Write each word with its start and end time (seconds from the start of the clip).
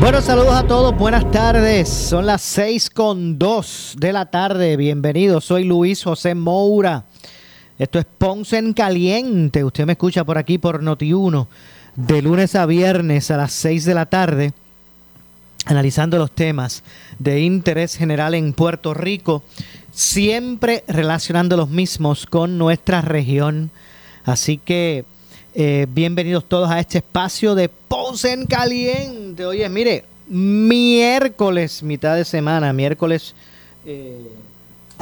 Bueno, 0.00 0.22
saludos 0.22 0.54
a 0.54 0.66
todos, 0.66 0.96
buenas 0.96 1.30
tardes. 1.30 1.86
Son 1.86 2.24
las 2.24 2.40
6 2.40 2.88
con 2.88 3.38
2 3.38 3.96
de 3.98 4.14
la 4.14 4.30
tarde. 4.30 4.78
Bienvenidos, 4.78 5.44
soy 5.44 5.64
Luis 5.64 6.02
José 6.02 6.34
Moura. 6.34 7.04
Esto 7.78 7.98
es 7.98 8.06
Ponce 8.06 8.56
en 8.56 8.72
Caliente. 8.72 9.62
Usted 9.62 9.84
me 9.84 9.92
escucha 9.92 10.24
por 10.24 10.38
aquí 10.38 10.56
por 10.56 10.82
Noti1 10.82 11.46
de 11.96 12.22
lunes 12.22 12.54
a 12.54 12.64
viernes 12.64 13.30
a 13.30 13.36
las 13.36 13.52
6 13.52 13.84
de 13.84 13.94
la 13.94 14.06
tarde, 14.06 14.54
analizando 15.66 16.16
los 16.16 16.30
temas 16.30 16.82
de 17.18 17.42
interés 17.42 17.94
general 17.94 18.34
en 18.34 18.54
Puerto 18.54 18.94
Rico, 18.94 19.42
siempre 19.92 20.82
relacionando 20.88 21.58
los 21.58 21.68
mismos 21.68 22.24
con 22.24 22.56
nuestra 22.56 23.02
región. 23.02 23.70
Así 24.24 24.56
que 24.56 25.04
eh, 25.54 25.86
bienvenidos 25.88 26.44
todos 26.44 26.70
a 26.70 26.78
este 26.78 26.98
espacio 26.98 27.54
de 27.54 27.68
Ponce 27.68 28.32
en 28.32 28.46
Caliente. 28.46 29.44
Oye, 29.44 29.68
mire, 29.68 30.04
miércoles, 30.28 31.82
mitad 31.82 32.16
de 32.16 32.24
semana, 32.24 32.72
miércoles 32.72 33.34
eh, 33.84 34.30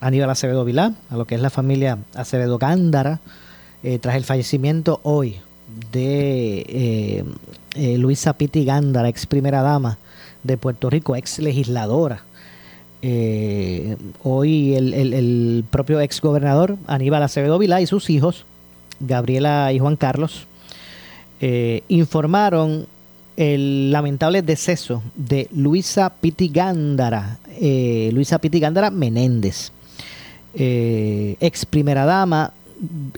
Aníbal 0.00 0.30
Acevedo 0.30 0.64
Vilá, 0.64 0.92
a 1.10 1.16
lo 1.16 1.26
que 1.26 1.34
es 1.34 1.40
la 1.40 1.50
familia 1.50 1.98
Acevedo 2.14 2.58
Gándara, 2.58 3.20
eh, 3.82 3.98
tras 3.98 4.16
el 4.16 4.24
fallecimiento 4.24 5.00
hoy 5.02 5.36
de 5.92 6.66
eh, 6.68 7.24
eh, 7.74 7.98
Luisa 7.98 8.34
Piti 8.34 8.64
Gándara, 8.64 9.08
ex 9.08 9.26
primera 9.26 9.62
dama 9.62 9.98
de 10.42 10.56
Puerto 10.56 10.90
Rico, 10.90 11.16
ex 11.16 11.38
legisladora. 11.38 12.22
Hoy 14.24 14.74
el, 14.74 15.64
propio 15.70 16.00
ex 16.00 16.20
gobernador 16.20 16.76
Aníbal 16.88 17.22
Acevedo 17.22 17.56
Vilá 17.56 17.80
y 17.80 17.86
sus 17.86 18.10
hijos, 18.10 18.46
Gabriela 18.98 19.72
y 19.72 19.78
Juan 19.78 19.94
Carlos, 19.94 20.48
informaron 21.86 22.86
el 23.36 23.92
lamentable 23.92 24.42
deceso 24.42 25.02
de 25.14 25.48
Luisa 25.52 26.10
Piti 26.10 26.48
Gándara, 26.48 27.38
eh, 27.60 28.10
Luisa 28.12 28.38
Piti 28.38 28.58
Gándara 28.58 28.90
Menéndez, 28.90 29.72
eh, 30.58 31.36
ex 31.40 31.66
primera 31.66 32.06
dama 32.06 32.52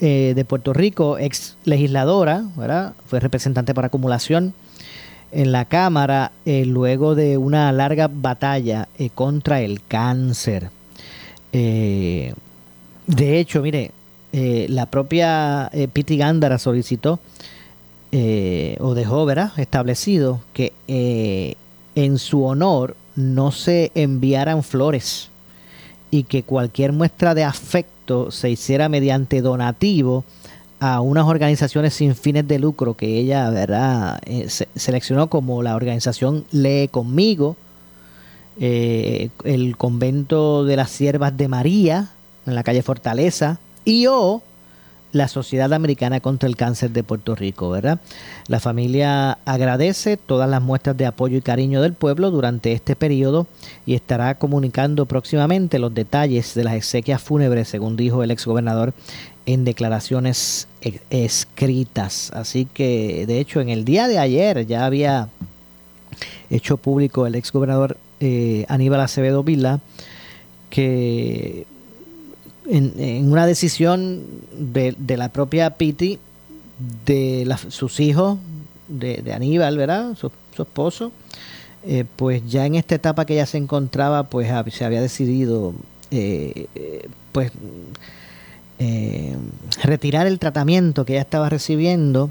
eh, 0.00 0.32
de 0.34 0.44
Puerto 0.44 0.72
Rico, 0.72 1.18
ex 1.18 1.56
legisladora, 1.64 2.42
¿verdad? 2.56 2.94
fue 3.06 3.20
representante 3.20 3.74
por 3.74 3.84
acumulación 3.84 4.54
en 5.30 5.52
la 5.52 5.64
Cámara 5.64 6.32
eh, 6.46 6.64
luego 6.64 7.14
de 7.14 7.38
una 7.38 7.70
larga 7.70 8.10
batalla 8.12 8.88
contra 9.14 9.60
el 9.60 9.80
cáncer. 9.86 10.70
De 11.52 12.34
hecho, 13.06 13.62
mire, 13.62 13.92
la 14.32 14.86
propia 14.86 15.70
Piti 15.92 16.16
Gándara 16.18 16.58
solicitó 16.58 17.20
o 18.12 18.94
dejó 18.94 19.24
¿verdad? 19.24 19.52
establecido 19.58 20.40
que 20.52 20.72
en 21.94 22.18
su 22.18 22.44
honor 22.44 22.96
no 23.16 23.50
se 23.50 23.92
enviaran 23.94 24.62
flores 24.62 25.30
y 26.10 26.24
que 26.24 26.42
cualquier 26.42 26.92
muestra 26.92 27.34
de 27.34 27.44
afecto 27.44 28.30
se 28.30 28.50
hiciera 28.50 28.88
mediante 28.88 29.40
donativo 29.42 30.24
a 30.80 31.00
unas 31.00 31.26
organizaciones 31.26 31.94
sin 31.94 32.14
fines 32.14 32.46
de 32.46 32.58
lucro 32.58 32.94
que 32.94 33.18
ella 33.18 33.50
verdad 33.50 34.20
Eh, 34.24 34.48
se- 34.48 34.68
seleccionó 34.76 35.28
como 35.28 35.62
la 35.62 35.74
organización 35.76 36.44
Lee 36.52 36.88
conmigo 36.88 37.56
eh, 38.60 39.30
el 39.44 39.76
convento 39.76 40.64
de 40.64 40.76
las 40.76 40.90
siervas 40.90 41.36
de 41.36 41.48
María 41.48 42.08
en 42.46 42.54
la 42.54 42.62
calle 42.62 42.82
Fortaleza 42.82 43.58
y 43.84 44.06
o 44.06 44.42
la 45.12 45.28
Sociedad 45.28 45.72
Americana 45.72 46.20
contra 46.20 46.48
el 46.48 46.56
Cáncer 46.56 46.90
de 46.90 47.02
Puerto 47.02 47.34
Rico, 47.34 47.70
¿verdad? 47.70 47.98
La 48.46 48.60
familia 48.60 49.38
agradece 49.44 50.16
todas 50.16 50.48
las 50.48 50.60
muestras 50.62 50.96
de 50.96 51.06
apoyo 51.06 51.38
y 51.38 51.42
cariño 51.42 51.80
del 51.80 51.94
pueblo 51.94 52.30
durante 52.30 52.72
este 52.72 52.94
periodo 52.94 53.46
y 53.86 53.94
estará 53.94 54.34
comunicando 54.34 55.06
próximamente 55.06 55.78
los 55.78 55.94
detalles 55.94 56.54
de 56.54 56.64
las 56.64 56.74
exequias 56.74 57.22
fúnebres, 57.22 57.68
según 57.68 57.96
dijo 57.96 58.22
el 58.22 58.30
exgobernador 58.30 58.92
en 59.46 59.64
declaraciones 59.64 60.68
e- 60.82 61.00
escritas. 61.10 62.30
Así 62.34 62.66
que, 62.66 63.24
de 63.26 63.40
hecho, 63.40 63.60
en 63.60 63.70
el 63.70 63.84
día 63.84 64.08
de 64.08 64.18
ayer 64.18 64.66
ya 64.66 64.84
había 64.84 65.28
hecho 66.50 66.76
público 66.76 67.26
el 67.26 67.34
exgobernador 67.34 67.96
eh, 68.20 68.66
Aníbal 68.68 69.00
Acevedo 69.00 69.42
Vila 69.42 69.80
que 70.70 71.66
en, 72.68 73.30
una 73.30 73.46
decisión 73.46 74.24
de, 74.52 74.94
de 74.98 75.16
la 75.16 75.30
propia 75.30 75.70
Piti, 75.70 76.18
de 77.04 77.56
sus 77.68 78.00
hijos, 78.00 78.38
de, 78.88 79.32
Aníbal, 79.32 79.76
¿verdad? 79.76 80.16
Su, 80.16 80.30
esposo, 80.60 81.12
eh, 81.86 82.04
pues 82.16 82.42
ya 82.48 82.66
en 82.66 82.74
esta 82.74 82.96
etapa 82.96 83.24
que 83.24 83.34
ella 83.34 83.46
se 83.46 83.58
encontraba, 83.58 84.24
pues 84.24 84.48
se 84.72 84.84
había 84.84 85.00
decidido, 85.00 85.72
eh, 86.10 86.66
eh, 86.74 87.08
pues, 87.30 87.52
eh, 88.80 89.36
retirar 89.84 90.26
el 90.26 90.38
tratamiento 90.38 91.04
que 91.04 91.14
ella 91.14 91.22
estaba 91.22 91.48
recibiendo 91.48 92.30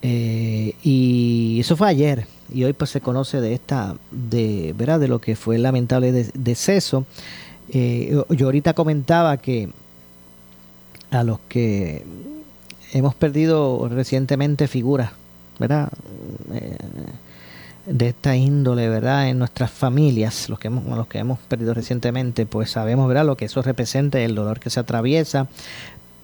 y 0.00 1.58
eso 1.60 1.76
fue 1.76 1.88
ayer 1.88 2.26
y 2.54 2.64
hoy 2.64 2.72
pues 2.72 2.90
se 2.90 3.00
conoce 3.00 3.40
de 3.40 3.52
esta, 3.52 3.96
de, 4.10 4.74
¿verdad? 4.76 5.00
de 5.00 5.08
lo 5.08 5.20
que 5.20 5.36
fue 5.36 5.56
el 5.56 5.62
lamentable 5.62 6.12
deceso. 6.34 7.04
Eh, 7.70 8.22
yo 8.30 8.46
ahorita 8.46 8.74
comentaba 8.74 9.36
que 9.36 9.70
a 11.10 11.22
los 11.22 11.38
que 11.48 12.04
hemos 12.92 13.14
perdido 13.14 13.88
recientemente 13.88 14.68
figuras, 14.68 15.12
¿verdad? 15.58 15.90
Eh, 16.52 16.76
de 17.86 18.08
esta 18.08 18.36
índole, 18.36 18.88
¿verdad? 18.88 19.28
En 19.28 19.38
nuestras 19.38 19.70
familias, 19.70 20.48
los 20.48 20.58
que 20.58 20.68
hemos, 20.68 20.84
los 20.84 21.06
que 21.06 21.18
hemos 21.18 21.38
perdido 21.40 21.72
recientemente, 21.72 22.44
pues 22.44 22.70
sabemos, 22.70 23.08
¿verdad? 23.08 23.24
Lo 23.24 23.36
que 23.36 23.46
eso 23.46 23.62
representa, 23.62 24.20
el 24.20 24.34
dolor 24.34 24.60
que 24.60 24.70
se 24.70 24.80
atraviesa. 24.80 25.48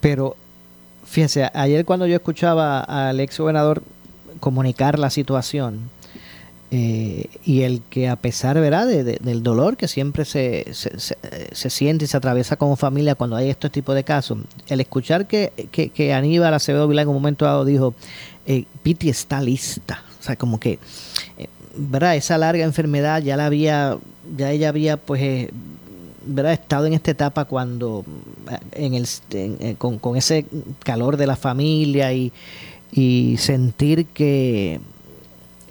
Pero, 0.00 0.36
fíjese, 1.06 1.50
ayer 1.54 1.84
cuando 1.84 2.06
yo 2.06 2.16
escuchaba 2.16 2.80
al 2.80 3.20
ex 3.20 3.38
gobernador 3.38 3.82
comunicar 4.40 4.98
la 4.98 5.08
situación, 5.08 5.88
eh, 6.76 7.28
y 7.44 7.62
el 7.62 7.82
que 7.82 8.08
a 8.08 8.16
pesar 8.16 8.58
¿verdad? 8.58 8.88
del 8.88 9.42
dolor 9.44 9.76
que 9.76 9.86
siempre 9.86 10.24
se, 10.24 10.66
se, 10.72 11.70
siente 11.70 12.04
y 12.04 12.08
se 12.08 12.16
atraviesa 12.16 12.56
como 12.56 12.74
familia 12.74 13.14
cuando 13.14 13.36
hay 13.36 13.48
este 13.48 13.70
tipo 13.70 13.94
de 13.94 14.02
casos, 14.02 14.38
el 14.66 14.80
escuchar 14.80 15.28
que, 15.28 15.52
que, 15.70 16.12
Aníbal 16.12 16.52
Acevedo 16.52 16.88
Vilá 16.88 17.02
en 17.02 17.08
un 17.08 17.14
momento 17.14 17.44
dado 17.44 17.64
dijo, 17.64 17.94
eh, 18.44 18.64
Piti 18.82 19.08
está 19.08 19.40
lista, 19.40 20.02
o 20.18 20.22
sea, 20.24 20.34
como 20.34 20.58
que, 20.58 20.80
eh, 21.38 21.46
¿verdad? 21.76 22.16
Esa 22.16 22.38
larga 22.38 22.64
enfermedad 22.64 23.22
ya 23.22 23.36
la 23.36 23.46
había, 23.46 23.96
ya 24.36 24.50
ella 24.50 24.68
había 24.68 24.96
pues... 24.96 25.22
Eh, 25.22 25.50
¿verdad? 26.26 26.54
estado 26.54 26.86
en 26.86 26.94
esta 26.94 27.10
etapa 27.10 27.44
cuando 27.44 28.02
en 28.72 28.94
el, 28.94 29.06
con, 29.76 29.98
con, 29.98 30.16
ese 30.16 30.46
calor 30.82 31.18
de 31.18 31.26
la 31.26 31.36
familia 31.36 32.14
y, 32.14 32.32
y 32.90 33.36
sentir 33.36 34.06
que 34.06 34.80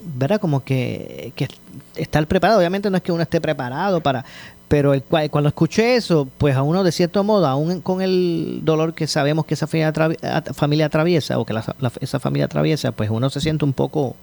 ¿verdad? 0.04 0.40
Como 0.40 0.64
que, 0.64 1.34
que 1.36 1.48
estar 1.96 2.26
preparado. 2.28 2.60
Obviamente 2.60 2.90
no 2.90 2.98
es 2.98 3.04
que 3.04 3.12
uno 3.12 3.24
esté 3.24 3.40
preparado 3.42 4.02
para, 4.02 4.26
pero 4.74 4.94
el, 4.94 5.04
cuando 5.04 5.50
escuché 5.50 5.96
eso, 5.96 6.28
pues 6.38 6.56
a 6.56 6.64
uno 6.64 6.84
de 6.84 6.92
cierto 6.92 7.24
modo, 7.24 7.46
aún 7.46 7.82
con 7.82 8.02
el 8.02 8.62
dolor 8.64 8.96
que 8.96 9.06
sabemos 9.06 9.46
que 9.46 9.54
esa 9.54 9.68
familia, 9.68 10.88
atraviesa 10.88 11.38
o 11.38 11.46
que 11.46 11.54
esa 12.02 12.20
familia 12.20 12.46
atraviesa, 12.46 12.92
pues 12.92 13.12
uno 13.12 13.30
se 13.30 13.40
siente 13.40 13.66
un 13.66 13.74
poco, 13.74 14.16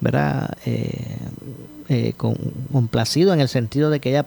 ¿verdad? 0.00 0.56
Eh, 0.64 1.16
eh, 1.90 2.14
complacido 2.16 3.34
en 3.34 3.40
el 3.40 3.48
sentido 3.48 3.90
de 3.90 4.00
que 4.00 4.08
ella 4.08 4.26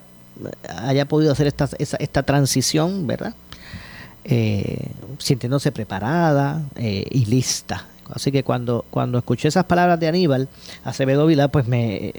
haya 0.78 1.06
podido 1.06 1.32
hacer 1.32 1.48
esta, 1.48 1.70
esta 1.80 2.22
transición, 2.22 3.08
¿verdad? 3.08 3.34
Eh, 4.26 4.90
sintiéndose 5.18 5.72
preparada 5.72 6.62
y 6.78 7.26
lista 7.26 7.88
Así 8.14 8.32
que 8.32 8.44
cuando, 8.44 8.86
cuando 8.90 9.18
escuché 9.18 9.48
esas 9.48 9.66
palabras 9.66 10.00
de 10.00 10.08
Aníbal 10.08 10.48
Acevedo 10.84 11.26
Vila, 11.26 11.48
pues 11.48 11.68
me, 11.68 12.14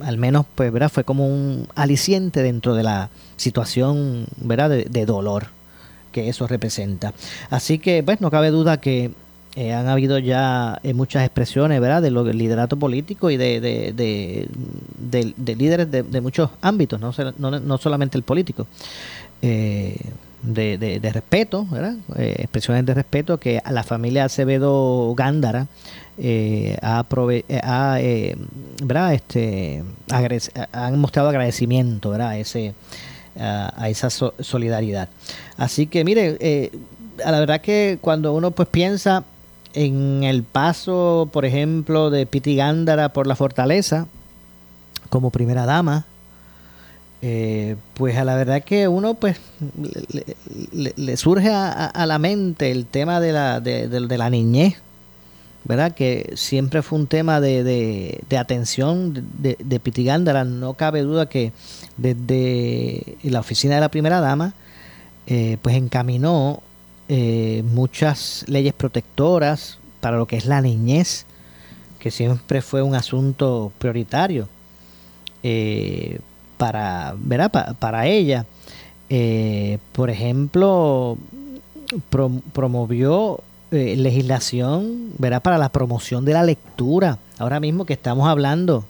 al 0.00 0.18
menos, 0.18 0.46
pues, 0.54 0.72
¿verdad? 0.72 0.90
Fue 0.90 1.04
como 1.04 1.26
un 1.26 1.68
aliciente 1.74 2.42
dentro 2.42 2.74
de 2.74 2.82
la 2.82 3.10
situación, 3.36 4.26
¿verdad? 4.36 4.70
De, 4.70 5.06
dolor 5.06 5.48
que 6.12 6.28
eso 6.28 6.46
representa. 6.46 7.12
Así 7.50 7.78
que, 7.78 8.02
pues, 8.02 8.20
no 8.20 8.30
cabe 8.30 8.50
duda 8.50 8.80
que 8.80 9.12
eh, 9.56 9.72
han 9.72 9.88
habido 9.88 10.18
ya 10.18 10.80
eh, 10.82 10.94
muchas 10.94 11.24
expresiones, 11.24 11.80
¿verdad? 11.80 12.02
De 12.02 12.10
lo, 12.10 12.24
del 12.24 12.38
liderato 12.38 12.76
político 12.76 13.30
y 13.30 13.36
de, 13.36 13.60
de, 13.60 14.48
de 15.36 15.56
líderes 15.56 15.90
de, 15.90 16.20
muchos 16.20 16.50
ámbitos, 16.60 17.00
no, 17.00 17.12
no, 17.38 17.60
no 17.60 17.78
solamente 17.78 18.18
el 18.18 18.24
político. 18.24 18.66
Eh, 19.42 19.96
de, 20.44 20.78
de, 20.78 21.12
respeto. 21.12 21.66
Eh, 22.16 22.34
expresiones 22.38 22.84
de 22.86 22.94
respeto 22.94 23.38
que 23.38 23.60
a 23.64 23.72
la 23.72 23.82
familia 23.82 24.24
Acevedo 24.24 25.14
Gándara 25.14 25.66
eh, 26.18 26.76
ha, 26.82 27.04
eh, 28.00 28.36
¿verdad? 28.82 29.14
Este, 29.14 29.82
han 30.72 30.98
mostrado 30.98 31.28
agradecimiento 31.28 32.10
¿verdad? 32.10 32.28
A, 32.30 32.38
ese, 32.38 32.74
a, 33.38 33.88
esa 33.88 34.10
solidaridad. 34.10 35.08
Así 35.56 35.86
que 35.86 36.04
mire, 36.04 36.70
a 37.24 37.30
la 37.30 37.40
verdad 37.40 37.60
que 37.60 37.98
cuando 38.00 38.32
uno 38.34 38.50
pues 38.50 38.68
piensa 38.68 39.24
en 39.72 40.22
el 40.22 40.44
paso, 40.44 41.28
por 41.32 41.44
ejemplo, 41.44 42.10
de 42.10 42.26
Piti 42.26 42.56
Gándara 42.56 43.08
por 43.08 43.26
la 43.26 43.34
fortaleza 43.34 44.06
como 45.08 45.30
primera 45.30 45.66
dama, 45.66 46.06
eh, 47.26 47.76
pues 47.94 48.18
a 48.18 48.24
la 48.24 48.34
verdad 48.36 48.62
que 48.62 48.86
uno 48.86 49.14
pues 49.14 49.38
le, 50.72 51.16
surge 51.16 51.50
a, 51.50 52.04
la 52.06 52.18
mente 52.18 52.70
el 52.70 52.84
tema 52.84 53.18
de 53.18 53.32
la, 53.32 53.60
de, 53.60 53.88
la 54.18 54.28
niñez, 54.28 54.74
¿verdad? 55.64 55.94
Que 55.94 56.34
siempre 56.36 56.82
fue 56.82 56.98
un 56.98 57.06
tema 57.06 57.40
de, 57.40 57.64
de 58.28 58.36
atención 58.36 59.14
de, 59.38 59.56
de 59.58 59.80
Pitigándara. 59.80 60.44
No 60.44 60.74
cabe 60.74 61.00
duda 61.00 61.26
que 61.26 61.52
desde 61.96 63.16
la 63.22 63.40
oficina 63.40 63.76
de 63.76 63.80
la 63.80 63.88
primera 63.88 64.20
dama, 64.20 64.52
eh, 65.26 65.56
pues 65.62 65.76
encaminó 65.76 66.62
eh, 67.08 67.62
muchas 67.64 68.44
leyes 68.48 68.74
protectoras 68.74 69.78
para 70.00 70.18
lo 70.18 70.26
que 70.26 70.36
es 70.36 70.44
la 70.44 70.60
niñez, 70.60 71.24
que 71.98 72.10
siempre 72.10 72.60
fue 72.60 72.82
un 72.82 72.94
asunto 72.94 73.72
prioritario. 73.78 74.46
Eh, 75.42 76.20
para, 76.56 77.14
para 77.78 78.06
ella. 78.06 78.46
Eh, 79.10 79.78
por 79.92 80.10
ejemplo, 80.10 81.18
promovió 82.52 83.40
eh, 83.70 83.96
legislación 83.96 85.12
¿verdad? 85.18 85.42
para 85.42 85.58
la 85.58 85.68
promoción 85.68 86.24
de 86.24 86.32
la 86.32 86.42
lectura. 86.42 87.18
Ahora 87.38 87.60
mismo 87.60 87.84
que 87.84 87.92
estamos 87.92 88.28
hablando, 88.28 88.84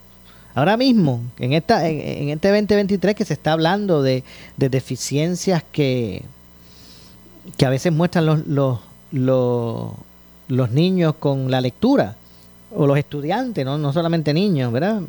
ahora 0.55 0.77
mismo, 0.77 1.21
en, 1.39 1.53
esta, 1.53 1.89
en, 1.89 2.29
este 2.29 2.49
2023 2.49 3.15
que 3.15 3.25
se 3.25 3.35
está 3.35 3.53
hablando 3.53 4.03
de, 4.03 4.23
deficiencias 4.57 5.65
que, 5.73 6.23
que 7.57 7.67
a 7.67 7.71
veces 7.71 7.93
muestran 7.93 8.27
los, 8.27 8.47
los, 8.47 8.81
los, 9.11 9.93
los 10.49 10.71
niños 10.71 11.15
con 11.19 11.51
la 11.51 11.61
lectura 11.61 12.17
o 12.77 12.87
los 12.87 12.99
estudiantes, 12.99 13.65
no, 13.65 13.79
no 13.79 13.93
solamente 13.93 14.35
niños, 14.35 14.73
¿verdad? 14.73 15.01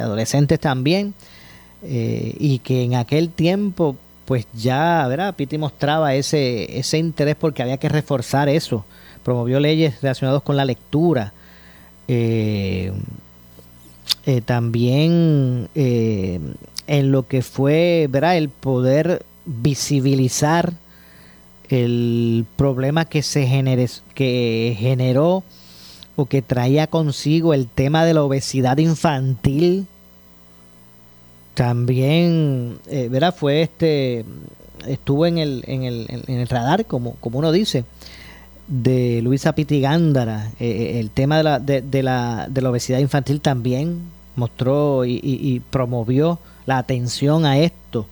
Adolescentes 0.00 0.58
también. 0.60 1.14
Eh, 1.84 2.34
y 2.38 2.60
que 2.60 2.84
en 2.84 2.94
aquel 2.94 3.30
tiempo 3.30 3.96
pues 4.24 4.46
ya, 4.54 5.06
¿verdad? 5.08 5.34
Piti 5.34 5.58
mostraba 5.58 6.14
ese, 6.14 6.78
ese 6.78 6.98
interés 6.98 7.34
porque 7.34 7.62
había 7.62 7.76
que 7.76 7.88
reforzar 7.88 8.48
eso. 8.48 8.84
Promovió 9.24 9.58
leyes 9.58 10.00
relacionadas 10.00 10.42
con 10.42 10.56
la 10.56 10.64
lectura. 10.64 11.32
Eh, 12.06 12.92
eh, 14.24 14.40
también 14.42 15.68
en 15.74 17.12
lo 17.12 17.26
que 17.26 17.42
fue, 17.42 18.06
¿verdad? 18.08 18.36
El 18.36 18.48
poder 18.48 19.24
visibilizar 19.44 20.72
el 21.68 22.46
problema 22.56 23.06
que 23.06 23.22
se 23.22 23.48
que 24.14 24.76
generó 24.78 25.42
o 26.16 26.26
que 26.26 26.42
traía 26.42 26.86
consigo 26.86 27.54
el 27.54 27.66
tema 27.66 28.04
de 28.04 28.14
la 28.14 28.22
obesidad 28.22 28.78
infantil 28.78 29.86
también, 31.54 32.78
eh, 32.88 33.08
¿verdad? 33.10 33.34
Fue 33.34 33.62
este, 33.62 34.24
estuvo 34.86 35.26
en 35.26 35.38
el, 35.38 35.64
en 35.66 35.84
el, 35.84 36.06
en 36.08 36.38
el 36.40 36.48
radar, 36.48 36.86
como, 36.86 37.14
como 37.16 37.38
uno 37.38 37.52
dice, 37.52 37.84
de 38.68 39.20
Luisa 39.22 39.54
Pitigándara. 39.54 40.50
Eh, 40.58 40.66
eh, 40.70 41.00
el 41.00 41.10
tema 41.10 41.36
de 41.36 41.42
la, 41.42 41.58
de, 41.58 42.02
la, 42.02 42.46
de 42.48 42.62
la 42.62 42.70
obesidad 42.70 42.98
infantil 42.98 43.40
también 43.40 44.00
mostró 44.34 45.04
y, 45.04 45.60
promovió 45.70 46.38
la 46.64 46.78
atención 46.78 47.44
a 47.44 47.58
esto. 47.58 48.06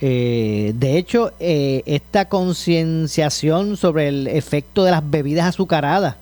Eh, 0.00 0.72
de 0.76 0.98
hecho, 0.98 1.32
esta 1.38 2.28
concienciación 2.28 3.76
sobre 3.76 4.08
el 4.08 4.26
efecto 4.26 4.82
de 4.84 4.90
las 4.90 5.08
bebidas 5.08 5.46
azucaradas 5.46 6.16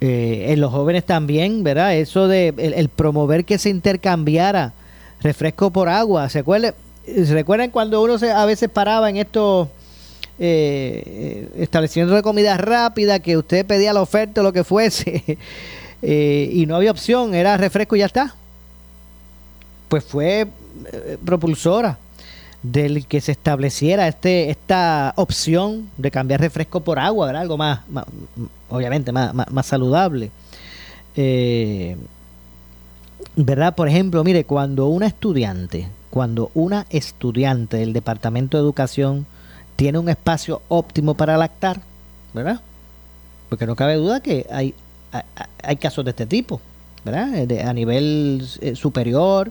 en 0.00 0.60
los 0.60 0.70
jóvenes 0.70 1.04
también, 1.04 1.64
¿verdad? 1.64 1.96
Eso 1.96 2.28
de 2.28 2.54
el, 2.56 2.88
promover 2.88 3.44
que 3.44 3.58
se 3.58 3.68
intercambiara 3.68 4.72
refresco 5.22 5.70
por 5.70 5.88
agua. 5.88 6.28
¿Se 6.28 6.40
acuerdan, 6.40 6.74
¿se 7.04 7.32
recuerdan 7.32 7.70
cuando 7.70 8.02
uno 8.02 8.18
se, 8.18 8.30
a 8.30 8.44
veces 8.44 8.68
paraba 8.68 9.10
en 9.10 9.16
estos 9.16 9.68
eh, 10.38 11.48
establecimientos 11.56 12.16
de 12.16 12.22
comida 12.22 12.56
rápida 12.56 13.18
que 13.18 13.36
usted 13.36 13.66
pedía 13.66 13.92
la 13.92 14.02
oferta 14.02 14.40
o 14.40 14.44
lo 14.44 14.52
que 14.52 14.64
fuese 14.64 15.38
eh, 16.02 16.50
y 16.52 16.66
no 16.66 16.76
había 16.76 16.90
opción, 16.90 17.34
era 17.34 17.56
refresco 17.56 17.96
y 17.96 18.00
ya 18.00 18.06
está? 18.06 18.34
Pues 19.88 20.04
fue 20.04 20.46
eh, 20.92 21.18
propulsora 21.24 21.98
del 22.62 23.06
que 23.06 23.20
se 23.20 23.32
estableciera 23.32 24.08
este 24.08 24.50
esta 24.50 25.12
opción 25.16 25.88
de 25.96 26.10
cambiar 26.10 26.40
refresco 26.40 26.80
por 26.80 26.98
agua, 26.98 27.26
¿verdad? 27.26 27.42
algo 27.42 27.56
más, 27.56 27.80
obviamente 28.68 29.12
más, 29.12 29.32
más, 29.32 29.50
más 29.50 29.66
saludable. 29.66 30.30
Eh, 31.16 31.96
¿verdad? 33.36 33.74
Por 33.74 33.88
ejemplo, 33.88 34.22
mire, 34.24 34.44
cuando 34.44 34.86
una 34.86 35.06
estudiante, 35.06 35.88
cuando 36.10 36.50
una 36.54 36.86
estudiante 36.90 37.78
del 37.78 37.92
Departamento 37.92 38.56
de 38.56 38.62
Educación 38.62 39.26
tiene 39.76 39.98
un 39.98 40.08
espacio 40.08 40.62
óptimo 40.68 41.14
para 41.14 41.36
lactar, 41.36 41.80
¿verdad? 42.34 42.60
porque 43.48 43.66
no 43.66 43.76
cabe 43.76 43.96
duda 43.96 44.20
que 44.20 44.46
hay, 44.50 44.74
hay, 45.62 45.76
casos 45.76 46.04
de 46.04 46.10
este 46.10 46.26
tipo, 46.26 46.60
¿verdad? 47.04 47.32
a 47.66 47.72
nivel 47.72 48.46
eh, 48.60 48.74
superior. 48.74 49.50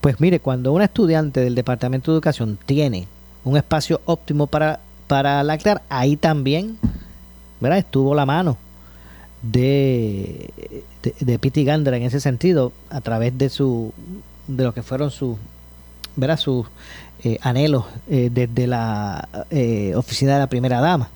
Pues 0.00 0.20
mire, 0.20 0.40
cuando 0.40 0.72
un 0.72 0.82
estudiante 0.82 1.40
del 1.40 1.54
Departamento 1.54 2.10
de 2.10 2.16
Educación 2.16 2.58
tiene 2.64 3.06
un 3.44 3.56
espacio 3.56 4.00
óptimo 4.06 4.46
para, 4.46 4.80
para 5.06 5.42
lactar, 5.42 5.82
ahí 5.88 6.16
también, 6.16 6.78
¿verdad? 7.60 7.78
Estuvo 7.78 8.14
la 8.14 8.24
mano 8.24 8.56
de, 9.50 10.50
de, 11.02 11.14
de 11.20 11.38
Pity 11.38 11.64
Gander 11.64 11.94
en 11.94 12.02
ese 12.02 12.20
sentido, 12.20 12.72
a 12.90 13.00
través 13.00 13.36
de 13.36 13.48
su 13.48 13.92
de 14.46 14.64
lo 14.64 14.74
que 14.74 14.82
fueron 14.82 15.10
sus 15.10 15.36
eh, 17.22 17.38
anhelos 17.42 17.84
eh, 18.08 18.30
desde 18.32 18.66
la 18.66 19.28
eh, 19.50 19.94
oficina 19.96 20.34
de 20.34 20.40
la 20.40 20.46
primera 20.46 20.80
dama. 20.80 21.08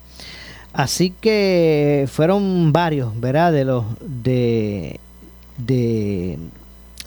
Así 0.73 1.13
que 1.19 2.07
fueron 2.11 2.71
varios, 2.71 3.19
¿verdad? 3.19 3.51
De 3.51 3.65
los 3.65 3.85
de, 4.01 4.99
de, 5.57 6.37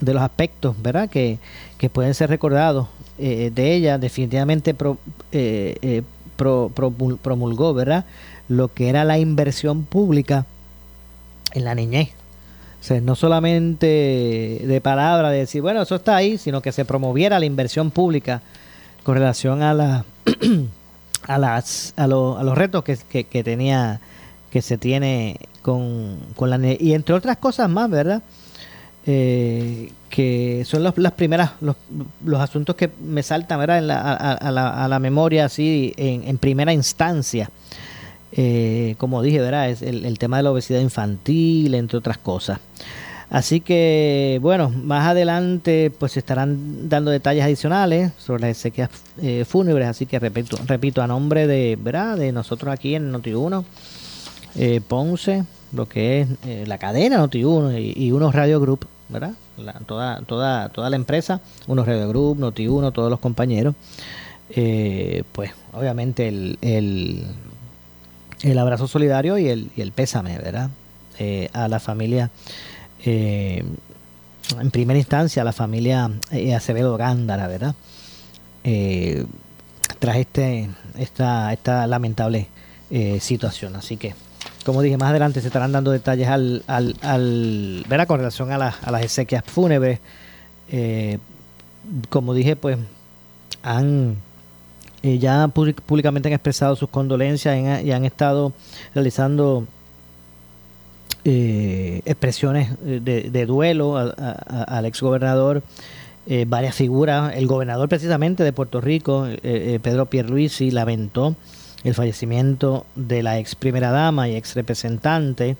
los 0.00 0.22
aspectos, 0.22 0.74
¿verdad? 0.82 1.08
Que, 1.08 1.38
que 1.78 1.88
pueden 1.88 2.14
ser 2.14 2.28
recordados 2.28 2.88
de 3.18 3.52
ella. 3.56 3.98
Definitivamente 3.98 4.74
promulgó, 6.34 7.74
¿verdad? 7.74 8.04
Lo 8.48 8.66
que 8.66 8.88
era 8.88 9.04
la 9.04 9.20
inversión 9.20 9.84
pública 9.84 10.44
en 11.52 11.64
la 11.64 11.74
niñez. 11.74 12.10
O 12.80 12.84
sea, 12.84 13.00
no 13.00 13.14
solamente 13.14 14.60
de 14.66 14.80
palabra, 14.82 15.30
de 15.30 15.38
decir, 15.38 15.62
bueno, 15.62 15.82
eso 15.82 15.94
está 15.94 16.16
ahí, 16.16 16.36
sino 16.36 16.60
que 16.60 16.72
se 16.72 16.84
promoviera 16.84 17.38
la 17.38 17.46
inversión 17.46 17.92
pública 17.92 18.42
con 19.04 19.14
relación 19.14 19.62
a 19.62 19.74
la 19.74 20.04
a 21.28 21.38
las 21.38 21.94
a, 21.96 22.06
los 22.06 22.58
retos 22.58 22.84
que, 22.84 22.96
que, 23.24 23.44
tenía 23.44 24.00
que 24.50 24.62
se 24.62 24.78
tiene 24.78 25.38
con, 25.62 26.18
con 26.36 26.50
la 26.50 26.58
y 26.58 26.94
entre 26.94 27.14
otras 27.14 27.36
cosas 27.36 27.68
más 27.68 27.88
verdad 27.88 28.22
eh, 29.06 29.92
que 30.10 30.62
son 30.64 30.82
los, 30.84 30.96
las 30.98 31.12
primeras 31.12 31.52
los, 31.60 31.76
los, 32.24 32.40
asuntos 32.40 32.76
que 32.76 32.90
me 33.02 33.22
saltan 33.22 33.58
¿verdad? 33.58 33.78
En 33.78 33.88
la, 33.88 34.00
a, 34.00 34.50
la, 34.50 34.84
a 34.84 34.88
la 34.88 34.98
memoria 34.98 35.46
así 35.46 35.92
en, 35.96 36.24
en 36.24 36.38
primera 36.38 36.72
instancia 36.72 37.50
eh, 38.34 38.94
como 38.98 39.22
dije, 39.22 39.40
¿verdad? 39.40 39.68
Es 39.68 39.82
el, 39.82 40.18
tema 40.18 40.38
de 40.38 40.42
la 40.44 40.52
obesidad 40.52 40.80
infantil, 40.80 41.74
entre 41.74 41.98
otras 41.98 42.18
cosas. 42.18 42.58
Así 43.28 43.60
que, 43.60 44.38
bueno, 44.42 44.68
más 44.68 45.06
adelante 45.06 45.90
pues 45.98 46.12
se 46.12 46.18
estarán 46.18 46.88
dando 46.90 47.10
detalles 47.10 47.44
adicionales 47.44 48.12
sobre 48.18 48.42
las 48.42 48.50
exequias 48.50 48.90
eh, 49.22 49.46
fúnebres, 49.46 49.88
así 49.88 50.04
que 50.04 50.18
repito, 50.18 50.58
repito, 50.66 51.02
a 51.02 51.06
nombre 51.06 51.46
de, 51.46 51.78
¿verdad? 51.80 52.18
de 52.18 52.30
nosotros 52.30 52.72
aquí 52.72 52.94
en 52.94 53.10
Noti1, 53.10 53.64
eh, 54.56 54.82
Ponce, 54.86 55.44
lo 55.72 55.88
que 55.88 56.20
es 56.20 56.68
la 56.68 56.76
cadena 56.76 57.24
Noti1 57.24 57.94
y, 57.96 58.12
unos 58.12 58.34
Radio 58.34 58.60
Group, 58.60 58.86
¿verdad? 59.08 59.32
Toda, 59.86 60.20
toda, 60.26 60.68
toda 60.68 60.90
la 60.90 60.96
empresa, 60.96 61.40
unos 61.66 61.86
Radio 61.86 62.08
Group, 62.08 62.38
Noti1, 62.38 62.92
todos 62.92 63.08
los 63.08 63.20
compañeros, 63.20 63.74
pues 64.52 65.52
obviamente 65.72 66.28
el 66.28 67.24
el 68.42 68.58
abrazo 68.58 68.88
solidario 68.88 69.38
y 69.38 69.48
el, 69.48 69.70
y 69.76 69.80
el 69.80 69.92
pésame, 69.92 70.38
¿verdad? 70.38 70.70
Eh, 71.18 71.48
a 71.52 71.68
la 71.68 71.78
familia, 71.78 72.30
eh, 73.04 73.64
en 74.58 74.70
primera 74.70 74.98
instancia, 74.98 75.42
a 75.42 75.44
la 75.44 75.52
familia 75.52 76.10
eh, 76.30 76.54
Acevedo 76.54 76.96
Gándara, 76.96 77.46
¿verdad? 77.46 77.74
tras 79.98 80.16
este, 80.16 80.70
esta, 80.96 81.52
esta 81.52 81.86
lamentable 81.88 82.46
situación. 83.18 83.74
Así 83.74 83.96
que, 83.96 84.14
como 84.64 84.82
dije, 84.82 84.96
más 84.96 85.10
adelante 85.10 85.40
se 85.40 85.48
estarán 85.48 85.72
dando 85.72 85.90
detalles 85.90 86.28
al, 86.28 86.62
al, 86.68 86.94
al 87.02 87.84
¿verdad? 87.88 88.06
con 88.06 88.18
relación 88.18 88.52
a, 88.52 88.68
a 88.68 88.90
las 88.92 89.02
exequias 89.02 89.42
fúnebres. 89.44 89.98
como 92.08 92.34
dije, 92.34 92.54
pues 92.54 92.78
han 93.64 94.16
eh, 95.02 95.18
ya 95.18 95.48
públicamente 95.48 96.28
han 96.28 96.34
expresado 96.34 96.76
sus 96.76 96.88
condolencias 96.88 97.84
y 97.84 97.92
han 97.92 98.04
estado 98.04 98.52
realizando 98.94 99.66
eh, 101.24 102.02
expresiones 102.04 102.70
eh, 102.84 103.28
de, 103.30 103.46
duelo 103.46 103.96
al 103.96 104.86
exgobernador, 104.86 105.62
eh, 106.26 106.46
varias 106.48 106.74
figuras. 106.74 107.36
El 107.36 107.46
gobernador 107.46 107.88
precisamente 107.88 108.42
de 108.42 108.52
Puerto 108.52 108.80
Rico, 108.80 109.28
Pedro 109.40 110.06
Pierluisi, 110.06 110.72
lamentó 110.72 111.36
el 111.84 111.94
fallecimiento 111.94 112.86
de 112.96 113.22
la 113.22 113.38
ex 113.38 113.54
primera 113.54 113.92
dama 113.92 114.28
y 114.28 114.34
ex 114.34 114.54
representante. 114.56 115.56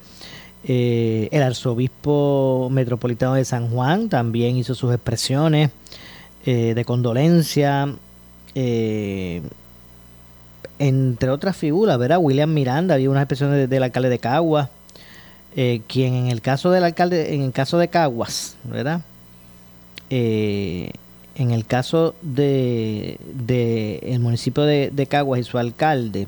el 0.65 1.43
arzobispo 1.43 2.69
metropolitano 2.71 3.35
de 3.35 3.45
San 3.45 3.69
Juan 3.69 4.09
también 4.09 4.57
hizo 4.57 4.75
sus 4.75 4.93
expresiones 4.93 5.71
de 6.45 6.85
condolencia 6.85 7.95
eh, 8.55 9.43
entre 10.79 11.31
otras 11.31 11.57
figuras, 11.57 11.99
¿verdad? 11.99 12.19
William 12.21 12.53
Miranda, 12.53 12.95
había 12.95 13.11
unas 13.11 13.23
expresiones 13.23 13.69
del 13.69 13.83
alcalde 13.83 14.09
de 14.09 14.19
Caguas, 14.19 14.69
eh, 15.57 15.83
quien 15.87 16.15
en 16.15 16.27
el 16.29 16.41
caso 16.41 16.71
del 16.71 16.85
alcalde, 16.85 17.35
en 17.35 17.43
el 17.43 17.53
caso 17.53 17.79
de 17.79 17.89
Caguas, 17.89 18.57
¿verdad? 18.65 19.03
Eh, 20.11 20.91
en 21.35 21.51
el 21.51 21.65
caso 21.65 22.15
de, 22.21 23.19
de 23.35 23.99
el 24.03 24.21
municipio 24.21 24.65
de, 24.65 24.91
de, 24.93 25.07
Caguas 25.07 25.41
y 25.41 25.45
su 25.45 25.59
alcalde, 25.59 26.27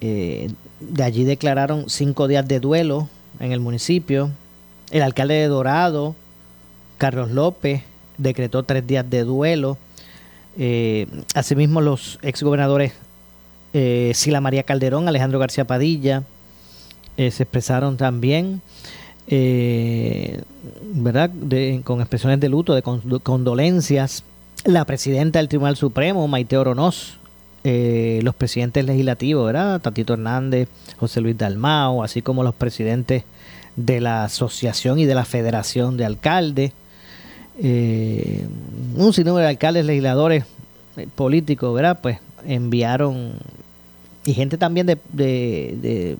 de 0.00 1.02
allí 1.02 1.24
declararon 1.24 1.88
cinco 1.88 2.28
días 2.28 2.46
de 2.46 2.60
duelo 2.60 3.08
en 3.40 3.52
el 3.52 3.60
municipio. 3.60 4.30
El 4.90 5.02
alcalde 5.02 5.34
de 5.34 5.48
Dorado, 5.48 6.14
Carlos 6.98 7.30
López, 7.30 7.82
decretó 8.18 8.64
tres 8.64 8.86
días 8.86 9.08
de 9.08 9.24
duelo. 9.24 9.78
Eh, 10.58 11.06
asimismo, 11.34 11.80
los 11.80 12.18
exgobernadores 12.22 12.92
eh, 13.74 14.12
Sila 14.14 14.40
María 14.40 14.62
Calderón, 14.62 15.08
Alejandro 15.08 15.38
García 15.38 15.66
Padilla, 15.66 16.22
eh, 17.16 17.30
se 17.30 17.42
expresaron 17.42 17.96
también, 17.96 18.62
eh, 19.26 20.40
¿verdad? 20.94 21.30
con 21.84 22.00
expresiones 22.00 22.40
de 22.40 22.48
luto, 22.48 22.74
de 22.74 22.82
condolencias. 22.82 24.24
La 24.64 24.84
presidenta 24.84 25.38
del 25.38 25.48
Tribunal 25.48 25.76
Supremo, 25.76 26.26
Maite 26.28 26.56
Oronoz, 26.56 27.18
los 27.62 28.34
presidentes 28.34 28.84
legislativos, 28.86 29.44
¿verdad? 29.44 29.80
Tatito 29.80 30.14
Hernández, 30.14 30.68
José 30.96 31.20
Luis 31.20 31.36
Dalmao, 31.36 32.02
así 32.02 32.22
como 32.22 32.42
los 32.42 32.54
presidentes 32.54 33.24
de 33.76 34.00
la 34.00 34.24
Asociación 34.24 34.98
y 34.98 35.04
de 35.04 35.14
la 35.14 35.26
Federación 35.26 35.98
de 35.98 36.06
Alcaldes 36.06 36.72
eh, 37.60 38.46
un 38.96 39.12
sinnúmero 39.12 39.44
de 39.44 39.48
alcaldes, 39.48 39.84
legisladores, 39.84 40.44
eh, 40.96 41.08
políticos, 41.14 41.74
¿verdad? 41.74 41.98
Pues 42.00 42.18
enviaron, 42.46 43.32
y 44.24 44.34
gente 44.34 44.58
también 44.58 44.86
de, 44.86 44.98
de, 45.12 46.16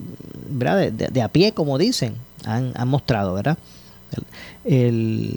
¿verdad? 0.50 0.90
De, 0.92 1.23
a 1.23 1.28
pie, 1.28 1.52
como 1.52 1.78
dicen, 1.78 2.14
han, 2.45 2.73
mostrado, 2.88 3.35
¿verdad? 3.35 3.59
El, 4.64 5.35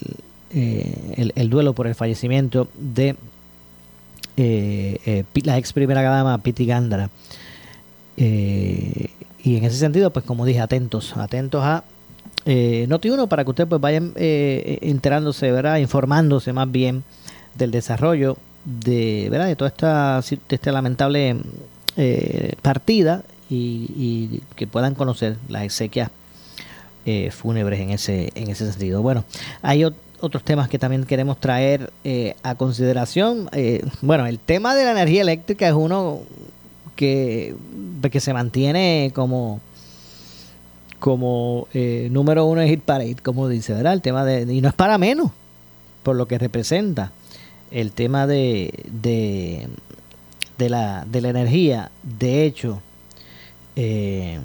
eh, 0.54 1.32
el, 1.36 1.50
duelo 1.50 1.74
por 1.74 1.88
el 1.88 1.96
fallecimiento 1.96 2.68
de 2.78 3.16
eh, 4.38 5.24
la 5.44 5.58
ex 5.58 5.74
primera 5.74 6.02
dama 6.02 6.38
Piti 6.40 6.66
Gándara. 6.66 7.10
y 8.18 9.56
en 9.56 9.64
ese 9.64 9.78
sentido, 9.78 10.12
pues 10.12 10.26
como 10.26 10.46
dije, 10.46 10.62
atentos, 10.62 11.16
atentos 11.18 11.64
a 11.64 11.84
eh, 12.46 12.86
Noti 12.88 13.10
uno 13.10 13.28
para 13.28 13.44
que 13.44 13.50
usted 13.52 13.68
pues 13.68 13.82
vayan 13.82 14.14
eh, 14.16 14.80
enterándose, 14.82 15.52
¿verdad? 15.52 15.78
Informándose 15.78 16.54
más 16.54 16.72
bien 16.72 17.04
del 17.56 17.72
desarrollo 17.72 18.38
de, 18.66 19.28
¿verdad? 19.30 19.48
De 19.48 19.56
toda 19.56 19.70
esta, 19.70 20.22
esta 20.50 20.72
lamentable 20.72 21.38
eh, 21.98 22.54
partida 22.62 23.24
y, 23.50 24.42
que 24.56 24.66
puedan 24.66 24.96
conocer 24.96 25.36
las 25.50 25.64
exequias 25.64 26.10
eh, 27.06 27.32
fúnebres 27.32 27.80
en 27.80 27.90
ese, 27.90 28.32
en 28.36 28.50
ese 28.50 28.72
sentido. 28.72 29.02
Bueno, 29.02 29.26
hay 29.62 29.84
otros 29.84 30.44
temas 30.44 30.70
que 30.70 30.80
también 30.80 31.04
queremos 31.04 31.40
traer 31.40 31.92
a 32.44 32.56
consideración. 32.56 33.50
bueno, 34.02 34.26
el 34.26 34.40
tema 34.40 34.74
de 34.76 34.86
la 34.86 34.92
energía 34.92 35.22
eléctrica 35.22 35.68
es 35.68 35.74
uno 35.74 36.22
que, 36.96 37.56
que 38.10 38.20
se 38.20 38.34
mantiene 38.34 39.12
como 39.14 39.60
como 41.02 41.68
eh, 41.74 42.10
número 42.12 42.46
uno 42.46 42.62
es 42.62 42.70
Hit 42.70 42.84
Parade, 42.84 43.16
como 43.16 43.50
dice, 43.50 43.74
¿verdad? 43.74 43.94
El 43.94 44.04
tema 44.04 44.24
de, 44.24 44.44
y 44.54 44.62
no 44.62 44.70
es 44.70 44.76
para 44.76 45.00
menos, 45.00 45.32
por 46.04 46.16
lo 46.16 46.28
que 46.28 46.38
representa 46.38 47.12
el 47.72 47.92
tema 47.92 48.28
de, 48.28 48.86
de, 48.86 49.68
de, 50.60 50.70
la, 50.70 51.04
de 51.10 51.22
la 51.22 51.30
energía. 51.30 51.90
De 52.04 52.46
hecho, 52.46 52.84
eh, 53.76 54.40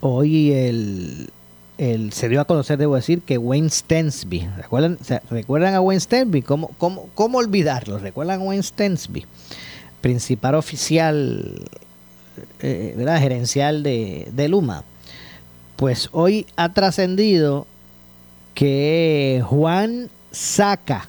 hoy 0.00 0.50
el, 0.50 1.30
el, 1.78 2.12
se 2.12 2.28
dio 2.28 2.40
a 2.40 2.44
conocer, 2.44 2.76
debo 2.76 2.96
decir, 2.96 3.22
que 3.22 3.38
Wayne 3.38 3.70
Stensby, 3.70 4.48
¿recuerdan, 4.56 4.98
¿recuerdan 5.30 5.74
a 5.74 5.80
Wayne 5.80 6.00
Stensby? 6.00 6.42
¿Cómo, 6.42 6.72
cómo, 6.76 7.08
cómo 7.14 7.38
olvidarlo? 7.38 7.98
¿Recuerdan 7.98 8.40
a 8.40 8.44
Wayne 8.44 8.64
Stensby? 8.64 9.26
Principal 10.00 10.56
oficial 10.56 11.68
eh, 12.60 12.94
gerencial 13.20 13.82
de, 13.82 14.28
de 14.32 14.48
Luma. 14.48 14.84
Pues 15.76 16.08
hoy 16.12 16.46
ha 16.56 16.72
trascendido 16.72 17.66
que 18.54 19.42
Juan 19.46 20.10
Saca 20.32 21.08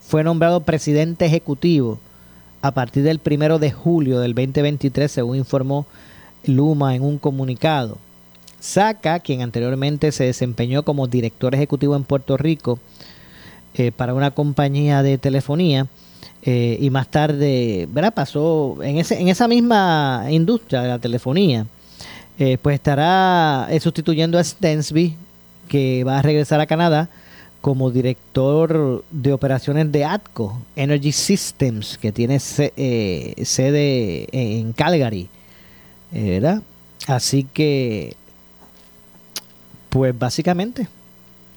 fue 0.00 0.24
nombrado 0.24 0.60
presidente 0.60 1.26
ejecutivo 1.26 1.98
a 2.62 2.70
partir 2.70 3.02
del 3.02 3.18
primero 3.18 3.58
de 3.58 3.72
julio 3.72 4.20
del 4.20 4.34
2023, 4.34 5.10
según 5.10 5.36
informó 5.36 5.86
Luma 6.44 6.94
en 6.94 7.02
un 7.02 7.18
comunicado. 7.18 7.98
Saca, 8.60 9.18
quien 9.20 9.42
anteriormente 9.42 10.12
se 10.12 10.24
desempeñó 10.24 10.84
como 10.84 11.08
director 11.08 11.54
ejecutivo 11.54 11.96
en 11.96 12.04
Puerto 12.04 12.36
Rico 12.36 12.78
eh, 13.74 13.90
para 13.90 14.14
una 14.14 14.30
compañía 14.30 15.02
de 15.02 15.18
telefonía, 15.18 15.88
eh, 16.42 16.76
y 16.80 16.90
más 16.90 17.08
tarde, 17.08 17.88
¿verdad? 17.90 18.12
Pasó 18.14 18.78
en, 18.82 18.98
ese, 18.98 19.20
en 19.20 19.28
esa 19.28 19.48
misma 19.48 20.26
industria 20.30 20.82
de 20.82 20.88
la 20.88 20.98
telefonía, 20.98 21.66
eh, 22.38 22.58
pues 22.60 22.74
estará 22.74 23.68
sustituyendo 23.80 24.38
a 24.38 24.44
Stensby, 24.44 25.16
que 25.68 26.04
va 26.04 26.18
a 26.18 26.22
regresar 26.22 26.60
a 26.60 26.66
Canadá 26.66 27.08
como 27.60 27.90
director 27.90 29.04
de 29.10 29.32
operaciones 29.32 29.92
de 29.92 30.04
ATCO, 30.04 30.58
Energy 30.74 31.12
Systems, 31.12 31.96
que 31.96 32.10
tiene 32.10 32.40
sede 32.40 34.26
en 34.32 34.72
Calgary, 34.72 35.28
¿verdad? 36.10 36.62
Así 37.06 37.44
que 37.44 38.16
pues 39.92 40.18
básicamente 40.18 40.88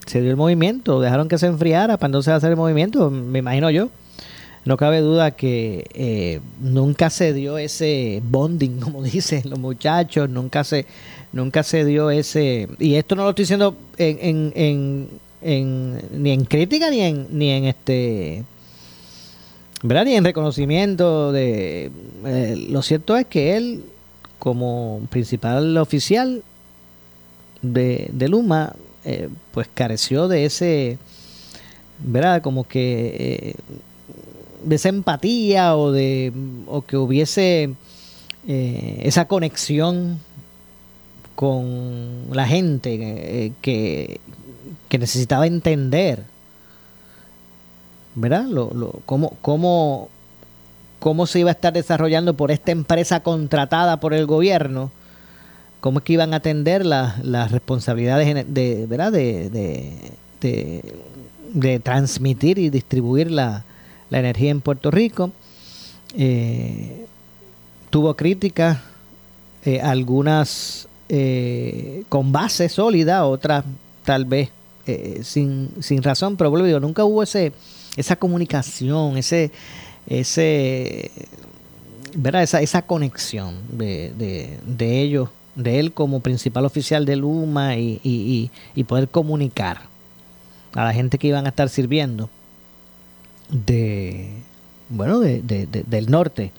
se 0.06 0.22
dio 0.22 0.30
el 0.30 0.38
movimiento, 0.38 1.00
dejaron 1.00 1.28
que 1.28 1.38
se 1.38 1.48
enfriara 1.48 1.98
para 1.98 2.08
entonces 2.08 2.34
hacer 2.34 2.52
el 2.52 2.58
movimiento, 2.58 3.10
me 3.10 3.40
imagino 3.40 3.70
yo. 3.72 3.90
No 4.66 4.78
cabe 4.78 5.00
duda 5.00 5.32
que 5.32 5.86
eh, 5.94 6.42
nunca 6.60 7.12
se 7.12 7.34
dio 7.34 7.60
ese 7.60 8.22
bonding, 8.24 8.80
como 8.82 9.04
dicen 9.04 9.44
los 9.46 9.60
muchachos, 9.60 10.30
nunca 10.30 10.64
se, 10.64 10.86
nunca 11.32 11.64
se 11.64 11.86
dio 11.86 12.10
ese... 12.10 12.68
Y 12.80 12.96
esto 12.96 13.16
no 13.16 13.24
lo 13.24 13.30
estoy 13.30 13.44
diciendo 13.44 13.78
en, 13.98 14.52
en, 14.56 15.10
en, 15.42 16.02
ni 16.24 16.32
en 16.32 16.46
crítica 16.46 16.90
ni 16.90 17.02
en, 17.02 17.28
ni 17.32 17.52
en 17.52 17.66
este... 17.66 18.44
¿verdad? 19.84 20.06
Ni 20.06 20.16
en 20.16 20.24
reconocimiento 20.24 21.32
de... 21.32 21.92
Eh, 22.26 22.68
lo 22.70 22.82
cierto 22.82 23.16
es 23.16 23.28
que 23.28 23.56
él, 23.56 23.84
como 24.40 25.02
principal 25.12 25.78
oficial, 25.78 26.42
de, 27.62 28.28
Luma, 28.28 28.74
eh, 29.04 29.30
pues 29.52 29.68
careció 29.72 30.28
de 30.28 30.46
ese, 30.46 30.98
¿verdad? 32.00 32.42
Como 32.42 32.68
que 32.68 33.56
de 34.66 34.76
esa 34.76 34.90
empatía 34.90 35.76
o 35.76 35.92
de 35.92 36.34
o 36.68 36.82
que 36.82 36.98
hubiese 36.98 37.74
eh, 38.48 39.02
esa 39.04 39.26
conexión 39.26 40.20
con 41.36 42.28
la 42.32 42.48
gente 42.48 42.98
que, 43.62 44.20
que, 44.90 44.98
necesitaba 44.98 45.46
entender, 45.46 46.24
¿verdad? 48.16 48.46
Lo, 48.46 48.74
lo, 48.74 49.02
cómo, 49.06 49.34
cómo, 49.42 50.08
cómo 51.00 51.28
se 51.28 51.40
iba 51.40 51.50
a 51.50 51.54
estar 51.54 51.74
desarrollando 51.74 52.36
por 52.36 52.52
esta 52.52 52.72
empresa 52.72 53.20
contratada 53.20 53.98
por 53.98 54.14
el 54.14 54.26
gobierno 54.26 54.92
cómo 55.86 56.00
es 56.00 56.04
que 56.04 56.14
iban 56.14 56.34
a 56.34 56.38
atender 56.38 56.84
las 56.84 57.52
responsabilidades 57.52 58.52
de, 58.52 58.88
¿verdad? 58.88 59.12
De, 59.12 60.10
de, 60.42 61.80
transmitir 61.80 62.58
y 62.58 62.72
distribuir 62.72 63.30
la, 63.30 63.64
energía 64.12 64.52
en 64.52 64.62
Puerto 64.62 64.92
Rico. 64.92 65.32
Eh, 66.18 67.06
tuvo 67.90 68.16
críticas, 68.16 68.80
eh, 69.64 69.82
algunas 69.82 70.88
eh, 71.10 72.04
con 72.10 72.32
base 72.32 72.70
sólida, 72.70 73.26
otras 73.26 73.66
tal 74.04 74.26
vez 74.26 74.50
sin, 75.24 75.72
sin 75.82 76.04
razón, 76.04 76.38
pero 76.38 76.52
vuelvo 76.52 76.80
nunca 76.80 77.04
hubo 77.04 77.24
ese, 77.24 77.54
esa 77.98 78.16
comunicación, 78.16 79.18
ese, 79.18 79.52
ese. 80.08 81.12
Esa, 82.24 82.62
esa 82.62 82.82
conexión 82.84 83.56
de, 83.72 84.14
de, 84.14 84.58
de 84.66 85.02
ellos 85.02 85.30
de 85.56 85.80
él 85.80 85.94
como 85.94 86.20
principal 86.20 86.66
oficial 86.66 87.06
de 87.06 87.16
Luma 87.16 87.78
y, 87.78 88.52
poder 88.88 89.08
comunicar 89.08 89.82
a 90.74 90.84
la 90.84 90.94
gente 90.94 91.18
que 91.18 91.28
iban 91.28 91.46
a 91.46 91.50
estar 91.50 91.70
sirviendo 91.70 92.30
de 93.50 94.30
bueno 94.90 95.20
de, 95.20 95.42
del 95.42 96.12
norte 96.12 96.52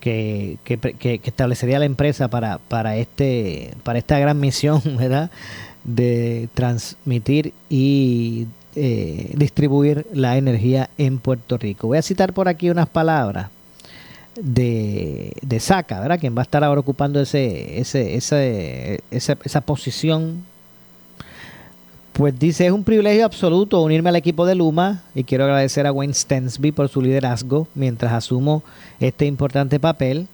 que, 0.00 0.58
que, 0.64 1.20
establecería 1.24 1.78
la 1.78 1.84
empresa 1.84 2.28
para, 2.28 2.58
para 2.58 2.96
este 2.96 3.74
para 3.82 3.98
esta 3.98 4.18
gran 4.18 4.38
misión 4.38 4.80
verdad 4.98 5.30
de 5.84 6.48
transmitir 6.54 7.52
y 7.68 8.46
eh, 8.74 9.32
distribuir 9.34 10.06
la 10.12 10.36
energía 10.36 10.90
en 10.98 11.18
Puerto 11.18 11.58
Rico 11.58 11.88
voy 11.88 11.98
a 11.98 12.02
citar 12.02 12.32
por 12.32 12.48
aquí 12.48 12.70
unas 12.70 12.88
palabras 12.88 13.48
de, 14.36 15.32
de 15.42 15.60
Saca, 15.60 16.00
¿verdad? 16.00 16.20
Quien 16.20 16.36
va 16.36 16.40
a 16.40 16.44
estar 16.44 16.62
ahora 16.62 16.80
ocupando 16.80 17.20
ese, 17.20 17.80
ese, 17.80 18.16
ese, 18.16 19.00
esa, 19.10 19.36
esa 19.44 19.60
posición. 19.62 20.44
Pues 22.16 22.38
dice, 22.38 22.64
es 22.64 22.72
un 22.72 22.82
privilegio 22.82 23.26
absoluto 23.26 23.82
unirme 23.82 24.08
al 24.08 24.16
equipo 24.16 24.46
de 24.46 24.54
Luma 24.54 25.02
y 25.14 25.24
quiero 25.24 25.44
agradecer 25.44 25.86
a 25.86 25.92
Wayne 25.92 26.14
Stensby 26.14 26.72
por 26.72 26.88
su 26.88 27.02
liderazgo 27.02 27.68
mientras 27.74 28.14
asumo 28.14 28.62
este 29.00 29.26
importante 29.26 29.78
papel. 29.78 30.26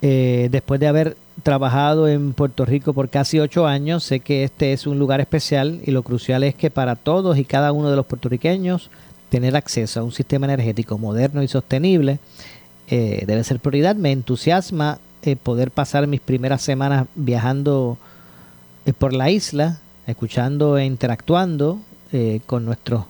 Eh, 0.00 0.46
después 0.52 0.78
de 0.78 0.86
haber 0.86 1.16
trabajado 1.42 2.06
en 2.06 2.34
Puerto 2.34 2.64
Rico 2.64 2.92
por 2.92 3.08
casi 3.08 3.40
ocho 3.40 3.66
años, 3.66 4.04
sé 4.04 4.20
que 4.20 4.44
este 4.44 4.72
es 4.72 4.86
un 4.86 5.00
lugar 5.00 5.20
especial 5.20 5.80
y 5.84 5.90
lo 5.90 6.04
crucial 6.04 6.44
es 6.44 6.54
que 6.54 6.70
para 6.70 6.94
todos 6.94 7.36
y 7.36 7.44
cada 7.44 7.72
uno 7.72 7.90
de 7.90 7.96
los 7.96 8.06
puertorriqueños 8.06 8.88
tener 9.28 9.56
acceso 9.56 9.98
a 9.98 10.04
un 10.04 10.12
sistema 10.12 10.46
energético 10.46 10.98
moderno 10.98 11.42
y 11.42 11.48
sostenible 11.48 12.20
eh, 12.90 13.24
debe 13.26 13.42
ser 13.42 13.58
prioridad. 13.58 13.96
Me 13.96 14.12
entusiasma 14.12 15.00
eh, 15.22 15.34
poder 15.34 15.72
pasar 15.72 16.06
mis 16.06 16.20
primeras 16.20 16.62
semanas 16.62 17.08
viajando 17.16 17.98
eh, 18.86 18.92
por 18.92 19.12
la 19.12 19.30
isla, 19.30 19.80
escuchando 20.08 20.76
e 20.78 20.84
interactuando 20.84 21.78
con 22.46 22.64
nuestros 22.64 23.04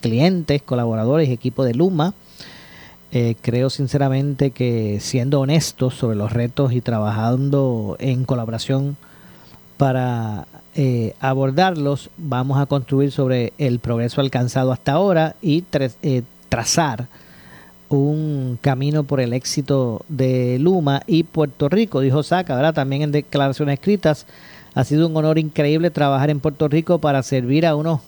clientes, 0.00 0.62
colaboradores 0.62 1.28
y 1.28 1.32
equipo 1.32 1.64
de 1.64 1.74
Luma. 1.74 2.14
creo 3.40 3.70
sinceramente 3.70 4.50
que 4.50 4.98
siendo 5.00 5.40
honestos 5.40 5.94
sobre 5.94 6.16
los 6.16 6.32
retos 6.32 6.72
y 6.72 6.80
trabajando 6.80 7.96
en 7.98 8.24
colaboración 8.24 8.96
para 9.76 10.46
abordarlos, 11.20 12.10
vamos 12.16 12.58
a 12.60 12.66
construir 12.66 13.10
sobre 13.10 13.52
el 13.58 13.78
progreso 13.78 14.20
alcanzado 14.20 14.72
hasta 14.72 14.92
ahora 14.92 15.34
y 15.42 15.64
trazar 16.48 17.06
un 17.88 18.58
camino 18.62 19.04
por 19.04 19.20
el 19.20 19.34
éxito 19.34 20.04
de 20.08 20.58
Luma 20.58 21.02
y 21.06 21.24
Puerto 21.24 21.68
Rico, 21.68 22.00
dijo 22.00 22.22
Saca, 22.22 22.54
¿verdad? 22.56 22.72
También 22.72 23.02
en 23.02 23.12
declaraciones 23.12 23.74
escritas. 23.74 24.26
Ha 24.74 24.84
sido 24.84 25.06
un 25.06 25.16
honor 25.16 25.38
increíble 25.38 25.90
trabajar 25.90 26.30
en 26.30 26.40
Puerto 26.40 26.66
Rico 26.66 26.98
para 26.98 27.22
servir 27.22 27.66
a 27.66 27.76
unos, 27.76 28.00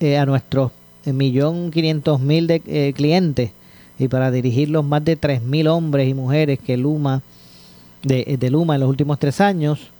eh, 0.00 0.16
a 0.16 0.26
nuestros 0.26 0.70
millón 1.04 1.70
quinientos 1.70 2.20
mil 2.20 2.46
de 2.46 2.62
eh, 2.66 2.92
clientes 2.94 3.50
y 3.98 4.08
para 4.08 4.30
dirigir 4.30 4.68
los 4.68 4.84
más 4.84 5.04
de 5.04 5.16
tres 5.16 5.42
mil 5.42 5.66
hombres 5.66 6.08
y 6.08 6.14
mujeres 6.14 6.58
que 6.58 6.76
Luma, 6.76 7.22
de, 8.02 8.48
Luma 8.50 8.74
en 8.76 8.80
los 8.80 8.90
últimos 8.90 9.18
tres 9.18 9.40
años. 9.40 9.90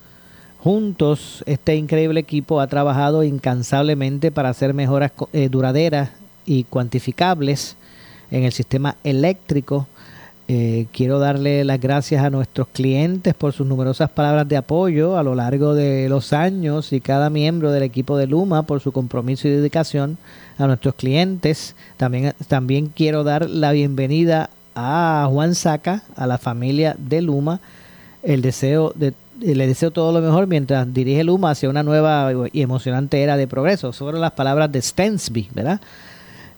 Juntos, 0.61 1.43
este 1.47 1.77
increíble 1.77 2.21
equipo 2.21 2.61
ha 2.61 2.67
trabajado 2.67 3.23
incansablemente 3.23 4.31
para 4.31 4.51
hacer 4.51 4.75
mejoras 4.75 5.13
eh, 5.33 5.49
duraderas 5.49 6.11
y 6.47 6.65
cuantificables 6.65 7.77
en 8.31 8.45
el 8.45 8.53
sistema 8.53 8.97
eléctrico. 9.05 9.87
Eh, 10.51 10.87
quiero 10.93 11.19
darle 11.19 11.63
las 11.63 11.79
gracias 11.79 12.25
a 12.25 12.31
nuestros 12.31 12.69
clientes 12.69 13.35
por 13.35 13.53
sus 13.53 13.67
numerosas 13.67 14.09
palabras 14.09 14.49
de 14.49 14.57
apoyo 14.57 15.19
a 15.19 15.23
lo 15.23 15.35
largo 15.35 15.75
de 15.75 16.09
los 16.09 16.33
años 16.33 16.95
y 16.95 17.03
cada 17.03 17.29
miembro 17.29 17.71
del 17.71 17.83
equipo 17.83 18.17
de 18.17 18.27
Luma 18.27 18.63
por 18.63 18.81
su 18.81 18.91
compromiso 18.91 19.47
y 19.47 19.51
dedicación 19.51 20.17
a 20.57 20.67
nuestros 20.67 20.95
clientes. 20.95 21.77
También, 21.99 22.33
también 22.49 22.87
quiero 22.87 23.25
dar 23.25 23.51
la 23.51 23.73
bienvenida 23.73 24.49
a 24.75 25.29
Juan 25.31 25.55
Saca, 25.55 26.03
a 26.17 26.27
la 26.27 26.39
familia 26.39 26.97
de 26.99 27.21
Luma. 27.21 27.61
El 28.23 28.41
deseo 28.41 28.95
de, 28.95 29.13
le 29.41 29.67
deseo 29.67 29.91
todo 29.91 30.19
lo 30.19 30.27
mejor 30.27 30.47
mientras 30.47 30.93
dirige 30.95 31.25
Luma 31.25 31.51
hacia 31.51 31.69
una 31.69 31.83
nueva 31.83 32.33
y 32.53 32.63
emocionante 32.63 33.23
era 33.23 33.37
de 33.37 33.47
progreso. 33.47 33.93
Sobre 33.93 34.19
las 34.19 34.33
palabras 34.33 34.73
de 34.73 34.81
Stensby, 34.81 35.51
¿verdad? 35.53 35.79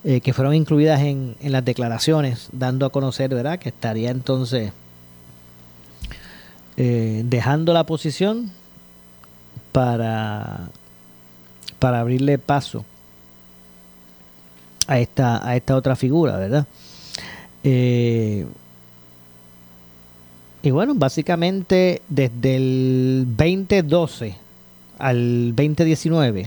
Eh, 0.03 0.23
que 0.23 0.33
fueron 0.33 0.55
incluidas 0.55 1.01
en, 1.01 1.37
en, 1.41 1.53
las 1.53 1.63
declaraciones, 1.63 2.49
dando 2.53 2.87
a 2.87 2.91
conocer, 2.91 3.35
¿verdad?, 3.35 3.59
que 3.59 3.69
estaría 3.69 4.11
entonces 4.11 4.73
eh, 6.83 7.21
dejando 7.27 7.75
la 7.75 7.85
posición 7.85 8.51
para, 9.71 10.71
para 11.79 12.01
abrirle 12.01 12.39
paso 12.39 12.87
a 14.87 14.99
esta, 14.99 15.47
a 15.47 15.57
esta 15.57 15.77
otra 15.77 15.95
figura, 15.97 16.39
¿verdad? 16.39 16.67
Eh, 17.65 18.47
y 20.63 20.71
bueno, 20.71 20.95
básicamente 20.95 22.01
desde 22.09 22.57
el 22.57 23.27
2012 23.37 24.37
al 24.99 25.55
2019, 25.55 26.47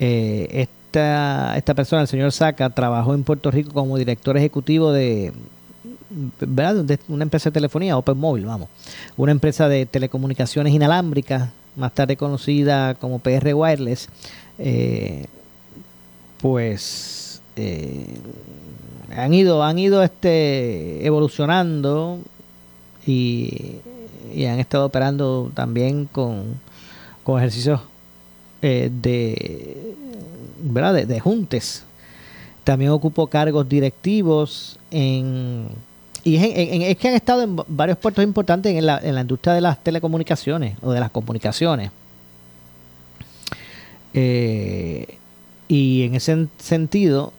eh, 0.00 0.68
esta, 0.96 1.74
persona, 1.74 2.02
el 2.02 2.08
señor 2.08 2.32
Saca, 2.32 2.70
trabajó 2.70 3.14
en 3.14 3.24
Puerto 3.24 3.50
Rico 3.50 3.72
como 3.72 3.98
director 3.98 4.36
ejecutivo 4.36 4.92
de, 4.92 5.32
¿verdad? 6.40 6.98
una 7.08 7.24
empresa 7.24 7.50
de 7.50 7.54
telefonía, 7.54 7.96
Open 7.96 8.16
Mobile, 8.16 8.46
vamos, 8.46 8.68
una 9.16 9.32
empresa 9.32 9.68
de 9.68 9.86
telecomunicaciones 9.86 10.72
inalámbricas, 10.72 11.50
más 11.76 11.92
tarde 11.92 12.16
conocida 12.16 12.94
como 12.94 13.18
PR 13.18 13.54
Wireless, 13.54 14.08
eh, 14.58 15.26
pues 16.40 17.40
eh, 17.56 18.06
han 19.14 19.34
ido, 19.34 19.62
han 19.62 19.78
ido 19.78 20.02
este, 20.02 21.04
evolucionando 21.06 22.18
y, 23.06 23.80
han 24.36 24.58
estado 24.58 24.84
operando 24.86 25.50
también 25.54 26.04
con, 26.04 26.60
con 27.24 27.38
ejercicios 27.38 27.80
eh, 28.60 28.90
de, 28.92 29.94
¿verdad? 30.72 31.06
De, 31.06 31.20
juntes. 31.20 31.84
También 32.64 32.90
ocupó 32.90 33.26
cargos 33.28 33.68
directivos 33.68 34.78
en... 34.90 35.68
Y 36.24 36.36
es, 36.36 36.96
que 36.96 37.08
han 37.08 37.14
estado 37.14 37.42
en 37.42 37.56
varios 37.68 37.98
puertos 37.98 38.24
importantes 38.24 38.74
en 38.74 38.84
la, 38.84 38.98
en 38.98 39.14
la 39.14 39.20
industria 39.20 39.54
de 39.54 39.60
las 39.60 39.82
telecomunicaciones 39.84 40.76
o 40.82 40.90
de 40.90 40.98
las 40.98 41.12
comunicaciones. 41.12 41.92
Eh, 44.12 45.18
y 45.68 46.02
en 46.02 46.16
ese 46.16 46.48
sentido, 46.58 47.32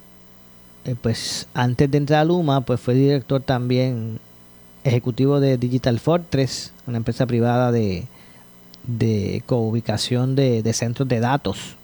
eh, 0.86 0.96
pues 1.02 1.48
antes 1.54 1.92
de 1.92 1.98
entrar 1.98 2.22
a 2.22 2.26
Luma, 2.26 2.62
pues 2.62 2.80
fue 2.80 2.94
director 2.94 3.42
también 3.42 4.20
ejecutivo 4.86 5.42
de 5.42 5.58
Digital 5.58 6.00
Fortress, 6.00 6.72
una 6.86 6.98
empresa 6.98 7.26
privada 7.26 7.74
de, 7.74 8.06
de 8.88 9.44
co-ubicación 9.46 10.36
de, 10.36 10.74
centros 10.74 11.08
de 11.08 11.20
datos. 11.20 11.77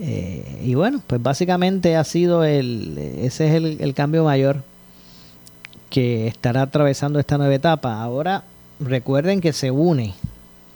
Eh, 0.00 0.62
y 0.64 0.74
bueno, 0.74 1.02
pues 1.06 1.22
básicamente 1.22 1.96
ha 1.96 2.04
sido 2.04 2.42
el, 2.44 2.96
ese 3.18 3.48
es 3.48 3.80
el, 3.80 3.94
cambio 3.94 4.24
mayor 4.24 4.62
que 5.90 6.26
estará 6.26 6.62
atravesando 6.62 7.18
esta 7.18 7.36
nueva 7.36 7.54
etapa. 7.54 8.00
Ahora 8.02 8.44
recuerden 8.78 9.42
que 9.42 9.52
se 9.52 9.70
une 9.70 10.14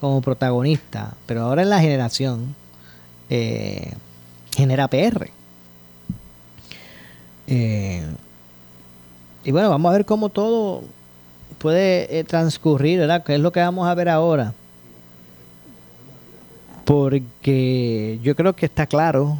como 0.01 0.21
protagonista, 0.21 1.15
pero 1.25 1.43
ahora 1.43 1.63
en 1.63 1.71
la 1.71 1.81
generación 1.81 2.55
eh, 3.31 3.95
genera 4.55 4.89
PR. 4.89 5.31
Eh, 7.47 8.05
y 9.45 9.51
bueno, 9.53 9.71
vamos 9.71 9.91
a 9.91 9.97
ver 9.97 10.05
cómo 10.05 10.29
todo 10.29 10.83
puede 11.59 12.19
eh, 12.19 12.25
transcurrir, 12.25 12.99
¿verdad? 12.99 13.25
¿Qué 13.25 13.35
es 13.35 13.41
lo 13.41 13.53
que 13.53 13.61
vamos 13.61 13.89
a 13.89 13.95
ver 13.95 14.09
ahora? 14.11 14.53
Porque 16.85 18.19
yo 18.23 18.37
creo 18.37 18.55
que 18.55 18.67
está 18.67 18.87
claro 18.87 19.39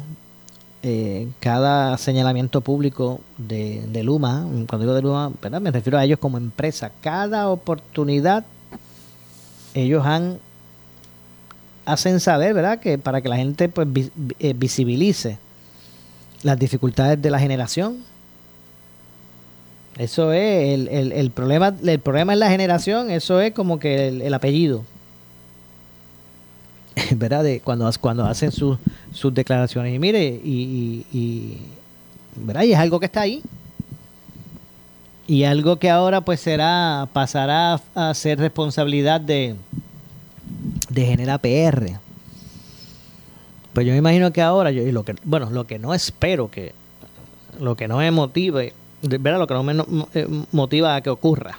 eh, 0.83 1.27
cada 1.39 1.97
señalamiento 1.97 2.61
público 2.61 3.21
de, 3.37 3.85
de, 3.87 4.03
Luma, 4.03 4.45
cuando 4.67 4.79
digo 4.79 4.93
de 4.93 5.01
Luma, 5.01 5.31
¿verdad? 5.41 5.61
me 5.61 5.71
refiero 5.71 5.97
a 5.97 6.03
ellos 6.03 6.19
como 6.19 6.37
empresa, 6.37 6.91
cada 7.01 7.49
oportunidad 7.49 8.45
ellos 9.73 10.05
han 10.05 10.39
hacen 11.85 12.19
saber, 12.19 12.53
¿verdad? 12.53 12.79
Que 12.79 12.97
para 12.97 13.21
que 13.21 13.29
la 13.29 13.37
gente 13.37 13.69
pues 13.69 13.87
eh, 14.39 14.53
visibilice 14.55 15.37
las 16.43 16.57
dificultades 16.57 17.21
de 17.21 17.29
la 17.29 17.39
generación, 17.39 17.97
eso 19.97 20.33
es 20.33 20.73
el, 20.73 20.87
el, 20.89 21.11
el, 21.13 21.31
problema, 21.31 21.73
el 21.83 21.99
problema 21.99 22.33
en 22.33 22.39
la 22.39 22.49
generación, 22.49 23.09
eso 23.09 23.39
es 23.39 23.53
como 23.53 23.79
que 23.79 24.09
el, 24.09 24.33
apellido. 24.33 24.83
¿Verdad? 27.15 27.43
De 27.43 27.59
cuando, 27.59 27.89
cuando 27.99 28.25
hacen 28.25 28.51
sus, 28.51 28.77
sus 29.11 29.33
declaraciones. 29.33 29.93
Y 29.93 29.99
mire, 29.99 30.23
y, 30.43 31.05
y, 31.11 31.61
¿verdad? 32.35 32.63
y 32.63 32.73
es 32.73 32.79
algo 32.79 32.99
que 32.99 33.05
está 33.05 33.21
ahí. 33.21 33.41
Y 35.27 35.43
algo 35.43 35.77
que 35.77 35.89
ahora 35.89 36.21
pues 36.21 36.39
será, 36.39 37.07
pasará 37.11 37.81
a 37.95 38.13
ser 38.13 38.39
responsabilidad 38.39 39.19
de, 39.19 39.55
de 40.89 41.05
Genera 41.05 41.37
PR. 41.39 41.99
Pues 43.73 43.85
yo 43.85 43.91
me 43.91 43.97
imagino 43.97 44.31
que 44.31 44.41
ahora, 44.41 44.71
yo, 44.71 44.83
y 44.83 44.91
lo 44.91 45.03
que, 45.03 45.15
bueno, 45.23 45.49
lo 45.49 45.65
que 45.65 45.79
no 45.79 45.93
espero 45.93 46.49
que, 46.49 46.73
lo 47.59 47.75
que 47.75 47.87
no 47.87 47.97
me 47.97 48.11
motive 48.11 48.73
¿verdad? 49.07 49.39
Lo 49.39 49.47
que 49.47 49.53
no 49.53 49.63
me 49.63 49.83
eh, 50.13 50.27
motiva 50.51 50.95
a 50.95 51.01
que 51.01 51.09
ocurra. 51.09 51.57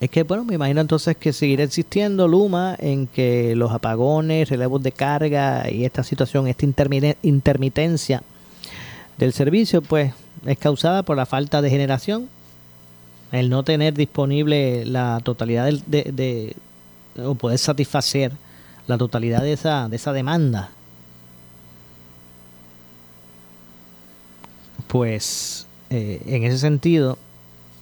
Es 0.00 0.10
que, 0.10 0.22
bueno, 0.22 0.44
me 0.44 0.54
imagino 0.54 0.80
entonces 0.80 1.16
que 1.16 1.32
seguirá 1.32 1.64
existiendo 1.64 2.28
Luma 2.28 2.76
en 2.78 3.08
que 3.08 3.56
los 3.56 3.72
apagones, 3.72 4.48
relevos 4.48 4.82
de 4.82 4.92
carga 4.92 5.68
y 5.70 5.84
esta 5.84 6.04
situación, 6.04 6.46
esta 6.46 6.66
intermitencia 7.22 8.22
del 9.16 9.32
servicio, 9.32 9.82
pues 9.82 10.12
es 10.46 10.58
causada 10.58 11.02
por 11.02 11.16
la 11.16 11.26
falta 11.26 11.60
de 11.62 11.70
generación, 11.70 12.28
el 13.32 13.50
no 13.50 13.64
tener 13.64 13.94
disponible 13.94 14.86
la 14.86 15.20
totalidad 15.24 15.68
de, 15.86 16.04
de 16.04 16.54
o 17.24 17.34
poder 17.34 17.58
satisfacer 17.58 18.32
la 18.86 18.98
totalidad 18.98 19.42
de 19.42 19.52
esa, 19.52 19.88
de 19.88 19.96
esa 19.96 20.12
demanda. 20.12 20.70
Pues 24.86 25.66
eh, 25.90 26.22
en 26.26 26.44
ese 26.44 26.58
sentido, 26.58 27.18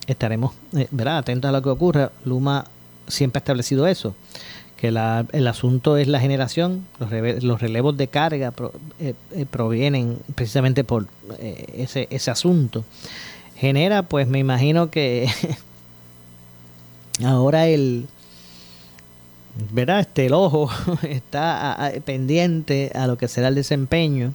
estaremos 0.06 0.54
eh, 0.76 0.88
atentos 1.06 1.48
a 1.48 1.52
lo 1.52 1.62
que 1.62 1.68
ocurra. 1.68 2.12
Luma 2.24 2.66
siempre 3.06 3.38
ha 3.38 3.40
establecido 3.40 3.86
eso, 3.86 4.14
que 4.76 4.88
el 4.88 5.46
asunto 5.46 5.96
es 5.96 6.08
la 6.08 6.20
generación, 6.20 6.86
los, 6.98 7.60
relevos 7.60 7.96
de 7.96 8.08
carga 8.08 8.52
eh, 8.98 9.14
provienen 9.50 10.18
precisamente 10.34 10.84
por 10.84 11.06
ese, 11.38 12.08
ese 12.10 12.30
asunto. 12.30 12.84
Genera, 13.56 14.02
pues 14.02 14.28
me 14.28 14.38
imagino 14.38 14.90
que 14.90 15.28
ahora 17.24 17.68
el, 17.68 18.06
¿verdad? 19.70 20.00
Este, 20.00 20.26
el 20.26 20.34
ojo 20.34 20.68
está 21.02 21.92
pendiente 22.04 22.90
a 22.94 23.06
lo 23.06 23.16
que 23.16 23.28
será 23.28 23.48
el 23.48 23.54
desempeño 23.54 24.34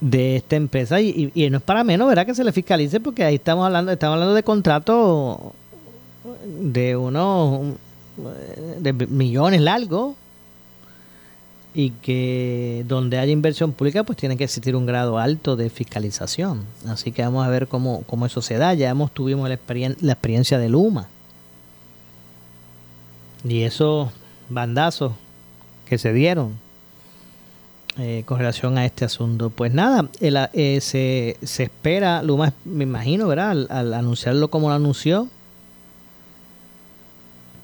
de 0.00 0.36
esta 0.36 0.56
empresa 0.56 1.00
y, 1.00 1.30
y, 1.34 1.50
no 1.50 1.58
es 1.58 1.62
para 1.62 1.82
menos, 1.84 2.08
¿verdad? 2.08 2.26
Que 2.26 2.34
se 2.34 2.44
le 2.44 2.52
fiscalice 2.52 3.00
porque 3.00 3.24
ahí 3.24 3.36
estamos 3.36 3.66
hablando, 3.66 3.90
estamos 3.90 4.14
hablando 4.14 4.34
de 4.34 4.42
contratos 4.42 5.38
de 6.44 6.96
unos 6.96 7.74
de 8.80 8.92
millones 8.92 9.60
largos 9.60 10.14
y 11.74 11.90
que 11.90 12.84
donde 12.88 13.18
haya 13.18 13.32
inversión 13.32 13.72
pública 13.72 14.02
pues 14.02 14.18
tiene 14.18 14.36
que 14.36 14.44
existir 14.44 14.74
un 14.74 14.86
grado 14.86 15.18
alto 15.18 15.56
de 15.56 15.70
fiscalización. 15.70 16.64
Así 16.86 17.12
que 17.12 17.22
vamos 17.22 17.46
a 17.46 17.50
ver 17.50 17.68
cómo, 17.68 18.02
cómo 18.06 18.26
eso 18.26 18.42
se 18.42 18.56
da. 18.56 18.74
Ya 18.74 18.88
hemos 18.90 19.12
tuvimos 19.12 19.48
la, 19.48 19.58
la 20.00 20.12
experiencia 20.12 20.58
de 20.58 20.68
Luma 20.68 21.08
y 23.44 23.62
esos 23.62 24.10
bandazos 24.48 25.12
que 25.86 25.98
se 25.98 26.12
dieron 26.12 26.54
eh, 27.96 28.22
con 28.26 28.38
relación 28.38 28.78
a 28.78 28.84
este 28.84 29.04
asunto. 29.04 29.50
Pues 29.50 29.72
nada, 29.72 30.08
eh, 30.20 30.80
se, 30.80 31.36
se, 31.42 31.64
espera, 31.64 32.22
Luma, 32.22 32.52
me 32.64 32.84
imagino, 32.84 33.26
¿verdad? 33.26 33.66
Al, 33.70 33.94
anunciarlo 33.94 34.48
como 34.48 34.68
lo 34.68 34.74
anunció, 34.74 35.28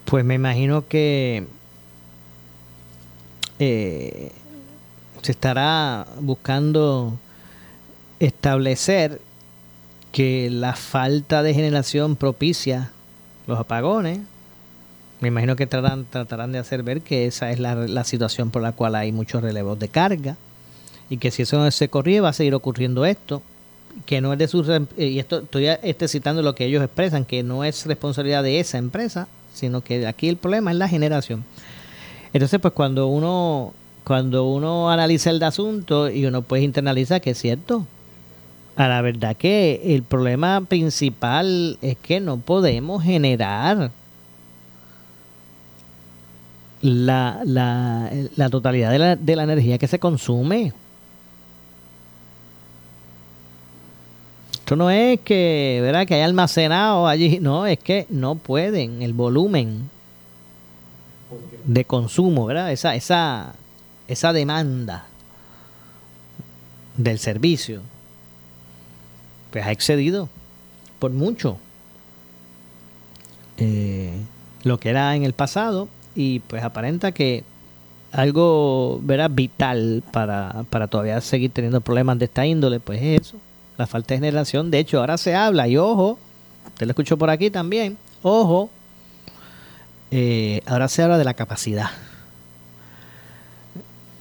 pues 0.05 0.25
me 0.25 0.35
imagino 0.35 0.89
que 0.89 1.47
eh, 3.59 4.33
se 5.23 5.33
estará 5.33 6.07
buscando 6.21 7.19
establecer 8.19 9.21
que 10.11 10.49
la 10.51 10.75
falta 10.75 11.43
de 11.43 11.55
generación 11.55 12.17
propicia 12.17 12.91
los 13.47 13.59
apagones, 13.59 14.21
me 15.21 15.29
imagino 15.29 15.57
que 15.57 15.67
tratarán, 15.67 16.53
de 16.53 16.59
hacer 16.59 16.83
ver 16.83 17.01
que 17.01 17.27
esa 17.27 17.51
es 17.51 17.59
la, 17.59 18.05
situación 18.05 18.51
por 18.51 18.63
la 18.63 18.73
cual 18.73 18.95
hay 18.95 19.13
muchos 19.13 19.43
relevos 19.43 19.79
de 19.79 19.89
carga 19.89 20.37
y 21.09 21.19
que 21.19 21.31
si 21.31 21.43
eso 21.43 21.59
no 21.59 21.71
se 21.71 21.89
corría 21.89 22.23
va 22.23 22.31
a 22.31 22.33
seguir 22.33 22.55
ocurriendo 22.55 23.05
esto 23.05 23.43
que 24.07 24.21
no 24.21 24.33
es 24.33 24.39
de 24.39 24.49
su 24.49 24.63
eh, 24.71 25.07
y 25.07 25.19
esto 25.19 25.39
estoy 25.41 25.69
este, 25.83 26.09
citando 26.09 26.43
lo 26.43 26.55
que 26.55 26.65
ellos 26.65 26.83
expresan 26.83 27.25
que 27.25 27.43
no 27.43 27.65
es 27.65 27.87
responsabilidad 27.87 28.43
de 28.43 28.61
esa 28.61 28.79
empresa 28.79 29.29
sino 29.53 29.83
que 29.83 30.07
aquí 30.07 30.29
el 30.29 30.37
problema 30.37 30.73
es 30.73 30.77
la 30.77 30.89
generación. 30.89 31.45
Entonces 32.33 32.61
pues 32.61 32.75
cuando 32.75 33.07
uno 33.07 33.73
cuando 34.03 34.45
uno 34.45 34.91
analiza 34.91 35.31
el 35.31 35.43
asunto 35.43 36.11
y 36.11 36.27
uno 36.27 36.43
puede 36.43 36.63
internalizar 36.63 37.21
que 37.21 37.31
es 37.31 37.39
cierto 37.39 37.87
a 38.77 38.89
la 38.89 39.01
verdad 39.01 39.37
que 39.37 39.95
el 39.95 40.03
problema 40.03 40.61
principal 40.63 41.79
es 41.81 41.97
que 41.97 42.21
no 42.21 42.39
podemos 42.39 43.03
generar 43.03 43.93
la, 46.85 47.41
la, 47.47 48.11
la 48.37 48.51
totalidad 48.51 48.91
de 48.91 48.99
la, 48.99 49.17
de 49.17 49.37
la 49.37 49.45
energía 49.45 49.79
que 49.79 49.89
se 49.89 49.99
consume. 49.99 50.75
Esto 54.53 54.77
no 54.77 54.91
es 54.91 55.19
que, 55.21 55.79
¿verdad? 55.81 56.07
que 56.07 56.15
hay 56.15 56.21
almacenado 56.21 57.09
allí, 57.09 57.39
no, 57.41 57.67
es 57.67 57.79
que 57.79 58.07
no 58.11 58.35
pueden, 58.35 59.01
el 59.01 59.15
volumen 59.15 59.89
de 61.65 61.87
consumo, 61.87 62.45
¿verdad? 62.45 62.71
Esa, 62.71 62.95
esa, 62.95 63.55
esa 64.07 64.35
demanda 64.35 65.07
del 66.99 67.19
servicio, 67.19 67.81
pues 69.51 69.65
ha 69.65 69.73
excedido 69.73 70.29
por 70.99 71.13
mucho 71.13 71.57
eh, 73.57 74.21
lo 74.65 74.79
que 74.79 74.91
era 74.91 75.17
en 75.17 75.25
el 75.25 75.33
pasado 75.33 75.89
y 76.15 76.41
pues 76.41 76.63
aparenta 76.63 77.13
que 77.13 77.45
algo 78.13 79.01
¿verdad? 79.03 79.31
vital 79.33 80.03
para, 80.13 80.65
para 80.71 80.87
todavía 80.87 81.21
seguir 81.21 81.51
teniendo 81.51 81.81
problemas 81.81 82.19
de 82.19 82.27
esta 82.27 82.47
índole, 82.47 82.79
pues 82.79 83.03
es 83.03 83.23
eso, 83.23 83.37
la 83.77 83.87
falta 83.87 84.15
de 84.15 84.19
generación. 84.19 84.71
De 84.71 84.79
hecho, 84.79 85.01
ahora 85.01 85.19
se 85.19 85.35
habla, 85.35 85.67
y 85.67 85.77
ojo, 85.77 86.19
usted 86.69 86.87
lo 86.87 86.93
escucho 86.93 87.19
por 87.19 87.31
aquí 87.31 87.51
también, 87.51 87.99
ojo, 88.23 88.71
eh, 90.11 90.63
ahora 90.67 90.87
se 90.87 91.03
habla 91.03 91.19
de 91.19 91.25
la 91.25 91.35
capacidad 91.35 91.91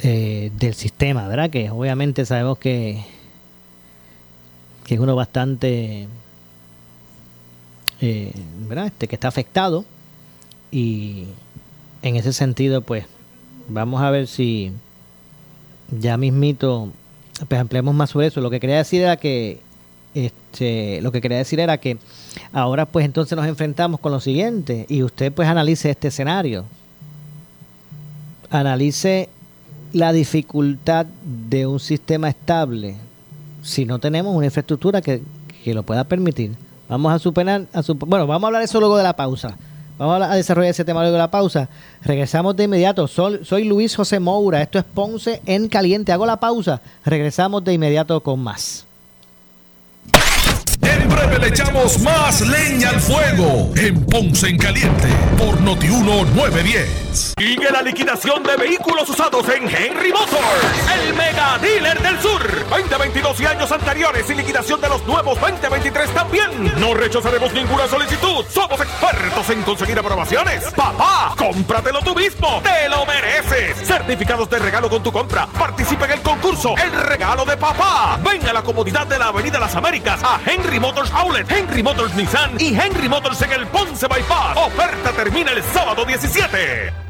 eh, 0.01 0.51
del 0.57 0.73
sistema, 0.73 1.27
¿verdad? 1.27 1.51
Que 1.51 1.69
obviamente 1.69 2.25
sabemos 2.25 2.57
que, 2.57 3.05
que 4.85 4.95
es 4.95 4.99
uno 4.99 5.15
bastante, 5.15 6.07
eh, 8.01 8.33
¿verdad? 8.67 8.87
Este, 8.87 9.07
que 9.07 9.15
está 9.15 9.27
afectado 9.27 9.85
y 10.71 11.27
en 12.03 12.17
ese 12.17 12.33
sentido, 12.33 12.81
pues, 12.81 13.05
vamos 13.69 14.01
a 14.01 14.11
ver 14.11 14.27
si 14.27 14.71
ya 15.89 16.17
mismito, 16.17 16.89
pues 17.47 17.59
ampliamos 17.59 17.95
más 17.95 18.11
sobre 18.11 18.27
eso. 18.27 18.41
Lo 18.41 18.49
que 18.49 18.59
quería 18.59 18.77
decir 18.77 19.01
era 19.01 19.17
que, 19.17 19.61
este, 20.13 21.01
lo 21.01 21.11
que 21.11 21.21
quería 21.21 21.37
decir 21.37 21.59
era 21.59 21.77
que 21.77 21.97
ahora, 22.51 22.85
pues, 22.85 23.05
entonces 23.05 23.35
nos 23.35 23.47
enfrentamos 23.47 24.01
con 24.01 24.11
lo 24.11 24.19
siguiente 24.19 24.85
y 24.89 25.01
usted, 25.01 25.31
pues, 25.31 25.47
analice 25.47 25.89
este 25.89 26.09
escenario. 26.09 26.65
Analice 28.49 29.29
la 29.93 30.11
dificultad 30.11 31.05
de 31.49 31.65
un 31.65 31.79
sistema 31.79 32.27
estable 32.29 32.97
si 33.61 33.85
no 33.85 33.99
tenemos 33.99 34.35
una 34.35 34.45
infraestructura 34.45 35.01
que, 35.01 35.21
que 35.63 35.73
lo 35.73 35.83
pueda 35.83 36.03
permitir. 36.03 36.51
Vamos 36.89 37.13
a 37.13 37.19
superar, 37.19 37.65
a 37.71 37.81
bueno, 37.93 38.27
vamos 38.27 38.43
a 38.43 38.47
hablar 38.47 38.61
eso 38.61 38.81
luego 38.81 38.97
de 38.97 39.03
la 39.03 39.15
pausa. 39.15 39.57
Vamos 40.05 40.27
a, 40.27 40.35
desarrollar 40.35 40.71
ese 40.71 40.83
tema 40.83 40.99
luego 40.99 41.13
de 41.13 41.19
la 41.19 41.31
pausa. 41.31 41.69
Regresamos 42.01 42.57
de 42.57 42.65
inmediato. 42.65 43.07
Soy, 43.07 43.63
Luis 43.63 43.95
José 43.95 44.19
Moura. 44.19 44.61
Esto 44.61 44.77
es 44.77 44.83
Ponce 44.83 45.41
en 45.45 45.69
Caliente. 45.69 46.11
Hago 46.11 46.25
la 46.25 46.41
pausa. 46.41 46.81
Regresamos 47.05 47.63
de 47.63 47.71
inmediato 47.71 48.19
con 48.19 48.41
más. 48.41 48.85
En 51.23 51.29
breve 51.29 51.39
le 51.39 51.47
echamos 51.47 51.99
más 51.99 52.41
leña 52.41 52.89
al 52.89 52.99
fuego 52.99 53.71
en 53.77 54.05
Ponce 54.05 54.49
en 54.49 54.57
Caliente 54.57 55.07
por 55.37 55.59
Notiuno 55.61 56.25
910. 56.35 57.03
Sigue 57.37 57.71
la 57.71 57.81
liquidación 57.81 58.43
de 58.43 58.57
vehículos 58.57 59.07
usados 59.07 59.47
en 59.49 59.63
Henry 59.69 60.11
Motors, 60.11 60.41
el 60.95 61.13
mega 61.13 61.59
dealer 61.59 62.01
del 62.01 62.19
sur. 62.19 62.41
2022 62.69 63.39
y 63.39 63.45
años 63.45 63.71
anteriores 63.71 64.29
y 64.29 64.33
liquidación 64.33 64.81
de 64.81 64.89
los 64.89 65.05
nuevos 65.05 65.39
2023 65.39 66.09
también. 66.09 66.73
No 66.79 66.93
rechazaremos 66.93 67.53
ninguna 67.53 67.87
solicitud. 67.87 68.43
Somos 68.49 68.81
expertos 68.81 69.49
en 69.51 69.61
conseguir 69.61 69.97
aprobaciones. 69.99 70.65
Papá, 70.75 71.35
cómpratelo 71.37 72.01
tú 72.01 72.15
mismo. 72.15 72.61
Te 72.63 72.89
lo 72.89 73.05
mereces. 73.05 73.87
Certificados 73.87 74.49
de 74.49 74.59
regalo 74.59 74.89
con 74.89 75.03
tu 75.03 75.11
compra. 75.11 75.47
Participa 75.47 76.05
en 76.05 76.13
el 76.13 76.21
concurso 76.21 76.75
El 76.77 76.91
Regalo 76.91 77.45
de 77.45 77.55
Papá. 77.55 78.19
Venga 78.23 78.49
a 78.49 78.53
la 78.53 78.63
comodidad 78.63 79.05
de 79.05 79.19
la 79.19 79.27
Avenida 79.27 79.59
Las 79.59 79.75
Américas 79.75 80.19
a 80.23 80.39
Henry 80.45 80.79
Motors 80.79 81.12
Outlet, 81.13 81.49
Henry 81.49 81.83
Motors 81.83 82.13
Nissan 82.15 82.51
y 82.59 82.75
Henry 82.75 83.07
Motors 83.07 83.41
en 83.41 83.51
el 83.51 83.67
Ponce 83.67 84.07
Bypass. 84.07 84.57
Oferta 84.57 85.11
termina 85.11 85.51
el 85.51 85.63
sábado 85.63 86.05
17. 86.05 87.02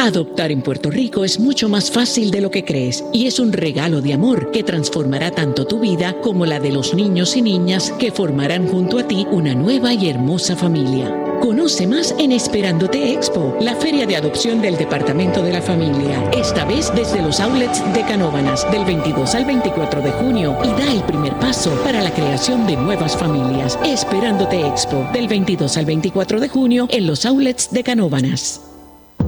Adoptar 0.00 0.50
en 0.50 0.62
Puerto 0.62 0.90
Rico 0.90 1.26
es 1.26 1.38
mucho 1.38 1.68
más 1.68 1.90
fácil 1.90 2.30
de 2.30 2.40
lo 2.40 2.50
que 2.50 2.64
crees 2.64 3.04
y 3.12 3.26
es 3.26 3.38
un 3.38 3.52
regalo 3.52 4.00
de 4.00 4.14
amor 4.14 4.50
que 4.50 4.62
transformará 4.62 5.30
tanto 5.30 5.66
tu 5.66 5.78
vida 5.78 6.18
como 6.22 6.46
la 6.46 6.58
de 6.58 6.72
los 6.72 6.94
niños 6.94 7.36
y 7.36 7.42
niñas 7.42 7.92
que 7.98 8.10
formarán 8.10 8.66
junto 8.66 8.98
a 8.98 9.06
ti 9.06 9.26
una 9.30 9.54
nueva 9.54 9.92
y 9.92 10.08
hermosa 10.08 10.56
familia. 10.56 11.14
Conoce 11.42 11.86
más 11.86 12.14
en 12.18 12.32
Esperándote 12.32 13.12
Expo, 13.12 13.58
la 13.60 13.76
feria 13.76 14.06
de 14.06 14.16
adopción 14.16 14.62
del 14.62 14.78
Departamento 14.78 15.42
de 15.42 15.52
la 15.52 15.60
Familia, 15.60 16.30
esta 16.32 16.64
vez 16.64 16.90
desde 16.96 17.20
los 17.20 17.38
outlets 17.38 17.82
de 17.92 18.00
Canóvanas 18.00 18.66
del 18.72 18.86
22 18.86 19.34
al 19.34 19.44
24 19.44 20.00
de 20.00 20.12
junio 20.12 20.56
y 20.64 20.68
da 20.80 20.90
el 20.90 21.02
primer 21.02 21.34
paso 21.40 21.72
para 21.84 22.00
la 22.00 22.14
creación 22.14 22.66
de 22.66 22.78
nuevas 22.78 23.14
familias. 23.18 23.78
Esperándote 23.84 24.66
Expo 24.66 25.06
del 25.12 25.28
22 25.28 25.76
al 25.76 25.84
24 25.84 26.40
de 26.40 26.48
junio 26.48 26.86
en 26.88 27.06
los 27.06 27.26
outlets 27.26 27.70
de 27.70 27.82
Canóvanas. 27.82 28.69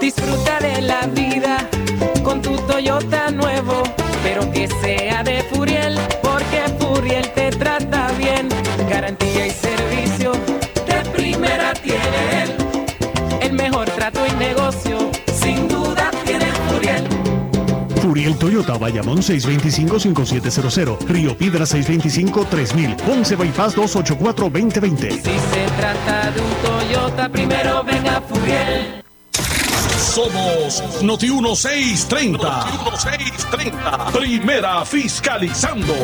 Disfruta 0.00 0.58
de 0.60 0.82
la 0.82 1.06
vida 1.06 1.58
con 2.22 2.42
tu 2.42 2.56
Toyota 2.66 3.30
nuevo, 3.30 3.82
pero 4.22 4.50
que 4.52 4.68
sea 4.68 5.22
de 5.22 5.42
Furiel, 5.44 5.98
Furiel 18.26 18.38
Toyota, 18.38 18.76
Bayamón 18.76 19.18
625-5700, 19.18 20.98
Río 21.06 21.36
Piedra 21.36 21.64
625-3000, 21.64 22.96
Ponce 22.96 23.36
Bypass 23.36 23.76
284-2020. 23.76 25.10
Si 25.10 25.20
se 25.20 25.66
trata 25.78 26.32
de 26.32 26.40
un 26.40 26.50
Toyota, 26.64 27.28
primero 27.28 27.84
venga 27.84 28.20
Furiel. 28.22 29.04
Somos 29.32 31.02
Noti 31.02 31.30
1630. 31.30 32.48
Noti 32.48 32.78
1630. 32.78 34.06
Primera 34.12 34.84
fiscalizando. 34.84 35.94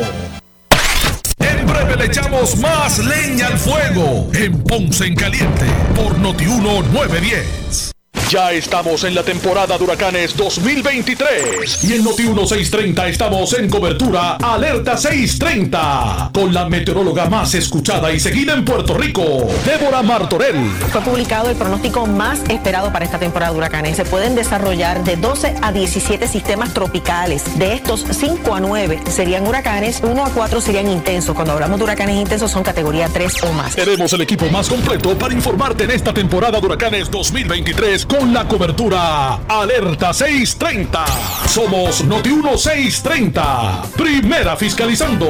En 1.39 1.65
breve 1.67 1.97
le 1.97 2.05
echamos 2.05 2.55
más 2.57 2.99
leña 2.99 3.47
al 3.47 3.57
fuego 3.57 4.29
en 4.33 4.63
Ponce 4.63 5.07
en 5.07 5.15
Caliente 5.15 5.65
por 5.95 6.17
Noti 6.19 6.45
1910. 6.45 7.92
Ya 8.33 8.51
estamos 8.51 9.03
en 9.03 9.13
la 9.13 9.21
temporada 9.21 9.77
de 9.77 9.83
huracanes 9.83 10.35
2023 10.35 11.83
y 11.83 11.93
en 11.93 12.03
Noti 12.03 12.23
1630 12.23 13.07
estamos 13.07 13.53
en 13.53 13.69
cobertura 13.69 14.37
Alerta 14.37 14.97
630 14.97 16.31
con 16.33 16.51
la 16.51 16.67
meteoróloga 16.67 17.29
más 17.29 17.53
escuchada 17.53 18.11
y 18.11 18.19
seguida 18.19 18.53
en 18.53 18.65
Puerto 18.65 18.97
Rico, 18.97 19.47
Débora 19.67 20.01
Martorell. 20.01 20.67
Fue 20.91 21.01
publicado 21.01 21.51
el 21.51 21.55
pronóstico 21.55 22.07
más 22.07 22.39
esperado 22.49 22.91
para 22.91 23.05
esta 23.05 23.19
temporada 23.19 23.51
de 23.51 23.57
huracanes. 23.59 23.97
Se 23.97 24.03
pueden 24.03 24.33
desarrollar 24.33 25.03
de 25.03 25.15
12 25.15 25.53
a 25.61 25.71
17 25.71 26.27
sistemas 26.27 26.73
tropicales. 26.73 27.59
De 27.59 27.75
estos, 27.75 28.03
5 28.09 28.55
a 28.55 28.59
9 28.59 28.99
serían 29.11 29.45
huracanes, 29.45 30.01
1 30.01 30.25
a 30.25 30.29
4 30.31 30.59
serían 30.59 30.89
intensos. 30.89 31.35
Cuando 31.35 31.53
hablamos 31.53 31.77
de 31.77 31.83
huracanes 31.83 32.15
intensos 32.15 32.49
son 32.49 32.63
categoría 32.63 33.07
3 33.09 33.43
o 33.43 33.53
más. 33.53 33.75
Tenemos 33.75 34.11
el 34.11 34.21
equipo 34.21 34.47
más 34.49 34.69
completo 34.69 35.15
para 35.19 35.35
informarte 35.35 35.83
en 35.83 35.91
esta 35.91 36.11
temporada 36.11 36.59
de 36.59 36.65
huracanes 36.65 37.11
2023 37.11 38.07
con 38.07 38.22
la 38.31 38.47
cobertura 38.47 39.35
Alerta 39.47 40.13
630. 40.13 41.05
Somos 41.47 42.03
Noti 42.05 42.29
1630. 42.29 43.81
Primera 43.97 44.55
fiscalizando. 44.55 45.27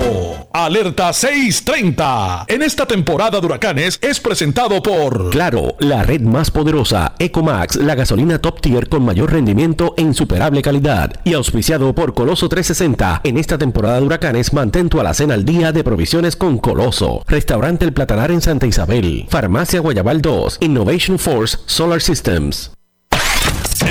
Alerta 0.51 1.11
630. 1.13 2.45
En 2.47 2.61
esta 2.61 2.85
temporada 2.85 3.39
de 3.39 3.45
huracanes 3.45 3.97
es 4.01 4.19
presentado 4.19 4.83
por 4.83 5.29
Claro, 5.29 5.75
la 5.79 6.03
red 6.03 6.21
más 6.21 6.51
poderosa, 6.51 7.15
Ecomax, 7.19 7.77
la 7.77 7.95
gasolina 7.95 8.39
top 8.39 8.61
tier 8.61 8.89
con 8.89 9.03
mayor 9.03 9.31
rendimiento 9.31 9.93
e 9.97 10.01
insuperable 10.01 10.61
calidad. 10.61 11.13
Y 11.23 11.33
auspiciado 11.33 11.95
por 11.95 12.13
Coloso 12.13 12.49
360. 12.49 13.21
En 13.23 13.37
esta 13.37 13.57
temporada 13.57 13.99
de 13.99 14.05
huracanes, 14.05 14.53
mantén 14.53 14.89
tu 14.89 14.99
alacena 14.99 15.33
al 15.33 15.45
día 15.45 15.71
de 15.71 15.83
provisiones 15.83 16.35
con 16.35 16.57
Coloso. 16.57 17.23
Restaurante 17.27 17.85
El 17.85 17.93
Platanar 17.93 18.31
en 18.31 18.41
Santa 18.41 18.67
Isabel. 18.67 19.25
Farmacia 19.29 19.79
Guayabal 19.79 20.21
2. 20.21 20.57
Innovation 20.61 21.17
Force 21.17 21.57
Solar 21.65 22.01
Systems. 22.01 22.73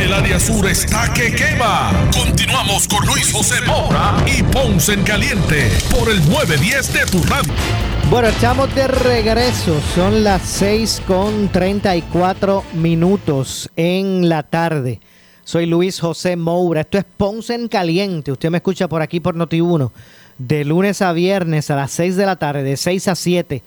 El 0.02 0.12
área 0.12 0.40
sur 0.40 0.68
está 0.68 1.12
que 1.12 1.32
quema. 1.32 1.92
Continuamos 2.12 2.88
con 2.88 3.06
Luis 3.06 3.32
José 3.32 3.64
Moura 3.64 4.16
y 4.26 4.42
Ponce 4.42 4.94
en 4.94 5.04
Caliente 5.04 5.70
por 5.96 6.10
el 6.10 6.18
910 6.28 6.92
de 6.92 7.06
tu. 7.06 7.20
Bueno, 8.10 8.26
estamos 8.26 8.74
de 8.74 8.88
regreso. 8.88 9.80
Son 9.94 10.24
las 10.24 10.42
6 10.42 11.02
con 11.06 11.50
34 11.50 12.64
minutos 12.74 13.70
en 13.76 14.28
la 14.28 14.42
tarde. 14.42 14.98
Soy 15.44 15.66
Luis 15.66 16.00
José 16.00 16.34
Moura. 16.34 16.80
Esto 16.80 16.98
es 16.98 17.04
Ponce 17.04 17.54
en 17.54 17.68
Caliente. 17.68 18.32
Usted 18.32 18.50
me 18.50 18.58
escucha 18.58 18.88
por 18.88 19.02
aquí 19.02 19.20
por 19.20 19.36
Noti1. 19.36 19.92
De 20.36 20.64
lunes 20.64 21.00
a 21.00 21.12
viernes 21.12 21.70
a 21.70 21.76
las 21.76 21.92
6 21.92 22.16
de 22.16 22.26
la 22.26 22.34
tarde, 22.34 22.64
de 22.64 22.76
6 22.76 23.06
a 23.06 23.14
7, 23.14 23.62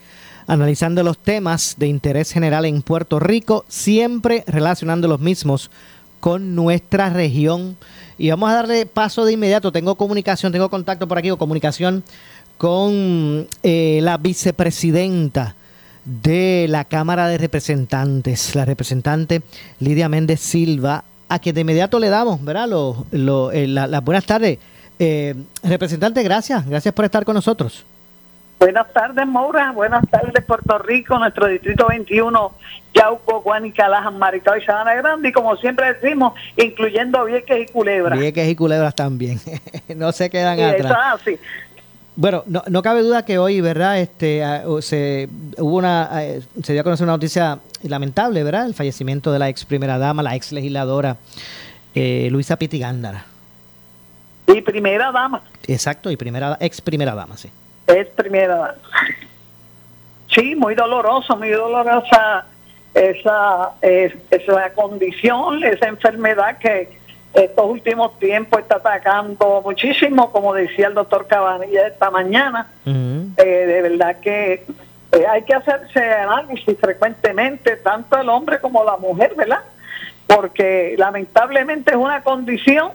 analizando 0.46 1.02
los 1.02 1.16
temas 1.16 1.76
de 1.78 1.86
interés 1.86 2.30
general 2.30 2.66
en 2.66 2.82
Puerto 2.82 3.20
Rico, 3.20 3.64
siempre 3.68 4.44
relacionando 4.46 5.08
los 5.08 5.20
mismos 5.20 5.70
con 6.26 6.56
nuestra 6.56 7.08
región. 7.08 7.76
Y 8.18 8.30
vamos 8.30 8.50
a 8.50 8.54
darle 8.54 8.84
paso 8.84 9.24
de 9.24 9.34
inmediato. 9.34 9.70
Tengo 9.70 9.94
comunicación, 9.94 10.50
tengo 10.50 10.68
contacto 10.68 11.06
por 11.06 11.18
aquí 11.18 11.30
o 11.30 11.38
comunicación 11.38 12.02
con 12.58 13.46
eh, 13.62 14.00
la 14.02 14.16
vicepresidenta 14.16 15.54
de 16.04 16.66
la 16.68 16.84
Cámara 16.84 17.28
de 17.28 17.38
Representantes, 17.38 18.56
la 18.56 18.64
representante 18.64 19.42
Lidia 19.78 20.08
Méndez 20.08 20.40
Silva, 20.40 21.04
a 21.28 21.38
quien 21.38 21.54
de 21.54 21.60
inmediato 21.60 22.00
le 22.00 22.08
damos, 22.08 22.42
¿verdad? 22.44 22.68
Eh, 23.52 23.66
la- 23.68 23.86
las 23.86 24.04
buenas 24.04 24.24
tardes. 24.26 24.58
Eh, 24.98 25.32
representante, 25.62 26.24
gracias, 26.24 26.66
gracias 26.66 26.92
por 26.92 27.04
estar 27.04 27.24
con 27.24 27.34
nosotros. 27.36 27.84
Buenas 28.58 28.90
tardes, 28.92 29.26
Maura. 29.26 29.72
Buenas 29.72 30.08
tardes, 30.08 30.42
Puerto 30.44 30.78
Rico, 30.78 31.18
nuestro 31.18 31.46
distrito 31.46 31.86
21, 31.88 32.52
Yauco, 32.94 33.42
Guanica, 33.42 33.88
Lajan, 33.88 34.18
Maricao 34.18 34.56
y 34.56 34.64
Sabana 34.64 34.94
Grande. 34.94 35.28
Y 35.28 35.32
como 35.32 35.56
siempre 35.56 35.92
decimos, 35.92 36.32
incluyendo 36.56 37.24
Vieques 37.26 37.68
y 37.68 37.72
Culebra. 37.72 38.16
Vieques 38.16 38.48
y 38.48 38.56
culebras 38.56 38.94
también. 38.94 39.38
no 39.96 40.10
se 40.12 40.30
quedan 40.30 40.58
Y 40.58 40.62
eso 40.62 40.86
atrás. 40.86 40.98
es 41.16 41.20
así. 41.20 41.38
Bueno, 42.18 42.44
no, 42.46 42.62
no 42.68 42.80
cabe 42.80 43.02
duda 43.02 43.26
que 43.26 43.36
hoy, 43.36 43.60
¿verdad? 43.60 44.00
Este, 44.00 44.42
ah, 44.42 44.64
se 44.80 45.28
hubo 45.58 45.76
una, 45.76 46.08
eh, 46.22 46.40
se 46.62 46.72
dio 46.72 46.80
a 46.80 46.84
conocer 46.84 47.04
una 47.04 47.12
noticia 47.12 47.58
lamentable, 47.82 48.42
¿verdad? 48.42 48.64
El 48.64 48.72
fallecimiento 48.72 49.32
de 49.32 49.38
la 49.38 49.50
ex 49.50 49.66
primera 49.66 49.98
dama, 49.98 50.22
la 50.22 50.34
ex 50.34 50.50
legisladora 50.50 51.18
eh, 51.94 52.28
Luisa 52.30 52.56
Pitigándara. 52.56 53.26
Y 54.46 54.62
primera 54.62 55.12
dama. 55.12 55.42
Exacto, 55.66 56.10
y 56.10 56.16
primera, 56.16 56.56
ex 56.58 56.80
primera 56.80 57.14
dama, 57.14 57.36
sí. 57.36 57.50
Es 57.86 58.06
primera. 58.08 58.74
Sí, 60.28 60.54
muy 60.56 60.74
doloroso, 60.74 61.36
muy 61.36 61.50
dolorosa 61.50 62.44
esa, 62.92 63.70
es- 63.80 64.14
esa 64.30 64.70
condición, 64.74 65.62
esa 65.64 65.86
enfermedad 65.86 66.58
que 66.58 66.98
estos 67.32 67.64
últimos 67.64 68.18
tiempos 68.18 68.60
está 68.60 68.76
atacando 68.76 69.62
muchísimo, 69.64 70.32
como 70.32 70.52
decía 70.52 70.88
el 70.88 70.94
doctor 70.94 71.26
Cabanilla 71.26 71.86
esta 71.86 72.10
mañana. 72.10 72.66
Eh, 73.36 73.44
de 73.44 73.82
verdad 73.82 74.16
que 74.20 74.64
eh, 75.12 75.26
hay 75.30 75.42
que 75.42 75.54
hacerse 75.54 76.02
análisis 76.12 76.76
frecuentemente, 76.78 77.76
tanto 77.76 78.18
el 78.18 78.28
hombre 78.28 78.58
como 78.58 78.82
la 78.84 78.96
mujer, 78.96 79.34
¿verdad? 79.36 79.60
Porque 80.26 80.96
lamentablemente 80.98 81.92
es 81.92 81.96
una 81.96 82.22
condición 82.22 82.90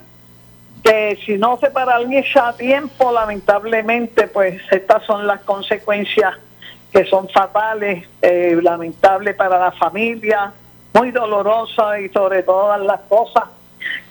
que 0.83 1.17
si 1.25 1.37
no 1.37 1.57
se 1.57 1.69
paraliza 1.69 2.49
a 2.49 2.53
tiempo, 2.53 3.11
lamentablemente, 3.11 4.27
pues 4.27 4.61
estas 4.71 5.03
son 5.05 5.27
las 5.27 5.41
consecuencias 5.41 6.35
que 6.91 7.05
son 7.05 7.29
fatales, 7.29 8.07
eh, 8.21 8.57
lamentables 8.61 9.35
para 9.35 9.59
la 9.59 9.71
familia, 9.71 10.51
muy 10.93 11.11
dolorosas 11.11 11.99
y 12.01 12.09
sobre 12.09 12.43
todas 12.43 12.81
las 12.81 12.99
cosas, 13.01 13.45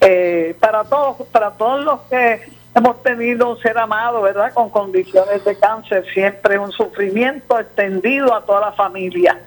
eh, 0.01 0.57
para 0.59 0.85
todos, 0.85 1.27
para 1.29 1.51
todos 1.53 1.85
los 1.85 2.01
que 2.03 2.41
hemos 2.75 3.03
tenido 3.03 3.51
un 3.51 3.59
ser 3.59 3.77
amado, 3.77 4.23
¿verdad? 4.23 4.53
Con 4.55 4.71
condiciones 4.71 5.45
de 5.45 5.59
cáncer, 5.59 6.05
siempre 6.15 6.59
un 6.59 6.73
sufrimiento 6.73 7.59
extendido 7.59 8.35
a 8.35 8.43
toda 8.43 8.61
la 8.61 8.73
familia. 8.73 9.39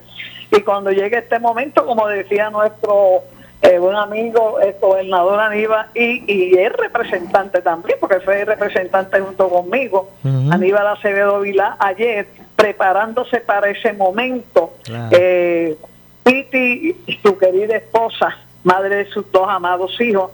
Y 0.51 0.61
cuando 0.61 0.91
llegue 0.91 1.17
este 1.17 1.39
momento, 1.39 1.85
como 1.85 2.07
decía 2.07 2.49
nuestro 2.51 3.23
eh, 3.63 3.79
buen 3.79 3.95
amigo, 3.95 4.59
el 4.59 4.75
gobernador 4.79 5.39
Aníbal, 5.39 5.87
y, 5.95 6.23
y 6.27 6.57
es 6.57 6.73
representante 6.73 7.61
también, 7.61 7.97
porque 7.97 8.19
fue 8.19 8.43
representante 8.43 9.21
junto 9.21 9.47
conmigo, 9.47 10.09
Aníbal 10.51 10.87
Acevedo 10.87 11.39
Vilá, 11.39 11.77
ayer, 11.79 12.27
preparándose 12.57 13.39
para 13.39 13.69
ese 13.69 13.93
momento. 13.93 14.73
Claro. 14.83 15.07
Eh, 15.11 15.77
Piti, 16.23 16.93
su 17.23 17.37
querida 17.37 17.77
esposa, 17.77 18.37
madre 18.65 18.97
de 18.97 19.05
sus 19.05 19.31
dos 19.31 19.47
amados 19.47 19.99
hijos, 20.01 20.31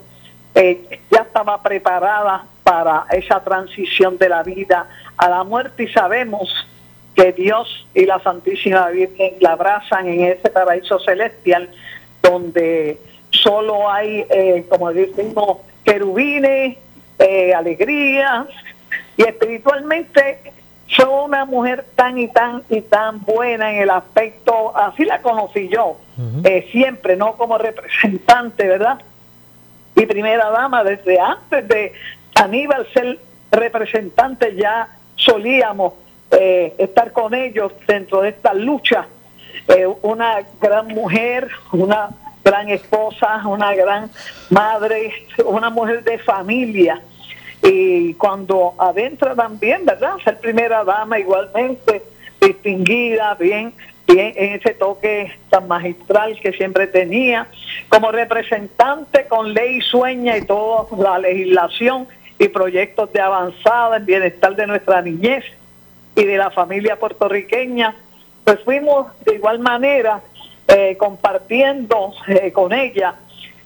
eh, 0.55 0.99
ya 1.11 1.21
estaba 1.21 1.61
preparada 1.61 2.45
para 2.63 3.05
esa 3.11 3.43
transición 3.43 4.17
de 4.17 4.29
la 4.29 4.41
vida 4.41 4.87
a 5.17 5.29
la 5.29 5.43
muerte 5.43 5.83
y 5.83 5.87
sabemos 5.87 6.67
que 7.15 7.31
Dios 7.33 7.87
y 7.93 8.05
la 8.05 8.19
Santísima 8.19 8.87
Virgen 8.89 9.35
la 9.39 9.51
abrazan 9.51 10.07
en 10.07 10.21
ese 10.21 10.49
paraíso 10.49 10.99
celestial 10.99 11.69
donde 12.21 12.97
solo 13.29 13.89
hay, 13.89 14.25
eh, 14.29 14.65
como 14.69 14.91
decimos, 14.91 15.59
querubines, 15.83 16.77
eh, 17.17 17.53
alegría. 17.53 18.47
Y 19.17 19.23
espiritualmente 19.23 20.53
fue 20.95 21.05
una 21.05 21.45
mujer 21.45 21.85
tan 21.95 22.17
y 22.17 22.27
tan 22.27 22.63
y 22.69 22.81
tan 22.81 23.23
buena 23.23 23.71
en 23.73 23.81
el 23.83 23.89
aspecto, 23.89 24.75
así 24.75 25.05
la 25.05 25.21
conocí 25.21 25.67
yo, 25.67 25.97
eh, 26.43 26.67
siempre, 26.71 27.15
no 27.15 27.33
como 27.33 27.57
representante, 27.57 28.67
¿verdad? 28.67 28.99
y 29.99 30.05
primera 30.05 30.49
dama 30.49 30.83
desde 30.83 31.19
antes 31.19 31.67
de 31.67 31.93
Aníbal 32.35 32.87
ser 32.93 33.19
representante 33.51 34.55
ya 34.55 34.87
solíamos 35.15 35.93
eh, 36.31 36.73
estar 36.77 37.11
con 37.11 37.33
ellos 37.33 37.73
dentro 37.85 38.21
de 38.21 38.29
esta 38.29 38.53
lucha. 38.53 39.07
Eh, 39.67 39.87
una 40.03 40.39
gran 40.61 40.87
mujer 40.87 41.49
una 41.73 42.09
gran 42.49 42.69
esposa 42.69 43.41
una 43.45 43.75
gran 43.75 44.09
madre 44.49 45.13
una 45.45 45.69
mujer 45.69 46.03
de 46.03 46.17
familia. 46.17 46.99
Y 47.61 48.13
cuando 48.15 48.73
adentra 48.79 49.35
también 49.35 49.85
verdad 49.85 50.17
ser 50.23 50.39
primera 50.39 50.83
dama 50.83 51.19
igualmente 51.19 52.01
distinguida 52.41 53.35
bien 53.35 53.73
bien 54.07 54.33
en 54.35 54.53
ese 54.55 54.73
toque 54.73 55.31
tan 55.49 55.67
magistral 55.67 56.39
que 56.41 56.51
siempre 56.53 56.87
tenía, 56.87 57.47
como 57.89 58.11
representante 58.11 59.25
con 59.27 59.53
ley 59.53 59.81
sueña 59.81 60.35
y 60.35 60.41
toda 60.41 60.87
la 60.97 61.19
legislación 61.19 62.07
y 62.39 62.47
proyectos 62.47 63.13
de 63.13 63.21
avanzada 63.21 63.97
en 63.97 64.05
bienestar 64.07 64.55
de 64.55 64.65
nuestra 64.65 65.03
niñez 65.03 65.43
y 66.15 66.23
de 66.23 66.37
la 66.37 66.49
familia 66.49 66.95
puertorriqueña, 66.95 67.93
pues 68.43 68.59
fuimos 68.61 69.07
de 69.25 69.35
igual 69.35 69.59
manera 69.59 70.21
eh, 70.69 70.95
compartiendo 70.97 72.13
eh, 72.27 72.51
con 72.51 72.73
ella 72.73 73.15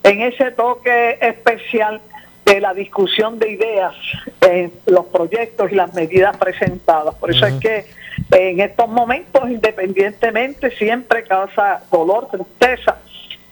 en 0.04 0.22
ese 0.22 0.52
toque 0.52 1.18
especial 1.22 2.02
de 2.46 2.62
la 2.62 2.74
discusión 2.74 3.40
de 3.40 3.52
ideas 3.52 3.94
en 4.42 4.72
los 4.86 5.06
proyectos 5.08 5.72
y 5.72 5.76
las 5.76 5.94
medidas 5.94 6.36
presentadas. 6.38 7.16
Por 7.16 7.32
eso 7.32 7.46
es 7.46 7.56
que 7.56 7.86
en 8.32 8.60
estos 8.62 8.88
momentos, 8.90 9.50
independientemente, 9.50 10.72
siempre 10.72 11.24
causa 11.24 11.84
dolor, 11.92 12.30
tristeza, 12.30 12.98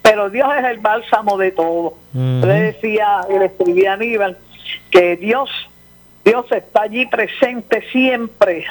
pero 0.01 0.29
Dios 0.29 0.49
es 0.57 0.65
el 0.65 0.79
bálsamo 0.79 1.37
de 1.37 1.51
todo. 1.51 1.95
Le 2.13 2.53
decía, 2.53 3.21
le 3.29 3.45
escribía 3.45 3.91
a 3.91 3.93
Aníbal, 3.95 4.37
que 4.89 5.17
Dios, 5.17 5.49
Dios 6.23 6.45
está 6.51 6.83
allí 6.83 7.05
presente 7.05 7.81
siempre, 7.91 8.65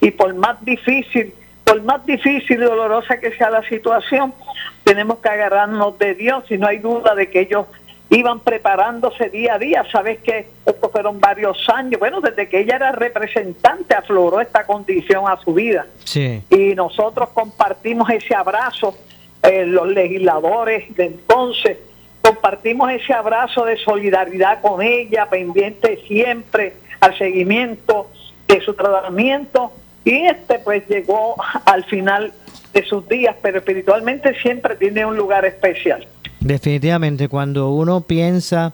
y 0.00 0.10
por 0.10 0.34
más 0.34 0.62
difícil, 0.64 1.34
por 1.70 1.82
más 1.84 2.04
difícil 2.04 2.60
y 2.60 2.64
dolorosa 2.64 3.20
que 3.20 3.30
sea 3.36 3.48
la 3.48 3.62
situación, 3.62 4.34
tenemos 4.82 5.18
que 5.18 5.28
agarrarnos 5.28 5.96
de 6.00 6.16
Dios 6.16 6.42
y 6.50 6.58
no 6.58 6.66
hay 6.66 6.78
duda 6.78 7.14
de 7.14 7.30
que 7.30 7.42
ellos 7.42 7.66
iban 8.08 8.40
preparándose 8.40 9.30
día 9.30 9.54
a 9.54 9.58
día. 9.60 9.84
Sabes 9.92 10.18
que 10.18 10.48
estos 10.66 10.90
fueron 10.90 11.20
varios 11.20 11.68
años. 11.68 12.00
Bueno, 12.00 12.20
desde 12.20 12.48
que 12.48 12.58
ella 12.58 12.74
era 12.74 12.90
representante 12.90 13.94
afloró 13.94 14.40
esta 14.40 14.66
condición 14.66 15.28
a 15.28 15.36
su 15.36 15.54
vida. 15.54 15.86
Sí. 16.04 16.42
Y 16.50 16.74
nosotros 16.74 17.28
compartimos 17.28 18.10
ese 18.10 18.34
abrazo, 18.34 18.96
eh, 19.44 19.64
los 19.64 19.86
legisladores 19.86 20.92
de 20.96 21.04
entonces, 21.04 21.78
compartimos 22.20 22.90
ese 22.90 23.12
abrazo 23.12 23.64
de 23.64 23.76
solidaridad 23.76 24.60
con 24.60 24.82
ella, 24.82 25.30
pendiente 25.30 26.02
siempre 26.08 26.74
al 26.98 27.16
seguimiento 27.16 28.10
de 28.48 28.60
su 28.60 28.74
tratamiento. 28.74 29.70
Y 30.04 30.26
este 30.26 30.58
pues 30.60 30.86
llegó 30.88 31.36
al 31.66 31.84
final 31.84 32.32
de 32.72 32.84
sus 32.86 33.06
días, 33.08 33.36
pero 33.42 33.58
espiritualmente 33.58 34.34
siempre 34.40 34.76
tiene 34.76 35.04
un 35.04 35.16
lugar 35.16 35.44
especial. 35.44 36.06
Definitivamente, 36.40 37.28
cuando 37.28 37.70
uno 37.70 38.00
piensa, 38.02 38.72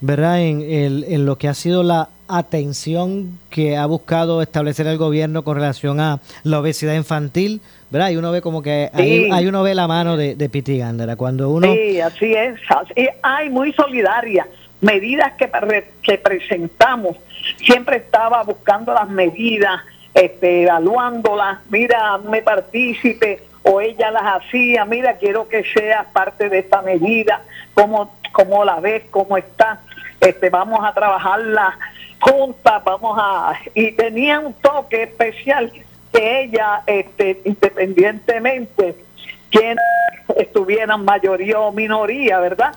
¿verdad?, 0.00 0.40
en, 0.42 0.60
el- 0.62 1.04
en 1.08 1.26
lo 1.26 1.36
que 1.38 1.48
ha 1.48 1.54
sido 1.54 1.82
la 1.82 2.08
atención 2.28 3.38
que 3.50 3.76
ha 3.76 3.86
buscado 3.86 4.42
establecer 4.42 4.86
el 4.86 4.98
gobierno 4.98 5.42
con 5.42 5.56
relación 5.56 5.98
a 5.98 6.20
la 6.44 6.60
obesidad 6.60 6.94
infantil, 6.94 7.60
¿verdad? 7.90 8.10
Y 8.10 8.16
uno 8.16 8.30
ve 8.30 8.40
como 8.40 8.62
que 8.62 8.88
ahí, 8.92 9.24
Sí. 9.24 9.30
ahí 9.32 9.46
uno 9.48 9.62
ve 9.64 9.74
la 9.74 9.88
mano 9.88 10.16
de, 10.16 10.36
de 10.36 10.48
Piti 10.48 10.78
Gándara. 10.78 11.16
Cuando 11.16 11.50
uno... 11.50 11.72
Sí, 11.72 12.00
así 12.00 12.32
es. 12.34 12.60
Y 12.94 13.08
hay 13.22 13.50
muy 13.50 13.72
solidaria. 13.72 14.46
Medidas 14.80 15.32
que, 15.36 15.50
que 16.02 16.18
presentamos, 16.18 17.16
siempre 17.64 17.96
estaba 17.96 18.42
buscando 18.44 18.94
las 18.94 19.08
medidas, 19.10 19.80
este, 20.14 20.62
evaluándolas. 20.62 21.58
Mira, 21.70 22.18
me 22.18 22.42
partícipe 22.42 23.42
o 23.62 23.80
ella 23.80 24.10
las 24.10 24.22
hacía. 24.22 24.84
Mira, 24.84 25.16
quiero 25.16 25.48
que 25.48 25.64
seas 25.64 26.06
parte 26.12 26.48
de 26.48 26.60
esta 26.60 26.82
medida. 26.82 27.42
¿Cómo, 27.74 28.14
cómo 28.32 28.64
la 28.64 28.80
ves? 28.80 29.04
¿Cómo 29.10 29.36
está? 29.36 29.80
Este, 30.20 30.50
vamos 30.50 30.80
a 30.84 30.92
trabajarla 30.92 31.78
juntas, 32.20 32.84
vamos 32.84 33.18
a... 33.20 33.54
Y 33.74 33.92
tenía 33.92 34.40
un 34.40 34.52
toque 34.54 35.04
especial 35.04 35.72
que 36.12 36.42
ella, 36.42 36.82
este, 36.86 37.40
independientemente 37.44 38.94
quien 39.50 39.76
estuvieran 40.36 41.04
mayoría 41.04 41.58
o 41.58 41.72
minoría, 41.72 42.38
¿verdad? 42.38 42.74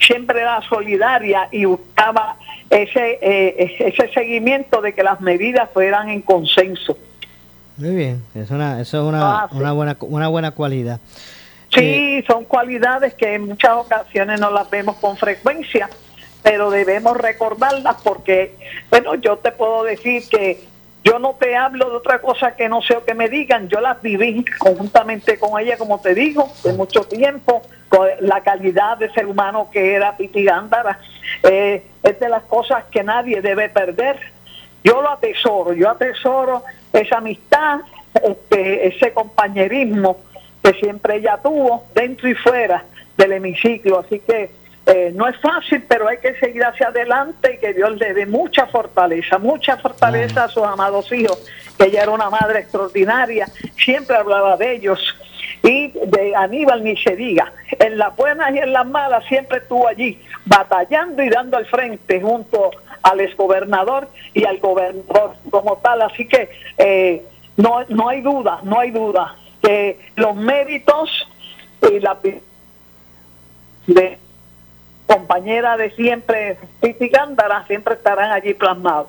Siempre 0.00 0.40
era 0.40 0.62
solidaria 0.62 1.48
y 1.50 1.66
buscaba 1.66 2.36
ese 2.82 3.18
eh, 3.22 3.74
ese 3.78 4.08
seguimiento 4.12 4.80
de 4.80 4.92
que 4.92 5.02
las 5.02 5.20
medidas 5.20 5.70
fueran 5.72 6.08
en 6.08 6.20
consenso. 6.22 6.98
Muy 7.76 7.94
bien, 7.94 8.22
es 8.34 8.50
una, 8.50 8.80
eso 8.80 8.98
es 8.98 9.04
una, 9.08 9.44
Ah, 9.44 9.48
sí. 9.50 9.56
una, 9.58 9.72
buena, 9.72 9.96
una 10.00 10.28
buena 10.28 10.50
cualidad. 10.52 11.00
Sí, 11.72 12.22
son 12.28 12.44
cualidades 12.44 13.14
que 13.14 13.34
en 13.34 13.46
muchas 13.46 13.72
ocasiones 13.72 14.38
no 14.38 14.50
las 14.52 14.70
vemos 14.70 14.94
con 14.96 15.16
frecuencia, 15.16 15.88
pero 16.42 16.70
debemos 16.70 17.16
recordarlas 17.16 17.96
porque, 18.04 18.54
bueno, 18.90 19.16
yo 19.16 19.38
te 19.38 19.50
puedo 19.50 19.82
decir 19.82 20.22
que 20.28 20.62
yo 21.04 21.18
no 21.18 21.34
te 21.34 21.54
hablo 21.54 21.90
de 21.90 21.96
otra 21.96 22.20
cosa 22.20 22.56
que 22.56 22.66
no 22.66 22.80
sé 22.80 22.96
o 22.96 23.04
que 23.04 23.12
me 23.12 23.28
digan, 23.28 23.68
yo 23.68 23.80
las 23.80 24.00
viví 24.00 24.42
conjuntamente 24.58 25.38
con 25.38 25.60
ella, 25.60 25.76
como 25.76 26.00
te 26.00 26.14
digo, 26.14 26.50
de 26.64 26.72
mucho 26.72 27.02
tiempo, 27.02 27.62
con 27.90 28.08
la 28.20 28.40
calidad 28.40 28.96
de 28.96 29.10
ser 29.10 29.26
humano 29.26 29.68
que 29.70 29.94
era 29.94 30.16
Piti 30.16 30.44
Gándara, 30.44 30.98
eh, 31.42 31.84
es 32.02 32.18
de 32.18 32.28
las 32.30 32.44
cosas 32.44 32.84
que 32.90 33.04
nadie 33.04 33.42
debe 33.42 33.68
perder. 33.68 34.18
Yo 34.82 35.02
lo 35.02 35.10
atesoro, 35.10 35.74
yo 35.74 35.90
atesoro 35.90 36.64
esa 36.92 37.18
amistad, 37.18 37.80
este, 38.22 38.88
ese 38.88 39.12
compañerismo 39.12 40.16
que 40.62 40.72
siempre 40.74 41.16
ella 41.16 41.38
tuvo 41.42 41.84
dentro 41.94 42.28
y 42.28 42.34
fuera 42.34 42.82
del 43.18 43.32
hemiciclo. 43.32 44.00
Así 44.00 44.20
que 44.20 44.50
eh, 44.86 45.12
no 45.14 45.26
es 45.26 45.36
fácil, 45.38 45.82
pero 45.88 46.08
hay 46.08 46.18
que 46.18 46.34
seguir 46.34 46.62
hacia 46.62 46.88
adelante 46.88 47.54
y 47.54 47.58
que 47.58 47.72
Dios 47.72 47.96
le 47.96 48.12
dé 48.12 48.26
mucha 48.26 48.66
fortaleza, 48.66 49.38
mucha 49.38 49.78
fortaleza 49.78 50.44
a 50.44 50.48
sus 50.48 50.62
amados 50.62 51.10
hijos, 51.10 51.42
que 51.78 51.86
ella 51.86 52.02
era 52.02 52.10
una 52.10 52.28
madre 52.28 52.60
extraordinaria, 52.60 53.46
siempre 53.76 54.16
hablaba 54.16 54.56
de 54.56 54.74
ellos. 54.74 55.00
Y 55.62 55.88
de 55.88 56.34
Aníbal 56.36 56.84
ni 56.84 56.94
se 56.98 57.16
diga, 57.16 57.50
en 57.78 57.96
las 57.96 58.14
buenas 58.14 58.54
y 58.54 58.58
en 58.58 58.74
las 58.74 58.86
malas 58.86 59.24
siempre 59.24 59.58
estuvo 59.58 59.88
allí, 59.88 60.20
batallando 60.44 61.22
y 61.22 61.30
dando 61.30 61.56
al 61.56 61.64
frente 61.64 62.20
junto 62.20 62.70
al 63.02 63.20
exgobernador 63.20 64.08
y 64.34 64.44
al 64.44 64.58
gobernador 64.58 65.36
como 65.48 65.78
tal. 65.78 66.02
Así 66.02 66.28
que 66.28 66.50
eh, 66.76 67.24
no, 67.56 67.82
no 67.88 68.10
hay 68.10 68.20
duda, 68.20 68.60
no 68.62 68.80
hay 68.80 68.90
duda 68.90 69.36
que 69.62 69.98
los 70.16 70.36
méritos 70.36 71.26
y 71.90 72.00
la 72.00 72.18
de 73.86 74.18
compañera 75.06 75.76
de 75.76 75.90
siempre, 75.90 76.56
Titi 76.80 77.08
Gándara, 77.08 77.66
siempre 77.66 77.94
estarán 77.94 78.32
allí 78.32 78.54
plasmados. 78.54 79.08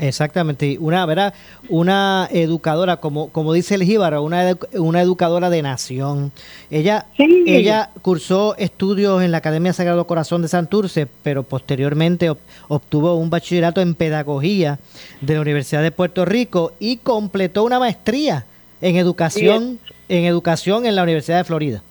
Exactamente, 0.00 0.76
una, 0.80 1.06
¿verdad? 1.06 1.34
una 1.68 2.28
educadora, 2.32 2.96
como, 2.96 3.28
como 3.30 3.52
dice 3.52 3.76
el 3.76 3.84
Jíbaro, 3.84 4.22
una, 4.22 4.50
edu- 4.50 4.68
una 4.80 5.00
educadora 5.00 5.50
de 5.50 5.62
nación. 5.62 6.32
Ella, 6.70 7.06
Sí. 7.16 7.44
ella 7.46 7.90
cursó 8.02 8.56
estudios 8.58 9.22
en 9.22 9.30
la 9.30 9.38
Academia 9.38 9.72
Sagrado 9.72 10.06
Corazón 10.06 10.42
de 10.42 10.48
Santurce, 10.48 11.06
pero 11.22 11.42
posteriormente 11.44 12.30
ob- 12.30 12.38
obtuvo 12.68 13.14
un 13.14 13.30
bachillerato 13.30 13.80
en 13.80 13.94
pedagogía 13.94 14.78
de 15.20 15.34
la 15.34 15.40
Universidad 15.40 15.82
de 15.82 15.92
Puerto 15.92 16.24
Rico 16.24 16.72
y 16.80 16.96
completó 16.98 17.62
una 17.64 17.78
maestría 17.78 18.44
en 18.80 18.96
educación, 18.96 19.78
en 20.08 20.24
educación 20.24 20.86
en 20.86 20.96
la 20.96 21.02
Universidad 21.04 21.38
de 21.38 21.44
Florida. 21.44 21.82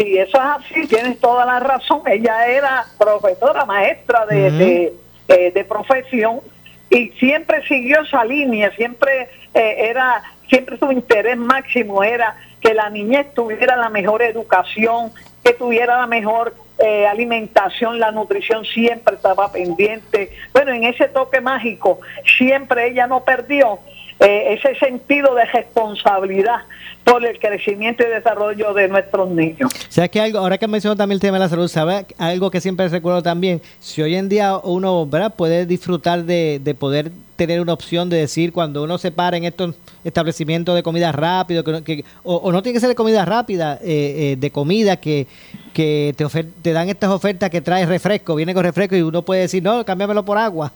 Sí, 0.00 0.16
eso 0.16 0.38
es 0.38 0.42
así, 0.42 0.86
tienes 0.86 1.20
toda 1.20 1.44
la 1.44 1.60
razón. 1.60 2.00
Ella 2.06 2.46
era 2.46 2.86
profesora, 2.96 3.66
maestra 3.66 4.24
de, 4.24 4.94
eh, 5.28 5.52
de 5.52 5.64
profesión 5.64 6.40
y 6.88 7.10
siempre 7.10 7.62
siguió 7.68 8.00
esa 8.00 8.24
línea, 8.24 8.70
siempre 8.70 9.28
eh, 9.52 9.76
era, 9.90 10.22
siempre 10.48 10.78
su 10.78 10.90
interés 10.90 11.36
máximo 11.36 12.02
era 12.02 12.34
que 12.62 12.72
la 12.72 12.88
niñez 12.88 13.34
tuviera 13.34 13.76
la 13.76 13.90
mejor 13.90 14.22
educación, 14.22 15.12
que 15.44 15.52
tuviera 15.52 15.98
la 15.98 16.06
mejor 16.06 16.54
eh, 16.78 17.06
alimentación, 17.06 18.00
la 18.00 18.10
nutrición 18.10 18.64
siempre 18.64 19.16
estaba 19.16 19.52
pendiente. 19.52 20.30
Bueno, 20.54 20.72
en 20.72 20.84
ese 20.84 21.08
toque 21.08 21.42
mágico 21.42 22.00
siempre 22.38 22.88
ella 22.88 23.06
no 23.06 23.22
perdió 23.22 23.80
eh, 24.20 24.54
ese 24.54 24.74
sentido 24.76 25.34
de 25.34 25.44
responsabilidad 25.46 26.58
por 27.04 27.24
el 27.24 27.38
crecimiento 27.38 28.02
y 28.04 28.10
desarrollo 28.10 28.74
de 28.74 28.86
nuestros 28.88 29.30
niños. 29.30 29.72
¿Sabes 29.88 30.10
que 30.10 30.20
algo? 30.20 30.38
Ahora 30.38 30.58
que 30.58 30.68
mencionó 30.68 30.94
también 30.94 31.16
el 31.16 31.20
tema 31.20 31.38
de 31.38 31.44
la 31.44 31.48
salud, 31.48 31.66
¿sabes 31.68 32.04
algo 32.18 32.50
que 32.50 32.60
siempre 32.60 32.86
recuerdo 32.88 33.22
también? 33.22 33.60
Si 33.80 34.02
hoy 34.02 34.14
en 34.14 34.28
día 34.28 34.58
uno 34.62 35.06
¿verdad? 35.06 35.34
puede 35.34 35.64
disfrutar 35.66 36.24
de, 36.24 36.60
de 36.62 36.74
poder 36.74 37.10
tener 37.36 37.62
una 37.62 37.72
opción 37.72 38.10
de 38.10 38.18
decir 38.18 38.52
cuando 38.52 38.82
uno 38.82 38.98
se 38.98 39.10
para 39.10 39.38
en 39.38 39.44
estos 39.44 39.74
establecimientos 40.04 40.74
de 40.74 40.82
comida 40.82 41.10
rápido, 41.10 41.64
que, 41.64 42.04
o 42.22 42.52
no 42.52 42.62
tiene 42.62 42.74
que 42.74 42.80
ser 42.80 42.90
de 42.90 42.94
comida 42.94 43.24
rápida, 43.24 43.78
eh, 43.82 44.32
eh, 44.32 44.36
de 44.38 44.50
comida 44.50 44.98
que, 44.98 45.26
que 45.72 46.12
te, 46.18 46.26
ofer- 46.26 46.50
te 46.60 46.72
dan 46.74 46.90
estas 46.90 47.08
ofertas 47.08 47.48
que 47.48 47.62
trae 47.62 47.86
refresco, 47.86 48.34
viene 48.34 48.52
con 48.52 48.62
refresco 48.62 48.94
y 48.94 49.00
uno 49.00 49.22
puede 49.22 49.40
decir, 49.40 49.62
no, 49.62 49.82
cámbiamelo 49.86 50.22
por 50.22 50.36
agua. 50.36 50.70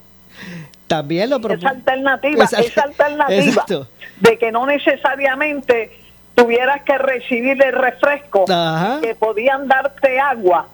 También 0.86 1.30
lo 1.30 1.36
esa 1.36 1.70
alternativa, 1.70 2.44
Exacto. 2.44 2.66
esa 2.66 2.82
alternativa 2.82 3.42
Exacto. 3.42 3.88
de 4.20 4.38
que 4.38 4.52
no 4.52 4.66
necesariamente 4.66 5.90
tuvieras 6.34 6.82
que 6.82 6.98
recibir 6.98 7.62
el 7.62 7.72
refresco, 7.72 8.44
Ajá. 8.48 9.00
que 9.00 9.14
podían 9.14 9.66
darte 9.68 10.18
agua. 10.20 10.66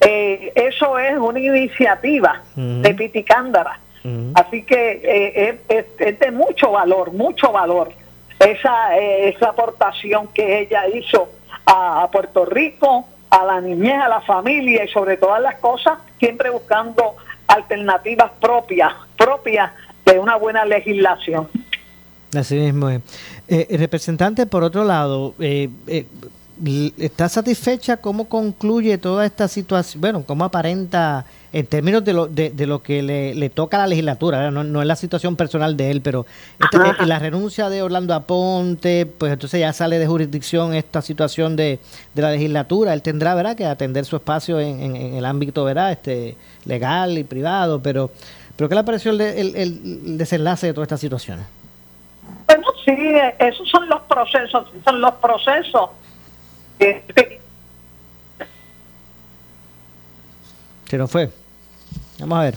Eh, 0.00 0.52
eso 0.54 0.98
es 0.98 1.16
una 1.18 1.40
iniciativa 1.40 2.42
de 2.54 2.94
Piticándara. 2.94 3.80
Ujú. 4.04 4.32
Así 4.34 4.62
que 4.62 5.00
eh, 5.02 5.60
es, 5.68 5.76
es- 5.84 6.00
es 6.00 6.18
de 6.20 6.30
mucho 6.30 6.70
valor, 6.72 7.12
mucho 7.12 7.50
valor 7.50 7.90
esa, 8.38 8.96
eh, 8.98 9.30
esa 9.30 9.48
aportación 9.48 10.28
que 10.28 10.60
ella 10.60 10.86
hizo 10.88 11.28
a, 11.64 12.02
a 12.02 12.10
Puerto 12.10 12.44
Rico, 12.44 13.06
a 13.30 13.44
la 13.44 13.60
niñez, 13.60 13.98
a 14.00 14.08
la 14.08 14.20
familia 14.20 14.84
y 14.84 14.88
sobre 14.88 15.16
todas 15.16 15.40
las 15.42 15.56
cosas, 15.56 15.98
siempre 16.18 16.50
buscando 16.50 17.16
alternativas 17.48 18.30
propias, 18.40 18.92
propias 19.26 19.72
de 20.04 20.20
una 20.20 20.36
buena 20.36 20.64
legislación. 20.64 21.48
Así 22.32 22.54
mismo 22.54 22.88
es. 22.90 23.00
Eh, 23.48 23.76
representante, 23.76 24.46
por 24.46 24.62
otro 24.62 24.84
lado, 24.84 25.34
eh, 25.40 25.68
eh, 25.88 26.06
¿está 26.96 27.28
satisfecha 27.28 27.96
cómo 27.96 28.28
concluye 28.28 28.98
toda 28.98 29.26
esta 29.26 29.48
situación? 29.48 30.00
Bueno, 30.00 30.22
cómo 30.24 30.44
aparenta 30.44 31.24
en 31.52 31.66
términos 31.66 32.04
de 32.04 32.12
lo, 32.12 32.26
de, 32.26 32.50
de 32.50 32.66
lo 32.66 32.82
que 32.82 33.02
le, 33.02 33.34
le 33.34 33.48
toca 33.48 33.78
a 33.78 33.80
la 33.80 33.86
legislatura, 33.86 34.50
no, 34.50 34.62
no 34.62 34.82
es 34.82 34.86
la 34.86 34.94
situación 34.94 35.36
personal 35.36 35.74
de 35.76 35.90
él, 35.90 36.02
pero 36.02 36.26
este, 36.60 36.76
eh, 36.76 37.06
la 37.06 37.18
renuncia 37.18 37.70
de 37.70 37.82
Orlando 37.82 38.12
Aponte, 38.12 39.06
pues 39.06 39.32
entonces 39.32 39.60
ya 39.60 39.72
sale 39.72 39.98
de 39.98 40.06
jurisdicción 40.06 40.74
esta 40.74 41.00
situación 41.00 41.56
de, 41.56 41.78
de 42.14 42.22
la 42.22 42.30
legislatura, 42.32 42.92
él 42.92 43.00
tendrá, 43.00 43.34
¿verdad?, 43.34 43.56
que 43.56 43.64
atender 43.64 44.04
su 44.04 44.16
espacio 44.16 44.60
en, 44.60 44.80
en, 44.80 45.14
el 45.14 45.24
ámbito, 45.24 45.64
¿verdad?, 45.64 45.92
este 45.92 46.36
legal 46.66 47.16
y 47.16 47.24
privado, 47.24 47.80
pero, 47.80 48.10
pero 48.56 48.68
¿qué 48.68 48.74
le 48.74 48.84
pareció 48.84 49.10
el, 49.12 49.20
el, 49.20 49.56
el 49.56 50.18
desenlace 50.18 50.68
de 50.68 50.72
toda 50.74 50.84
esta 50.84 50.96
situación? 50.96 51.44
Bueno, 52.46 52.64
sí, 52.84 52.96
esos 53.38 53.68
son 53.68 53.88
los 53.88 54.02
procesos, 54.02 54.72
son 54.84 55.00
los 55.00 55.14
procesos. 55.14 55.90
Este, 56.78 57.40
Se 60.86 60.96
nos 60.96 61.10
fue. 61.10 61.30
Vamos 62.20 62.38
a 62.38 62.42
ver. 62.42 62.54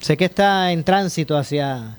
Sé 0.00 0.16
que 0.16 0.24
está 0.24 0.72
en 0.72 0.82
tránsito 0.82 1.36
hacia... 1.36 1.94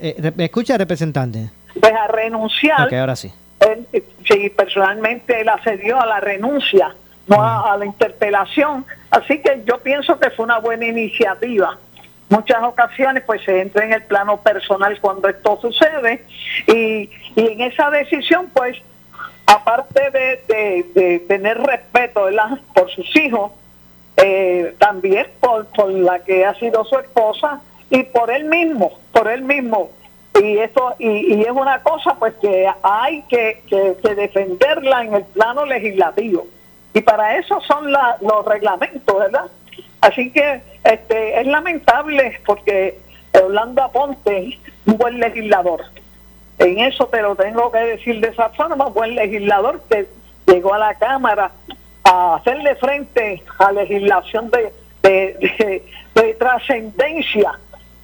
Eh, 0.00 0.32
¿Me 0.34 0.46
escucha, 0.46 0.76
representante? 0.76 1.50
Pues 1.78 1.92
a 1.92 2.08
renunciar. 2.08 2.86
Ok, 2.86 2.94
ahora 2.94 3.14
sí. 3.14 3.32
Él, 3.60 3.86
sí, 4.28 4.50
personalmente 4.50 5.40
él 5.40 5.48
accedió 5.48 6.00
a 6.00 6.06
la 6.06 6.18
renuncia, 6.18 6.92
no 7.28 7.40
a, 7.40 7.72
a, 7.72 7.76
la 7.76 7.86
interpelación. 7.86 8.84
Así 9.10 9.40
que 9.40 9.62
yo 9.64 9.78
pienso 9.78 10.18
que 10.18 10.30
fue 10.30 10.44
una 10.44 10.58
buena 10.58 10.86
iniciativa. 10.86 11.78
Muchas 12.32 12.62
ocasiones 12.62 13.24
pues 13.26 13.42
se 13.44 13.60
entra 13.60 13.84
en 13.84 13.92
el 13.92 14.02
plano 14.04 14.38
personal 14.38 14.98
cuando 15.02 15.28
esto 15.28 15.58
sucede 15.60 16.24
y, 16.66 17.10
y 17.36 17.52
en 17.52 17.60
esa 17.60 17.90
decisión 17.90 18.48
pues 18.54 18.78
aparte 19.44 20.10
de, 20.10 20.86
de, 20.94 21.18
tener 21.28 21.60
respeto 21.60 22.24
¿verdad? 22.24 22.58
por 22.74 22.90
sus 22.90 23.14
hijos, 23.16 23.52
eh, 24.16 24.74
también 24.78 25.26
por, 25.40 25.66
por 25.66 25.90
la 25.90 26.20
que 26.20 26.46
ha 26.46 26.54
sido 26.54 26.86
su 26.86 26.98
esposa 26.98 27.60
y 27.90 28.02
por 28.04 28.30
él 28.30 28.44
mismo, 28.44 28.92
por 29.12 29.28
él 29.28 29.42
mismo. 29.42 29.90
Y 30.40 30.56
esto 30.56 30.94
y, 30.98 31.34
y 31.34 31.42
es 31.42 31.50
una 31.50 31.82
cosa 31.82 32.14
pues 32.18 32.32
que 32.40 32.66
hay 32.82 33.20
que, 33.28 33.62
que, 33.66 33.94
que, 34.02 34.14
defenderla 34.14 35.04
en 35.04 35.14
el 35.16 35.24
plano 35.24 35.66
legislativo. 35.66 36.46
Y 36.94 37.02
para 37.02 37.36
eso 37.36 37.60
son 37.60 37.92
la, 37.92 38.16
los 38.22 38.42
reglamentos, 38.46 39.18
¿verdad? 39.18 39.50
Así 40.02 40.30
que 40.30 40.60
este 40.82 41.40
es 41.40 41.46
lamentable 41.46 42.38
porque 42.44 42.98
Orlando 43.40 43.82
Aponte 43.82 44.58
un 44.84 44.98
buen 44.98 45.20
legislador. 45.20 45.80
En 46.58 46.80
eso 46.80 47.06
te 47.06 47.22
lo 47.22 47.36
tengo 47.36 47.70
que 47.70 47.78
decir 47.78 48.20
de 48.20 48.28
esa 48.28 48.48
forma, 48.50 48.86
buen 48.86 49.14
legislador 49.14 49.80
que 49.88 50.06
llegó 50.46 50.74
a 50.74 50.78
la 50.78 50.94
Cámara 50.96 51.52
a 52.02 52.34
hacerle 52.34 52.74
frente 52.74 53.44
a 53.58 53.70
legislación 53.70 54.50
de, 54.50 54.72
de, 55.02 55.54
de, 55.58 55.84
de 56.20 56.34
trascendencia, 56.34 57.52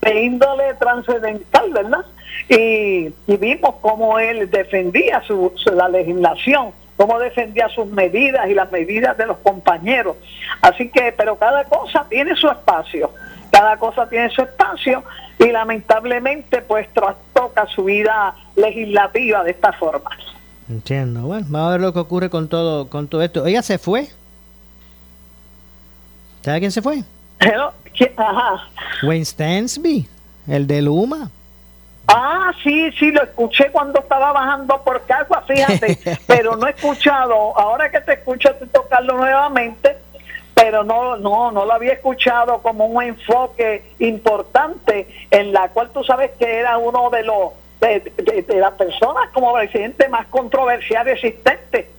de 0.01 0.23
índole 0.23 0.75
trascendental, 0.75 1.71
¿verdad? 1.73 2.05
Y, 2.49 3.13
y, 3.27 3.37
vimos 3.39 3.75
cómo 3.81 4.21
él 4.21 4.49
defendía 4.51 5.21
su, 5.23 5.53
su, 5.57 5.75
la 5.75 5.89
legislación, 5.89 6.71
cómo 6.99 7.19
defendía 7.19 7.69
sus 7.71 7.87
medidas 7.87 8.51
y 8.51 8.55
las 8.55 8.71
medidas 8.71 9.17
de 9.17 9.27
los 9.27 9.39
compañeros. 9.39 10.17
Así 10.61 10.91
que, 10.91 11.15
pero 11.17 11.37
cada 11.37 11.65
cosa 11.65 12.05
tiene 12.11 12.35
su 12.35 12.49
espacio, 12.49 13.13
cada 13.51 13.79
cosa 13.79 14.07
tiene 14.09 14.29
su 14.31 14.43
espacio 14.43 15.05
y 15.39 15.47
lamentablemente 15.47 16.61
pues 16.61 16.93
trastoca 16.93 17.67
su 17.67 17.85
vida 17.85 18.35
legislativa 18.57 19.45
de 19.45 19.53
esta 19.53 19.73
forma. 19.73 20.11
Entiendo. 20.69 21.23
Bueno, 21.23 21.47
vamos 21.49 21.69
a 21.69 21.73
ver 21.73 21.81
lo 21.81 21.95
que 21.95 22.01
ocurre 22.01 22.29
con 22.29 22.49
todo, 22.49 22.89
con 22.89 23.09
todo 23.09 23.23
esto. 23.23 23.47
Ella 23.47 23.63
se 23.63 23.79
fue. 23.79 24.09
¿Sabe 26.43 26.59
quién 26.59 26.73
se 26.73 26.83
fue? 26.83 27.05
Hello. 27.41 27.73
Ajá. 28.17 28.69
Wayne 29.03 29.25
Stansby, 29.25 30.09
el 30.49 30.67
de 30.67 30.83
Luma. 30.83 31.31
Ah, 32.09 32.53
sí, 32.63 32.91
sí, 32.93 33.13
lo 33.13 33.23
escuché 33.23 33.71
cuando 33.71 34.01
estaba 34.01 34.33
bajando 34.33 34.83
por 34.83 35.03
Cagua, 35.03 35.43
fíjate, 35.47 35.99
pero 36.27 36.57
no 36.57 36.67
he 36.67 36.71
escuchado, 36.71 37.57
ahora 37.59 37.91
que 37.91 38.01
te 38.01 38.15
escucho 38.15 38.55
te 38.55 38.67
tocarlo 38.67 39.19
nuevamente, 39.19 39.99
pero 40.55 40.85
no, 40.85 41.19
no, 41.19 41.53
no 41.53 41.67
lo 41.67 41.73
había 41.73 41.93
escuchado 41.93 42.63
como 42.63 42.87
un 42.87 43.03
enfoque 43.03 43.93
importante 43.99 45.07
en 45.31 45.53
la 45.53 45.69
cual 45.69 45.91
tú 45.91 46.03
sabes 46.03 46.31
que 46.39 46.59
era 46.59 46.79
uno 46.79 47.11
de 47.11 47.25
los 47.25 47.53
de, 47.81 48.01
de, 48.17 48.43
de, 48.43 48.57
las 48.57 48.73
personas 48.73 49.29
como 49.33 49.53
presidente 49.53 50.09
más 50.09 50.27
controversial 50.29 51.07
existente. 51.09 51.91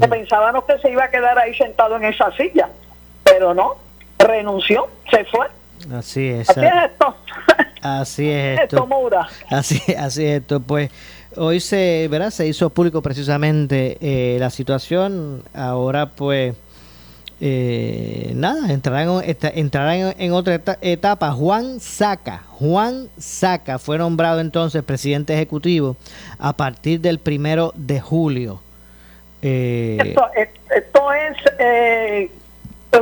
que 0.00 0.08
pensábamos 0.08 0.64
que 0.64 0.78
se 0.78 0.90
iba 0.90 1.04
a 1.04 1.10
quedar 1.10 1.38
ahí 1.38 1.54
sentado 1.54 1.96
en 1.96 2.04
esa 2.04 2.30
silla, 2.32 2.68
pero 3.24 3.54
no, 3.54 3.76
renunció, 4.18 4.88
se 5.10 5.24
fue. 5.24 5.46
Así 5.92 6.28
es. 6.28 6.50
Así 6.50 6.64
es 6.64 6.84
esto. 6.84 7.16
Así 7.84 8.30
es 8.30 8.60
esto. 8.60 8.88
Así, 9.50 9.78
así 9.98 10.24
es 10.24 10.40
esto. 10.40 10.60
Pues 10.60 10.90
hoy 11.36 11.60
se, 11.60 12.08
¿verdad? 12.10 12.30
se 12.30 12.46
hizo 12.46 12.70
público 12.70 13.02
precisamente 13.02 13.98
eh, 14.00 14.38
la 14.40 14.48
situación. 14.48 15.42
Ahora 15.52 16.06
pues 16.06 16.54
eh, 17.42 18.32
nada, 18.34 18.72
entrarán, 18.72 19.22
entrarán 19.22 20.14
en 20.16 20.32
otra 20.32 20.62
etapa. 20.80 21.32
Juan 21.32 21.78
Saca, 21.78 22.42
Juan 22.52 23.10
Saca 23.18 23.78
fue 23.78 23.98
nombrado 23.98 24.40
entonces 24.40 24.82
presidente 24.82 25.34
ejecutivo 25.34 25.96
a 26.38 26.54
partir 26.54 27.02
del 27.02 27.18
primero 27.18 27.74
de 27.76 28.00
julio. 28.00 28.62
Eh, 29.42 29.98
esto, 30.02 30.26
esto, 30.74 31.12
es 31.12 31.36
eh, 31.58 32.30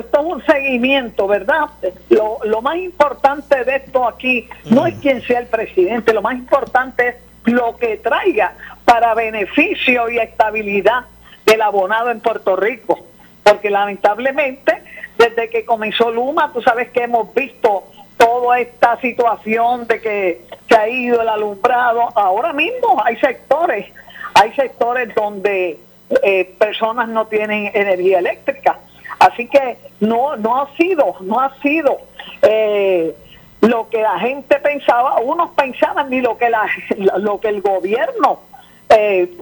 esto 0.01 0.21
es 0.21 0.27
un 0.27 0.45
seguimiento, 0.45 1.27
¿verdad? 1.27 1.67
Lo, 2.11 2.39
lo, 2.45 2.63
más 2.63 2.77
importante 2.77 3.65
de 3.65 3.77
esto 3.77 4.07
aquí 4.07 4.49
no 4.71 4.87
es 4.87 4.95
quién 5.01 5.23
sea 5.23 5.41
el 5.41 5.47
presidente, 5.47 6.13
lo 6.13 6.23
más 6.23 6.35
importante 6.35 7.09
es 7.09 7.17
lo 7.45 7.77
que 7.77 7.97
traiga 7.99 8.55
para 8.85 9.15
beneficio 9.15 10.09
y 10.11 10.19
estabilidad 10.19 11.05
del 11.45 11.63
abonado 11.63 12.11
en 12.11 12.21
Puerto 12.21 12.57
Rico 12.57 12.99
porque 13.43 13.71
lamentablemente 13.71 14.83
desde 15.19 15.51
que 15.51 15.65
comenzó 15.65 16.11
Luma, 16.11 16.53
tú 16.53 16.63
sabes 16.63 16.91
que 16.91 17.05
hemos 17.05 17.33
visto 17.35 17.85
toda 18.17 18.61
esta 18.61 19.01
situación 19.01 19.87
de 19.87 20.01
que 20.01 20.47
se 20.69 20.75
ha 20.77 20.89
ido 20.89 21.21
el 21.23 21.29
alumbrado. 21.29 22.09
Ahora 22.17 22.53
mismo 22.53 23.03
hay 23.05 23.17
sectores, 23.17 23.93
hay 24.35 24.53
sectores 24.55 25.15
donde 25.15 25.79
eh, 26.23 26.55
personas 26.59 27.09
no 27.09 27.27
tienen 27.27 27.71
energía 27.75 28.21
eléctrica. 28.21 28.79
Así 29.23 29.47
que 29.47 29.79
no, 30.01 30.37
no 30.37 30.61
ha 30.61 30.77
sido, 30.77 31.15
no 31.21 31.39
ha 31.39 31.55
sido 31.61 31.99
eh, 32.43 33.15
lo 33.61 33.89
que 33.89 34.03
la 34.03 34.19
gente 34.19 34.59
pensaba, 34.59 35.21
unos 35.21 35.51
pensaban 35.53 36.11
ni 36.11 36.21
lo 36.21 36.37
que 36.37 36.51
la, 36.51 36.67
lo 37.19 37.39
que 37.39 37.49
el 37.49 37.63
gobierno 37.63 38.41
eh, 38.89 39.33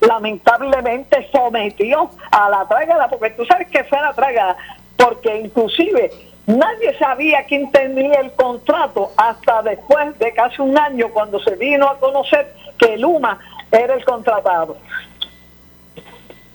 lamentablemente 0.00 1.28
sometió 1.30 2.10
a 2.32 2.50
la 2.50 2.66
trágala, 2.66 3.06
porque 3.08 3.30
tú 3.30 3.44
sabes 3.46 3.68
que 3.68 3.84
fue 3.84 4.00
la 4.00 4.12
trágala, 4.12 4.56
porque 4.96 5.38
inclusive 5.38 6.10
nadie 6.46 6.98
sabía 6.98 7.44
quién 7.44 7.70
tenía 7.70 8.18
el 8.20 8.32
contrato 8.32 9.12
hasta 9.16 9.62
después 9.62 10.18
de 10.18 10.32
casi 10.32 10.60
un 10.62 10.76
año 10.76 11.10
cuando 11.10 11.38
se 11.38 11.54
vino 11.54 11.88
a 11.88 11.96
conocer 12.00 12.52
que 12.76 12.98
Luma 12.98 13.38
era 13.70 13.94
el 13.94 14.04
contratado. 14.04 14.78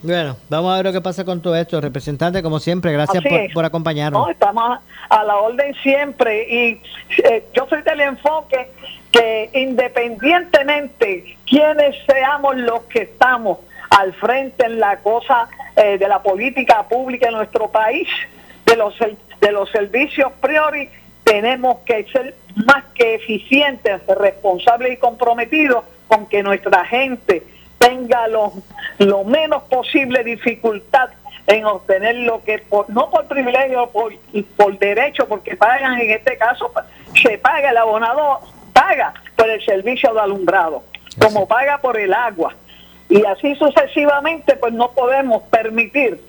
Bueno, 0.03 0.35
vamos 0.49 0.73
a 0.73 0.75
ver 0.75 0.85
lo 0.85 0.91
que 0.91 0.99
pasa 0.99 1.23
con 1.23 1.41
todo 1.41 1.55
esto. 1.55 1.79
Representante, 1.79 2.43
como 2.43 2.59
siempre, 2.59 2.91
gracias 2.91 3.23
por, 3.23 3.53
por, 3.53 3.65
acompañarnos. 3.65 4.21
No, 4.21 4.29
estamos 4.29 4.79
a 5.09 5.23
la 5.23 5.37
orden 5.37 5.73
siempre 5.81 6.43
y 6.43 6.81
eh, 7.23 7.45
yo 7.53 7.65
soy 7.69 7.81
del 7.83 8.01
enfoque 8.01 8.67
que 9.11 9.49
independientemente 9.53 11.37
quienes 11.45 11.95
seamos 12.05 12.57
los 12.57 12.81
que 12.83 13.03
estamos 13.03 13.59
al 13.91 14.13
frente 14.13 14.65
en 14.65 14.81
la 14.81 14.97
cosa 14.97 15.47
eh, 15.77 15.97
de 15.97 16.07
la 16.09 16.21
política 16.21 16.83
pública 16.83 17.29
en 17.29 17.35
nuestro 17.35 17.69
país, 17.69 18.09
de 18.65 18.75
los, 18.75 18.95
de 18.99 19.51
los 19.53 19.69
servicios 19.69 20.33
priori, 20.41 20.89
tenemos 21.23 21.77
que 21.85 22.03
ser 22.11 22.35
más 22.65 22.83
que 22.93 23.15
eficientes, 23.15 24.01
responsables 24.19 24.93
y 24.93 24.97
comprometidos 24.97 25.85
con 26.07 26.25
que 26.27 26.43
nuestra 26.43 26.83
gente 26.85 27.43
tenga 27.77 28.27
lo, 28.27 28.53
lo 28.99 29.23
menos 29.23 29.63
posible 29.63 30.23
dificultad 30.23 31.09
en 31.47 31.65
obtener 31.65 32.15
lo 32.15 32.43
que, 32.43 32.59
por, 32.59 32.89
no 32.89 33.09
por 33.09 33.27
privilegio, 33.27 33.87
por, 33.87 34.13
por 34.55 34.77
derecho, 34.77 35.27
porque 35.27 35.57
pagan 35.57 35.99
en 35.99 36.11
este 36.11 36.37
caso, 36.37 36.71
se 37.21 37.37
paga 37.37 37.69
el 37.69 37.77
abonado 37.77 38.39
paga 38.71 39.13
por 39.35 39.49
el 39.49 39.63
servicio 39.63 40.13
de 40.13 40.21
alumbrado, 40.21 40.83
como 41.21 41.47
paga 41.47 41.77
por 41.77 41.97
el 41.97 42.13
agua. 42.13 42.53
Y 43.09 43.23
así 43.25 43.55
sucesivamente, 43.55 44.55
pues 44.55 44.73
no 44.73 44.91
podemos 44.91 45.43
permitir 45.43 46.19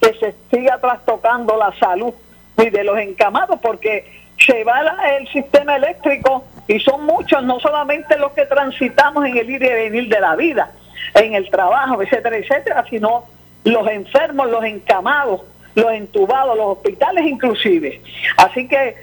que 0.00 0.14
se 0.14 0.34
siga 0.50 0.78
trastocando 0.78 1.56
la 1.56 1.72
salud 1.78 2.12
ni 2.56 2.70
de 2.70 2.82
los 2.84 2.98
encamados, 2.98 3.60
porque 3.60 4.22
se 4.38 4.64
va 4.64 4.80
el 5.16 5.28
sistema 5.28 5.76
eléctrico 5.76 6.44
y 6.66 6.80
son 6.80 7.04
muchos, 7.06 7.42
no 7.44 7.60
solamente 7.60 8.16
los 8.18 8.32
que 8.32 8.46
transitamos 8.46 9.24
en 9.26 9.36
el 9.36 9.50
ir 9.50 9.62
y 9.62 9.68
venir 9.68 10.08
de 10.08 10.20
la 10.20 10.34
vida, 10.34 10.72
en 11.14 11.34
el 11.34 11.48
trabajo, 11.50 12.02
etcétera, 12.02 12.36
etcétera, 12.36 12.84
sino 12.88 13.24
los 13.64 13.86
enfermos, 13.88 14.50
los 14.50 14.64
encamados, 14.64 15.42
los 15.74 15.92
entubados, 15.92 16.56
los 16.56 16.78
hospitales 16.78 17.26
inclusive. 17.26 18.00
Así 18.36 18.66
que 18.68 18.96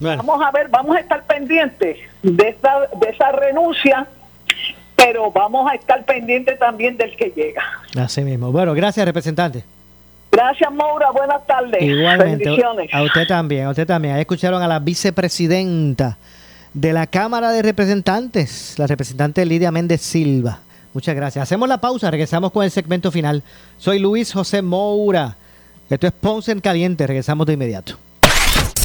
vamos 0.00 0.42
a 0.42 0.50
ver, 0.50 0.68
vamos 0.68 0.96
a 0.96 1.00
estar 1.00 1.24
pendientes 1.24 1.98
de 2.22 2.48
esa, 2.48 2.80
de 2.98 3.08
esa 3.08 3.32
renuncia, 3.32 4.06
pero 4.96 5.30
vamos 5.30 5.70
a 5.70 5.74
estar 5.74 6.04
pendientes 6.04 6.58
también 6.58 6.96
del 6.96 7.14
que 7.16 7.32
llega. 7.36 7.62
Así 7.96 8.22
mismo. 8.22 8.50
Bueno, 8.52 8.74
gracias, 8.74 9.04
representante. 9.06 9.64
Gracias, 10.32 10.70
Maura. 10.72 11.10
Buenas 11.12 11.46
tardes. 11.46 11.80
Igualmente. 11.80 12.44
Bendiciones. 12.44 12.92
A 12.92 13.02
usted 13.02 13.26
también, 13.26 13.66
a 13.66 13.70
usted 13.70 13.86
también. 13.86 14.14
Ahí 14.14 14.20
escucharon 14.22 14.62
a 14.62 14.68
la 14.68 14.78
vicepresidenta 14.80 16.18
de 16.74 16.92
la 16.92 17.06
Cámara 17.06 17.52
de 17.52 17.62
Representantes, 17.62 18.74
la 18.78 18.86
representante 18.86 19.46
Lidia 19.46 19.70
Méndez 19.70 20.02
Silva. 20.02 20.58
Muchas 20.96 21.14
gracias. 21.14 21.42
Hacemos 21.42 21.68
la 21.68 21.76
pausa, 21.76 22.10
regresamos 22.10 22.52
con 22.52 22.64
el 22.64 22.70
segmento 22.70 23.12
final. 23.12 23.42
Soy 23.76 23.98
Luis 23.98 24.32
José 24.32 24.62
Moura. 24.62 25.36
Esto 25.90 26.06
es 26.06 26.12
Ponce 26.14 26.52
en 26.52 26.60
Caliente. 26.62 27.06
Regresamos 27.06 27.46
de 27.46 27.52
inmediato. 27.52 27.98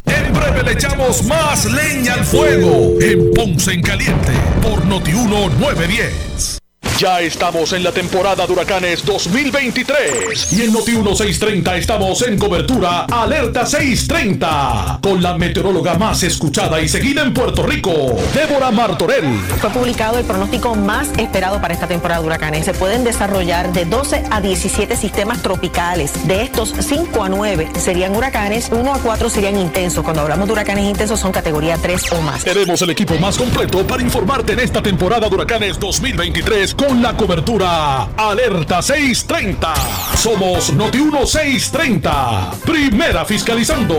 En 0.07 0.33
breve 0.33 0.61
le 0.61 0.73
echamos 0.73 1.23
más 1.23 1.71
leña 1.71 2.15
al 2.15 2.25
fuego 2.25 2.99
en 2.99 3.31
Ponce 3.31 3.71
en 3.71 3.81
Caliente 3.81 4.33
por 4.61 4.83
Notiuno 4.83 5.47
910. 5.57 6.60
Ya 7.01 7.19
estamos 7.19 7.73
en 7.73 7.83
la 7.83 7.91
temporada 7.91 8.45
de 8.45 8.53
huracanes 8.53 9.03
2023 9.03 10.53
y 10.53 10.61
en 10.61 10.71
Noti 10.71 10.91
1630 10.91 11.77
estamos 11.77 12.21
en 12.21 12.37
cobertura 12.37 13.05
Alerta 13.05 13.65
630 13.65 14.99
con 15.01 15.19
la 15.23 15.35
meteoróloga 15.35 15.95
más 15.95 16.21
escuchada 16.21 16.79
y 16.79 16.87
seguida 16.87 17.23
en 17.23 17.33
Puerto 17.33 17.63
Rico, 17.63 17.91
Débora 18.35 18.69
Martorell. 18.69 19.35
Fue 19.59 19.71
publicado 19.71 20.19
el 20.19 20.25
pronóstico 20.25 20.75
más 20.75 21.09
esperado 21.17 21.59
para 21.59 21.73
esta 21.73 21.87
temporada 21.87 22.21
de 22.21 22.27
huracanes. 22.27 22.65
Se 22.65 22.75
pueden 22.75 23.03
desarrollar 23.03 23.73
de 23.73 23.85
12 23.85 24.25
a 24.29 24.39
17 24.39 24.95
sistemas 24.95 25.41
tropicales. 25.41 26.27
De 26.27 26.43
estos, 26.43 26.71
5 26.77 27.23
a 27.23 27.29
9 27.29 27.71
serían 27.79 28.15
huracanes, 28.15 28.69
1 28.71 28.93
a 28.93 28.99
4 28.99 29.27
serían 29.27 29.57
intensos. 29.57 30.03
Cuando 30.03 30.21
hablamos 30.21 30.45
de 30.45 30.53
huracanes 30.53 30.85
intensos 30.85 31.19
son 31.19 31.31
categoría 31.31 31.77
3 31.81 32.11
o 32.11 32.21
más. 32.21 32.43
Tenemos 32.43 32.79
el 32.83 32.91
equipo 32.91 33.15
más 33.15 33.39
completo 33.39 33.87
para 33.87 34.03
informarte 34.03 34.53
en 34.53 34.59
esta 34.59 34.83
temporada 34.83 35.27
de 35.27 35.33
huracanes 35.33 35.79
2023 35.79 36.75
con 36.75 36.90
la 36.99 37.15
cobertura 37.15 38.03
Alerta 38.17 38.81
630. 38.81 39.73
Somos 40.15 40.73
Noti 40.73 40.99
630. 40.99 42.51
Primera 42.65 43.23
fiscalizando. 43.23 43.97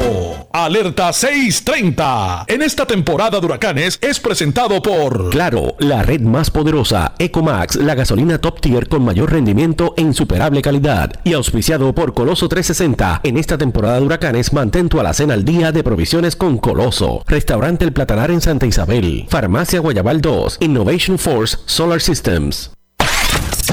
Alerta 0.52 1.12
630. 1.12 2.44
En 2.48 2.62
esta 2.62 2.86
temporada 2.86 3.40
de 3.40 3.46
huracanes 3.46 3.98
es 4.00 4.20
presentado 4.20 4.82
por 4.82 5.30
Claro, 5.30 5.74
la 5.78 6.02
red 6.02 6.20
más 6.20 6.50
poderosa, 6.50 7.14
Ecomax, 7.18 7.76
la 7.76 7.94
gasolina 7.94 8.38
top 8.38 8.60
tier 8.60 8.88
con 8.88 9.04
mayor 9.04 9.32
rendimiento 9.32 9.94
e 9.96 10.02
insuperable 10.02 10.60
calidad. 10.60 11.12
Y 11.24 11.32
auspiciado 11.32 11.94
por 11.94 12.12
Coloso 12.14 12.48
360. 12.48 13.20
En 13.22 13.36
esta 13.36 13.56
temporada 13.56 14.00
de 14.00 14.06
huracanes, 14.06 14.52
mantén 14.52 14.88
tu 14.88 15.00
alacena 15.00 15.34
al 15.34 15.44
día 15.44 15.72
de 15.72 15.82
provisiones 15.84 16.36
con 16.36 16.58
Coloso. 16.58 17.22
Restaurante 17.26 17.84
El 17.84 17.92
Platanar 17.92 18.30
en 18.30 18.40
Santa 18.40 18.66
Isabel. 18.66 19.26
Farmacia 19.28 19.80
Guayabal 19.80 20.20
2. 20.20 20.58
Innovation 20.60 21.18
Force 21.18 21.58
Solar 21.66 22.00
Systems. 22.00 22.72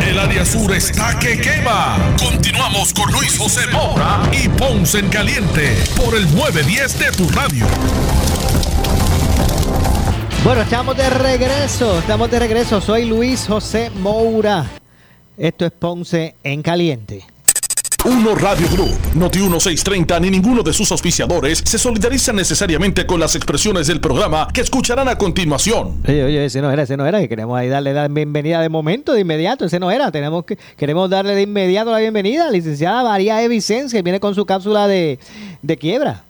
El 0.10 0.18
área 0.18 0.43
sur 0.43 0.74
está 0.74 1.20
que 1.20 1.39
quema. 1.39 1.95
Continuamos 2.18 2.95
con 2.95 3.12
Luis 3.12 3.38
José 3.38 3.68
Moura 3.68 4.22
y 4.32 4.49
Ponce 4.49 4.97
en 4.97 5.07
Caliente 5.07 5.78
por 5.95 6.16
el 6.16 6.24
910 6.36 6.97
de 6.97 7.12
tu 7.12 7.30
radio. 7.30 7.68
Bueno, 10.43 10.62
estamos 10.62 10.97
de 10.97 11.12
regreso, 11.12 11.99
estamos 11.99 12.32
de 12.32 12.39
regreso. 12.39 12.82
Soy 12.82 13.05
Luis 13.05 13.45
José 13.45 13.91
Moura. 13.91 14.66
Esto 15.38 15.68
es 15.68 15.72
Ponce 15.74 16.34
en 16.43 16.64
Caliente. 16.64 17.24
Uno 18.06 18.34
Radio 18.34 18.66
Group, 18.70 18.97
Noti 19.16 19.39
1630 19.39 20.20
ni 20.22 20.30
ninguno 20.30 20.64
de 20.64 20.72
sus 20.72 20.89
auspiciadores 20.89 21.62
se 21.66 21.78
solidarizan 21.78 22.38
necesariamente 22.38 23.06
con 23.06 23.20
las 23.20 23.36
expresiones 23.36 23.88
del 23.88 24.00
programa 24.00 24.47
que 24.54 24.62
escucharán 24.62 25.10
a 25.10 25.18
continuación. 25.18 26.02
Oye, 26.08 26.24
oye, 26.24 26.45
ese 26.45 26.62
no 26.62 26.72
era, 26.72 26.84
ese 26.84 26.95
no 26.95 27.06
era, 27.06 27.20
que 27.20 27.28
queremos 27.28 27.60
ahí 27.60 27.68
darle 27.68 27.93
la 27.93 28.08
bienvenida 28.08 28.62
de 28.62 28.70
momento, 28.70 29.12
de 29.12 29.20
inmediato, 29.20 29.66
ese 29.66 29.80
no 29.82 29.91
era, 29.91 30.12
tenemos 30.12 30.45
que, 30.45 30.58
queremos 30.78 31.10
darle 31.10 31.36
de 31.36 31.41
inmediato 31.41 31.91
la 31.91 32.00
bienvenida 32.00 32.43
a 32.43 32.45
la 32.45 32.52
licenciada 32.54 33.04
María 33.04 33.43
E. 33.43 33.50
Que 33.50 34.02
viene 34.02 34.22
con 34.22 34.34
su 34.34 34.45
cápsula 34.45 34.88
de, 34.88 35.20
de 35.62 35.78
quiebra. 35.78 36.24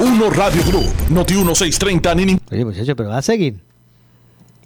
Uno 0.00 0.28
Radio 0.28 0.62
Group, 0.66 0.92
Noti 1.08 1.32
1630 1.34 2.14
ni 2.14 2.26
ninguno. 2.26 2.46
Oye, 2.52 2.64
muchacho, 2.64 2.94
pero 2.94 3.08
va 3.08 3.18
a 3.18 3.22
seguir. 3.22 3.69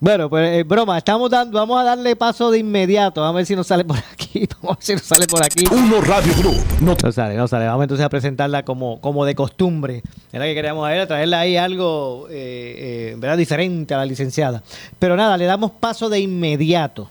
Bueno, 0.04 0.28
pues 0.28 0.58
eh, 0.58 0.64
broma, 0.64 0.98
estamos 0.98 1.30
dando, 1.30 1.58
vamos 1.58 1.80
a 1.80 1.82
darle 1.82 2.14
paso 2.14 2.50
de 2.50 2.58
inmediato. 2.58 3.22
Vamos 3.22 3.36
a 3.36 3.38
ver 3.38 3.46
si 3.46 3.56
nos 3.56 3.66
sale 3.66 3.86
por 3.86 3.96
aquí. 3.96 4.46
Vamos 4.60 4.72
a 4.72 4.76
ver 4.76 4.84
si 4.84 4.92
nos 4.92 5.02
sale 5.02 5.26
por 5.26 5.42
aquí. 5.42 5.64
Uno 5.70 6.02
Radio 6.02 6.34
Group. 6.36 6.62
No, 6.82 6.94
sale, 7.10 7.34
no 7.36 7.48
sale. 7.48 7.64
Vamos 7.64 7.84
entonces 7.84 8.04
a 8.04 8.10
presentarla 8.10 8.66
como, 8.66 9.00
como 9.00 9.24
de 9.24 9.34
costumbre. 9.34 10.02
Era 10.30 10.44
que 10.44 10.54
queríamos 10.54 10.86
a 10.86 11.06
traerle 11.06 11.36
ahí 11.36 11.56
algo 11.56 12.26
eh, 12.28 12.34
eh, 12.34 13.14
¿verdad? 13.16 13.38
diferente 13.38 13.94
a 13.94 13.96
la 13.96 14.04
licenciada. 14.04 14.62
Pero 14.98 15.16
nada, 15.16 15.38
le 15.38 15.46
damos 15.46 15.70
paso 15.70 16.10
de 16.10 16.20
inmediato 16.20 17.08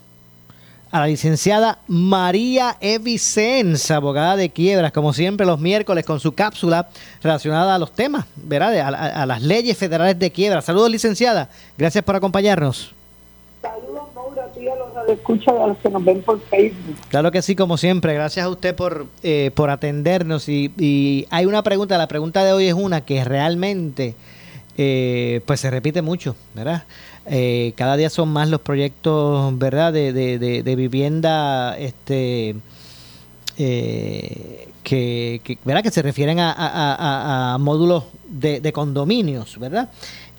a 0.93 0.99
la 0.99 1.07
licenciada 1.07 1.79
María 1.87 2.77
E. 2.79 2.99
Vicenza, 2.99 3.95
abogada 3.95 4.35
de 4.35 4.51
quiebras, 4.51 4.91
como 4.91 5.11
siempre 5.11 5.43
los 5.43 5.59
miércoles 5.59 6.05
con 6.05 6.19
su 6.19 6.33
cápsula 6.33 6.87
relacionada 7.23 7.73
a 7.73 7.79
los 7.79 7.91
temas, 7.91 8.25
¿verdad? 8.35 8.77
A, 8.79 8.87
a, 8.89 9.23
a 9.23 9.25
las 9.25 9.41
leyes 9.41 9.75
federales 9.75 10.19
de 10.19 10.31
quiebra. 10.31 10.61
Saludos, 10.61 10.91
licenciada. 10.91 11.49
Gracias 11.79 12.03
por 12.03 12.15
acompañarnos. 12.15 12.93
Saludos, 13.63 14.03
Maura, 14.13 14.45
a 14.45 14.47
ti 14.49 14.67
a 14.67 14.75
los 14.75 15.09
escucha 15.09 15.49
a 15.49 15.67
los 15.67 15.77
que 15.79 15.89
nos 15.89 16.05
ven 16.05 16.21
por 16.21 16.39
Facebook. 16.41 16.95
Claro 17.09 17.31
que 17.31 17.41
sí, 17.41 17.55
como 17.55 17.77
siempre. 17.77 18.13
Gracias 18.13 18.45
a 18.45 18.49
usted 18.49 18.75
por, 18.75 19.07
eh, 19.23 19.49
por 19.55 19.71
atendernos. 19.71 20.47
Y, 20.47 20.71
y, 20.77 21.25
hay 21.31 21.47
una 21.47 21.63
pregunta, 21.63 21.97
la 21.97 22.07
pregunta 22.07 22.45
de 22.45 22.53
hoy 22.53 22.67
es 22.67 22.75
una 22.75 23.01
que 23.01 23.23
realmente 23.23 24.13
eh, 24.77 25.41
pues 25.47 25.59
se 25.59 25.71
repite 25.71 26.01
mucho, 26.01 26.35
¿verdad? 26.53 26.83
Eh, 27.25 27.73
cada 27.75 27.95
día 27.95 28.09
son 28.09 28.29
más 28.29 28.49
los 28.49 28.61
proyectos, 28.61 29.57
¿verdad?, 29.57 29.93
de, 29.93 30.75
vivienda 30.75 31.77
este, 31.77 32.55
eh, 33.57 34.67
que, 34.83 35.57
¿verdad? 35.63 35.83
que 35.83 35.91
se 35.91 36.01
refieren 36.01 36.37
a 36.39 37.57
módulos 37.59 38.03
de, 38.33 38.73
condominios, 38.73 39.57
¿verdad? 39.59 39.89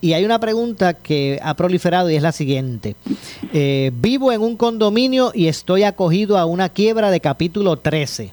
Y 0.00 0.12
hay 0.12 0.24
una 0.24 0.38
pregunta 0.38 0.94
que 0.94 1.40
ha 1.42 1.54
proliferado 1.54 2.10
y 2.10 2.16
es 2.16 2.22
la 2.22 2.32
siguiente. 2.32 2.94
Eh, 3.52 3.90
vivo 3.94 4.32
en 4.32 4.42
un 4.42 4.56
condominio 4.56 5.32
y 5.34 5.48
estoy 5.48 5.84
acogido 5.84 6.36
a 6.36 6.44
una 6.44 6.68
quiebra 6.68 7.10
de 7.10 7.20
capítulo 7.20 7.78
13. 7.78 8.32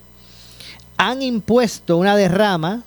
Han 0.98 1.22
impuesto 1.22 1.98
una 1.98 2.16
derrama 2.16 2.84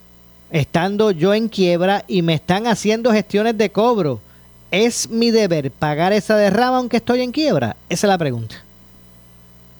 estando 0.50 1.10
yo 1.10 1.32
en 1.32 1.48
quiebra 1.48 2.04
y 2.06 2.22
me 2.22 2.34
están 2.34 2.66
haciendo 2.66 3.12
gestiones 3.12 3.56
de 3.56 3.70
cobro. 3.70 4.20
¿Es 4.74 5.08
mi 5.08 5.30
deber 5.30 5.70
pagar 5.70 6.12
esa 6.12 6.36
derrama 6.36 6.78
aunque 6.78 6.96
estoy 6.96 7.20
en 7.20 7.30
quiebra? 7.30 7.76
Esa 7.88 8.08
es 8.08 8.10
la 8.10 8.18
pregunta. 8.18 8.56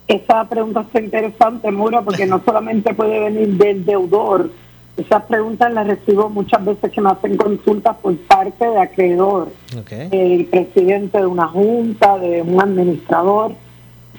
Esa 0.07 0.45
pregunta 0.49 0.82
está 0.82 1.01
interesante, 1.01 1.68
Mura, 1.72 2.03
porque 2.03 2.26
no 2.26 2.40
solamente 2.45 2.95
puede 2.95 3.18
venir 3.18 3.49
del 3.55 3.84
deudor. 3.84 4.51
Esas 4.97 5.24
preguntas 5.24 5.72
las 5.72 5.88
recibo 5.88 6.30
muchas 6.30 6.64
veces 6.64 6.92
que 6.92 7.01
me 7.01 7.11
hacen 7.11 7.36
consultas 7.36 7.97
por 7.97 8.16
parte 8.18 8.64
de 8.70 8.78
acreedor, 8.78 9.49
okay. 9.76 10.09
el 10.12 10.45
presidente 10.45 11.18
de 11.18 11.26
una 11.26 11.49
junta, 11.49 12.16
de 12.18 12.42
un 12.42 12.61
administrador. 12.61 13.51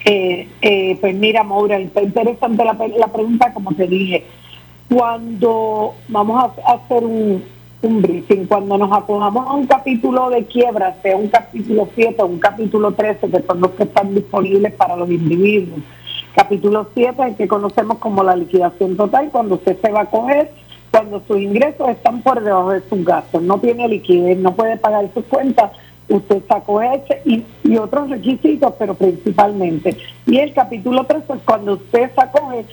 Eh, 0.03 0.49
eh, 0.61 0.97
pues 0.99 1.15
mira, 1.15 1.43
Maura, 1.43 1.77
está 1.77 2.01
interesante 2.01 2.65
la, 2.65 2.73
la 2.73 3.07
pregunta, 3.07 3.53
como 3.53 3.73
te 3.73 3.87
dije. 3.87 4.25
Cuando 4.89 5.95
vamos 6.09 6.51
a 6.65 6.73
hacer 6.73 7.05
un, 7.05 7.54
un 7.85 8.01
briefing. 8.01 8.45
Cuando 8.45 8.77
nos 8.77 8.91
acojamos 8.91 9.47
a 9.47 9.53
un 9.53 9.67
capítulo 9.67 10.29
de 10.29 10.45
quiebra, 10.45 10.95
sea 11.01 11.15
un 11.15 11.27
capítulo 11.27 11.87
7 11.95 12.21
o 12.21 12.25
un 12.25 12.39
capítulo 12.39 12.91
13, 12.91 13.29
que 13.29 13.41
son 13.41 13.61
los 13.61 13.71
que 13.71 13.83
están 13.83 14.13
disponibles 14.13 14.73
para 14.73 14.95
los 14.95 15.09
individuos. 15.09 15.79
Capítulo 16.35 16.87
7, 16.93 17.23
el 17.23 17.35
que 17.35 17.47
conocemos 17.47 17.97
como 17.99 18.23
la 18.23 18.35
liquidación 18.35 18.97
total, 18.97 19.29
cuando 19.31 19.55
usted 19.55 19.77
se 19.81 19.91
va 19.91 20.01
a 20.01 20.05
coger, 20.05 20.51
cuando 20.91 21.21
sus 21.27 21.39
ingresos 21.39 21.89
están 21.89 22.21
por 22.21 22.41
debajo 22.41 22.71
de 22.71 22.81
sus 22.89 23.05
gastos, 23.05 23.41
no 23.41 23.59
tiene 23.59 23.87
liquidez, 23.87 24.37
no 24.37 24.53
puede 24.53 24.77
pagar 24.77 25.09
sus 25.13 25.25
cuentas, 25.25 25.71
usted 26.09 26.37
está 26.37 26.61
cohecho 26.61 27.13
y, 27.25 27.43
otros 27.77 28.09
requisitos, 28.09 28.73
pero 28.79 28.93
principalmente. 28.93 29.97
Y 30.25 30.37
el 30.37 30.53
capítulo 30.53 31.03
13 31.03 31.33
es 31.33 31.39
cuando 31.45 31.73
usted 31.73 32.11
se 32.13 32.21
acoge 32.21 32.65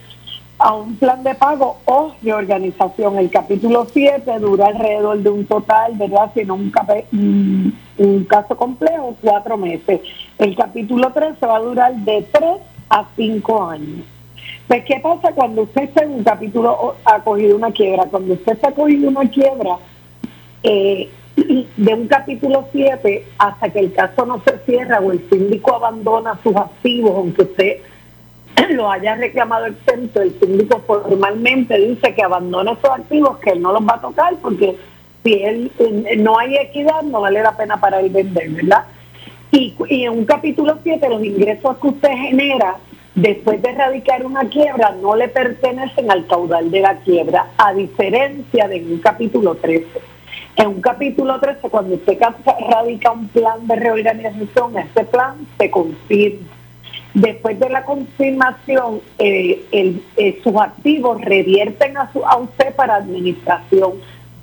a 0.63 0.75
un 0.75 0.95
plan 0.97 1.23
de 1.25 1.35
pago 1.35 1.79
o 1.87 2.13
de 2.23 2.33
organización. 2.33 3.19
El 3.19 3.31
capítulo 3.31 3.87
7 3.93 4.39
dura 4.39 4.69
alrededor 4.69 5.19
de 5.19 5.31
un 5.31 5.45
total, 5.45 5.95
¿verdad? 5.97 6.31
Sino 6.35 6.55
un, 6.55 6.73
un, 7.13 7.79
un 7.99 8.25
caso 8.25 8.57
complejo, 8.57 9.17
cuatro 9.21 9.57
meses. 9.57 10.01
El 10.39 10.55
capítulo 10.55 11.11
13 11.13 11.45
va 11.45 11.57
a 11.57 11.61
durar 11.61 11.95
de 11.97 12.25
3 12.31 12.45
a 12.91 13.05
5 13.17 13.71
años. 13.71 14.07
Pues, 14.69 14.85
¿qué 14.85 15.01
pasa 15.01 15.33
cuando 15.33 15.63
usted 15.63 15.83
está 15.83 16.05
en 16.05 16.13
un 16.13 16.23
capítulo 16.23 16.95
ha 17.05 17.19
cogido 17.19 17.57
una 17.57 17.73
quiebra? 17.73 18.05
Cuando 18.05 18.35
usted 18.35 18.53
está 18.53 18.71
cogido 18.71 19.09
una 19.09 19.29
quiebra 19.29 19.79
eh, 20.63 21.11
de 21.77 21.95
un 21.95 22.07
capítulo 22.07 22.69
7 22.71 23.27
hasta 23.37 23.69
que 23.69 23.81
el 23.81 23.93
caso 23.93 24.25
no 24.27 24.41
se 24.45 24.59
cierra 24.65 25.01
o 25.01 25.11
el 25.11 25.29
síndico 25.29 25.75
abandona 25.75 26.39
sus 26.45 26.55
activos, 26.55 27.13
aunque 27.17 27.43
usted 27.43 27.79
lo 28.71 28.91
haya 28.91 29.15
reclamado 29.17 29.67
exento, 29.67 30.23
el 30.23 30.39
síndico 30.39 30.81
formalmente 30.87 31.79
dice 31.79 32.15
que 32.15 32.23
abandone 32.23 32.73
esos 32.73 32.91
activos, 32.91 33.39
que 33.39 33.51
él 33.51 33.63
no 33.63 33.73
los 33.73 33.83
va 33.83 33.95
a 33.95 34.01
tocar 34.01 34.35
porque 34.43 34.77
si 35.25 35.35
él 35.43 35.71
eh, 35.79 36.17
no 36.17 36.39
hay 36.39 36.57
equidad, 36.57 37.03
no 37.03 37.21
vale 37.21 37.43
la 37.43 37.57
pena 37.57 37.81
para 37.81 38.01
él 38.01 38.11
vender, 38.11 38.51
¿verdad? 38.51 38.85
Y, 39.51 39.75
y 39.89 40.05
en 40.05 40.13
un 40.13 40.25
capítulo 40.25 40.79
7, 40.83 41.09
los 41.09 41.25
ingresos 41.25 41.77
que 41.79 41.89
usted 41.89 42.11
genera 42.11 42.77
después 43.15 43.61
de 43.61 43.71
erradicar 43.71 44.25
una 44.25 44.45
quiebra 44.49 44.95
no 45.03 45.15
le 45.15 45.29
pertenecen 45.29 46.11
al 46.11 46.27
caudal 46.27 46.71
de 46.71 46.81
la 46.81 46.97
quiebra, 46.97 47.49
a 47.59 47.73
diferencia 47.75 48.69
de 48.69 48.83
un 48.83 48.99
capítulo 48.99 49.55
13. 49.55 49.87
En 50.57 50.69
un 50.69 50.81
capítulo 50.81 51.39
13, 51.39 51.69
cuando 51.69 51.95
usted 51.95 52.19
radica 52.71 53.11
un 53.13 53.29
plan 53.29 53.67
de 53.67 53.77
reorganización, 53.77 54.79
ese 54.79 55.05
plan 55.05 55.37
se 55.59 55.71
confirma. 55.71 56.62
Después 57.15 57.59
de 57.61 57.69
la 57.69 57.85
confirmación, 57.85 59.01
eh, 59.19 59.63
eh, 59.71 60.41
sus 60.43 60.57
activos 60.57 61.21
revierten 61.21 61.97
a, 61.99 62.11
su, 62.13 62.25
a 62.25 62.37
usted 62.39 62.75
para 62.75 62.97
administración, 62.97 63.93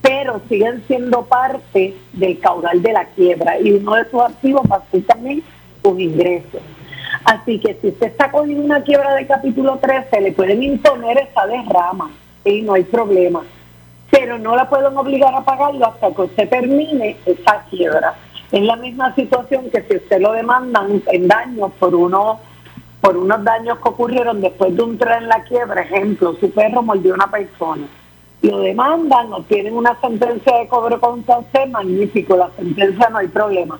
pero 0.01 0.41
siguen 0.47 0.83
siendo 0.87 1.25
parte 1.25 1.95
del 2.13 2.39
caudal 2.39 2.81
de 2.81 2.93
la 2.93 3.05
quiebra 3.05 3.59
y 3.59 3.71
uno 3.71 3.95
de 3.95 4.09
sus 4.09 4.21
activos 4.21 4.61
va 4.71 4.77
a 4.77 4.91
ser 4.91 5.03
también 5.03 5.43
sus 5.83 5.99
ingresos. 5.99 6.61
Así 7.25 7.59
que 7.59 7.75
si 7.81 7.87
usted 7.87 8.07
está 8.07 8.29
con 8.31 8.53
una 8.53 8.83
quiebra 8.83 9.15
de 9.15 9.25
capítulo 9.25 9.77
13, 9.77 10.21
le 10.21 10.31
pueden 10.31 10.61
imponer 10.61 11.17
esa 11.17 11.47
derrama, 11.47 12.11
y 12.45 12.61
no 12.61 12.73
hay 12.73 12.83
problema. 12.83 13.43
Pero 14.11 14.37
no 14.37 14.55
la 14.55 14.69
pueden 14.69 14.97
obligar 14.97 15.33
a 15.33 15.43
pagarlo 15.43 15.87
hasta 15.87 16.11
que 16.11 16.21
usted 16.21 16.49
termine 16.49 17.17
esa 17.25 17.63
quiebra. 17.69 18.15
Es 18.51 18.61
la 18.61 18.75
misma 18.75 19.13
situación 19.15 19.69
que 19.69 19.83
si 19.83 19.97
usted 19.97 20.21
lo 20.21 20.33
demandan 20.33 21.01
en 21.11 21.27
daños 21.27 21.71
por 21.79 21.93
uno 21.93 22.39
por 23.01 23.17
unos 23.17 23.43
daños 23.43 23.79
que 23.79 23.89
ocurrieron 23.89 24.41
después 24.41 24.75
de 24.75 24.83
un 24.83 24.97
tren 24.97 25.23
en 25.23 25.29
la 25.29 25.43
quiebra, 25.43 25.81
ejemplo, 25.81 26.35
su 26.39 26.51
perro 26.51 26.81
mordió 26.81 27.13
a 27.13 27.15
una 27.15 27.31
persona, 27.31 27.87
lo 28.41 28.59
demandan, 28.59 29.33
obtienen 29.33 29.75
una 29.75 29.99
sentencia 29.99 30.57
de 30.57 30.67
cobro 30.67 30.99
contra 30.99 31.39
usted, 31.39 31.67
magnífico, 31.67 32.35
la 32.35 32.49
sentencia 32.57 33.09
no 33.09 33.17
hay 33.19 33.27
problema 33.27 33.79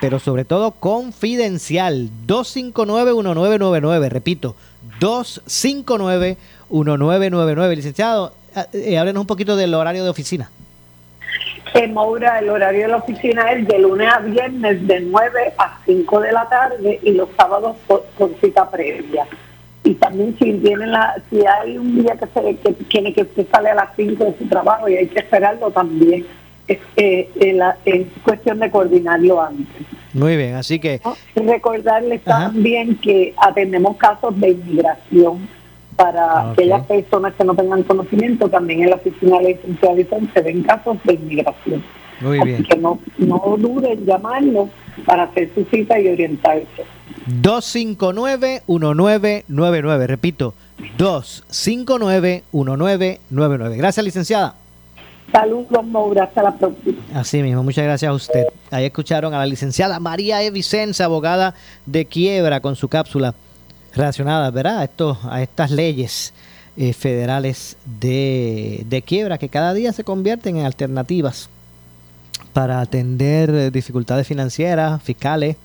pero 0.00 0.18
sobre 0.18 0.46
todo 0.46 0.70
confidencial. 0.70 2.08
259-1999. 2.26 4.08
Repito, 4.08 4.56
259-1999. 5.00 7.76
Licenciado, 7.76 8.32
eh, 8.72 8.98
háblenos 8.98 9.20
un 9.20 9.26
poquito 9.26 9.56
del 9.56 9.74
horario 9.74 10.04
de 10.04 10.10
oficina. 10.10 10.50
En 11.74 11.92
Moura 11.92 12.38
el 12.38 12.48
horario 12.48 12.82
de 12.82 12.88
la 12.88 12.96
oficina 12.96 13.52
es 13.52 13.66
de 13.68 13.78
lunes 13.78 14.08
a 14.10 14.18
viernes 14.20 14.86
de 14.86 15.00
9 15.00 15.54
a 15.58 15.78
5 15.84 16.20
de 16.20 16.32
la 16.32 16.48
tarde 16.48 16.98
y 17.02 17.12
los 17.12 17.28
sábados 17.36 17.76
con 18.16 18.34
cita 18.40 18.70
previa. 18.70 19.26
Y 19.84 19.94
también 19.94 20.36
si 20.38 20.52
tienen 20.54 20.90
la, 20.90 21.14
si 21.30 21.44
hay 21.46 21.78
un 21.78 22.02
día 22.02 22.16
que 22.16 22.26
se 22.26 22.56
que 22.56 22.72
tiene 22.84 23.12
que 23.12 23.22
usted 23.22 23.46
sale 23.50 23.70
a 23.70 23.74
las 23.74 23.90
5 23.96 24.24
de 24.24 24.38
su 24.38 24.48
trabajo 24.48 24.88
y 24.88 24.96
hay 24.96 25.06
que 25.06 25.20
esperarlo 25.20 25.70
también, 25.70 26.26
es, 26.66 26.78
eh, 26.96 27.28
es 27.84 28.06
cuestión 28.22 28.58
de 28.58 28.70
coordinarlo 28.70 29.40
antes. 29.40 29.86
Muy 30.12 30.36
bien, 30.36 30.54
así 30.54 30.78
que... 30.78 31.00
Recordarles 31.34 32.22
también 32.24 32.96
que 32.96 33.34
atendemos 33.36 33.96
casos 33.96 34.38
de 34.40 34.50
inmigración 34.50 35.48
para 35.98 36.24
ah, 36.24 36.52
aquellas 36.52 36.86
personas 36.86 37.34
que 37.34 37.44
no 37.44 37.54
tengan 37.56 37.82
conocimiento, 37.82 38.48
también 38.48 38.84
en 38.84 38.90
la 38.90 38.96
oficina 38.96 39.38
de 39.38 39.42
la 39.42 39.48
licenciada 39.48 39.96
se 40.32 40.42
ven 40.42 40.62
casos 40.62 40.96
de 41.02 41.14
inmigración. 41.14 41.82
Muy 42.20 42.38
Así 42.38 42.62
que 42.62 42.76
no, 42.76 43.00
no 43.18 43.56
duden 43.58 43.98
en 43.98 44.06
llamarnos 44.06 44.68
para 45.04 45.24
hacer 45.24 45.50
su 45.54 45.64
cita 45.64 45.98
y 45.98 46.06
orientarse. 46.06 46.84
259-1999, 47.42 50.06
repito, 50.06 50.54
259-1999. 50.98 53.76
Gracias, 53.76 54.04
licenciada. 54.04 54.54
Saludos, 55.32 55.84
Maura, 55.84 56.22
hasta 56.24 56.42
la 56.44 56.56
próxima. 56.56 56.98
Así 57.12 57.42
mismo, 57.42 57.64
muchas 57.64 57.84
gracias 57.84 58.08
a 58.08 58.14
usted. 58.14 58.44
Ahí 58.70 58.84
escucharon 58.84 59.34
a 59.34 59.38
la 59.38 59.46
licenciada 59.46 59.98
María 59.98 60.44
E. 60.44 60.52
Vicenza, 60.52 61.06
abogada 61.06 61.56
de 61.86 62.04
quiebra, 62.04 62.60
con 62.60 62.76
su 62.76 62.86
cápsula 62.88 63.34
relacionadas 63.98 64.52
¿verdad? 64.52 64.78
a, 64.78 64.84
estos, 64.84 65.18
a 65.24 65.42
estas 65.42 65.70
leyes 65.70 66.32
eh, 66.76 66.92
federales 66.92 67.76
de, 67.84 68.84
de, 68.88 69.02
quiebra 69.02 69.36
que 69.36 69.48
cada 69.48 69.74
día 69.74 69.92
se 69.92 70.04
convierten 70.04 70.56
en 70.56 70.64
alternativas 70.64 71.50
para 72.52 72.80
atender 72.80 73.50
eh, 73.50 73.70
dificultades 73.70 74.26
financieras, 74.26 75.02
fiscales 75.02 75.56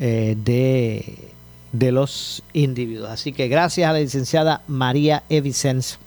eh, 0.00 0.36
de, 0.42 1.30
de, 1.72 1.92
los 1.92 2.42
individuos. 2.52 3.10
Así 3.10 3.32
que 3.32 3.46
gracias 3.46 3.88
a 3.88 3.92
la 3.92 4.00
licenciada 4.00 4.62
María 4.66 5.22
Evicens. 5.28 5.98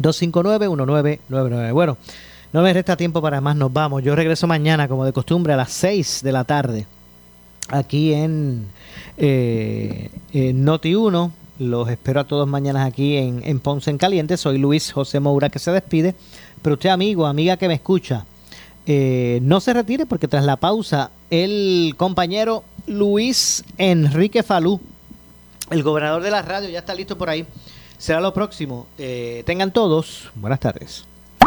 259-1999. 0.00 1.72
Bueno, 1.72 1.96
no 2.52 2.62
me 2.62 2.72
resta 2.72 2.96
tiempo 2.96 3.22
para 3.22 3.40
más, 3.40 3.54
nos 3.56 3.72
vamos. 3.72 4.02
Yo 4.02 4.14
regreso 4.14 4.46
mañana, 4.46 4.88
como 4.88 5.04
de 5.04 5.12
costumbre, 5.12 5.52
a 5.52 5.56
las 5.56 5.72
6 5.72 6.20
de 6.22 6.32
la 6.32 6.44
tarde, 6.44 6.86
aquí 7.68 8.12
en 8.12 8.66
eh, 9.16 10.10
Noti1. 10.32 11.30
Los 11.58 11.88
espero 11.88 12.20
a 12.20 12.24
todos 12.24 12.48
mañana 12.48 12.84
aquí 12.84 13.16
en, 13.16 13.60
Ponce 13.60 13.90
en 13.90 13.98
Caliente. 13.98 14.36
Soy 14.36 14.58
Luis 14.58 14.92
José 14.92 15.20
Moura 15.20 15.50
que 15.50 15.58
se 15.58 15.70
despide. 15.70 16.14
Pero 16.62 16.74
usted, 16.74 16.90
amigo, 16.90 17.26
amiga 17.26 17.56
que 17.56 17.68
me 17.68 17.74
escucha, 17.74 18.26
eh, 18.86 19.38
no 19.42 19.60
se 19.60 19.72
retire 19.72 20.06
porque 20.06 20.28
tras 20.28 20.44
la 20.44 20.56
pausa, 20.56 21.10
el 21.30 21.94
compañero 21.96 22.64
Luis 22.86 23.64
Enrique 23.78 24.42
Falú, 24.42 24.80
el 25.70 25.82
gobernador 25.82 26.22
de 26.22 26.30
la 26.30 26.42
radio, 26.42 26.68
ya 26.68 26.80
está 26.80 26.94
listo 26.94 27.16
por 27.16 27.30
ahí. 27.30 27.46
Será 27.98 28.20
lo 28.20 28.34
próximo. 28.34 28.86
Eh, 28.98 29.42
tengan 29.46 29.72
todos 29.72 30.30
buenas 30.34 30.60
tardes. 30.60 31.04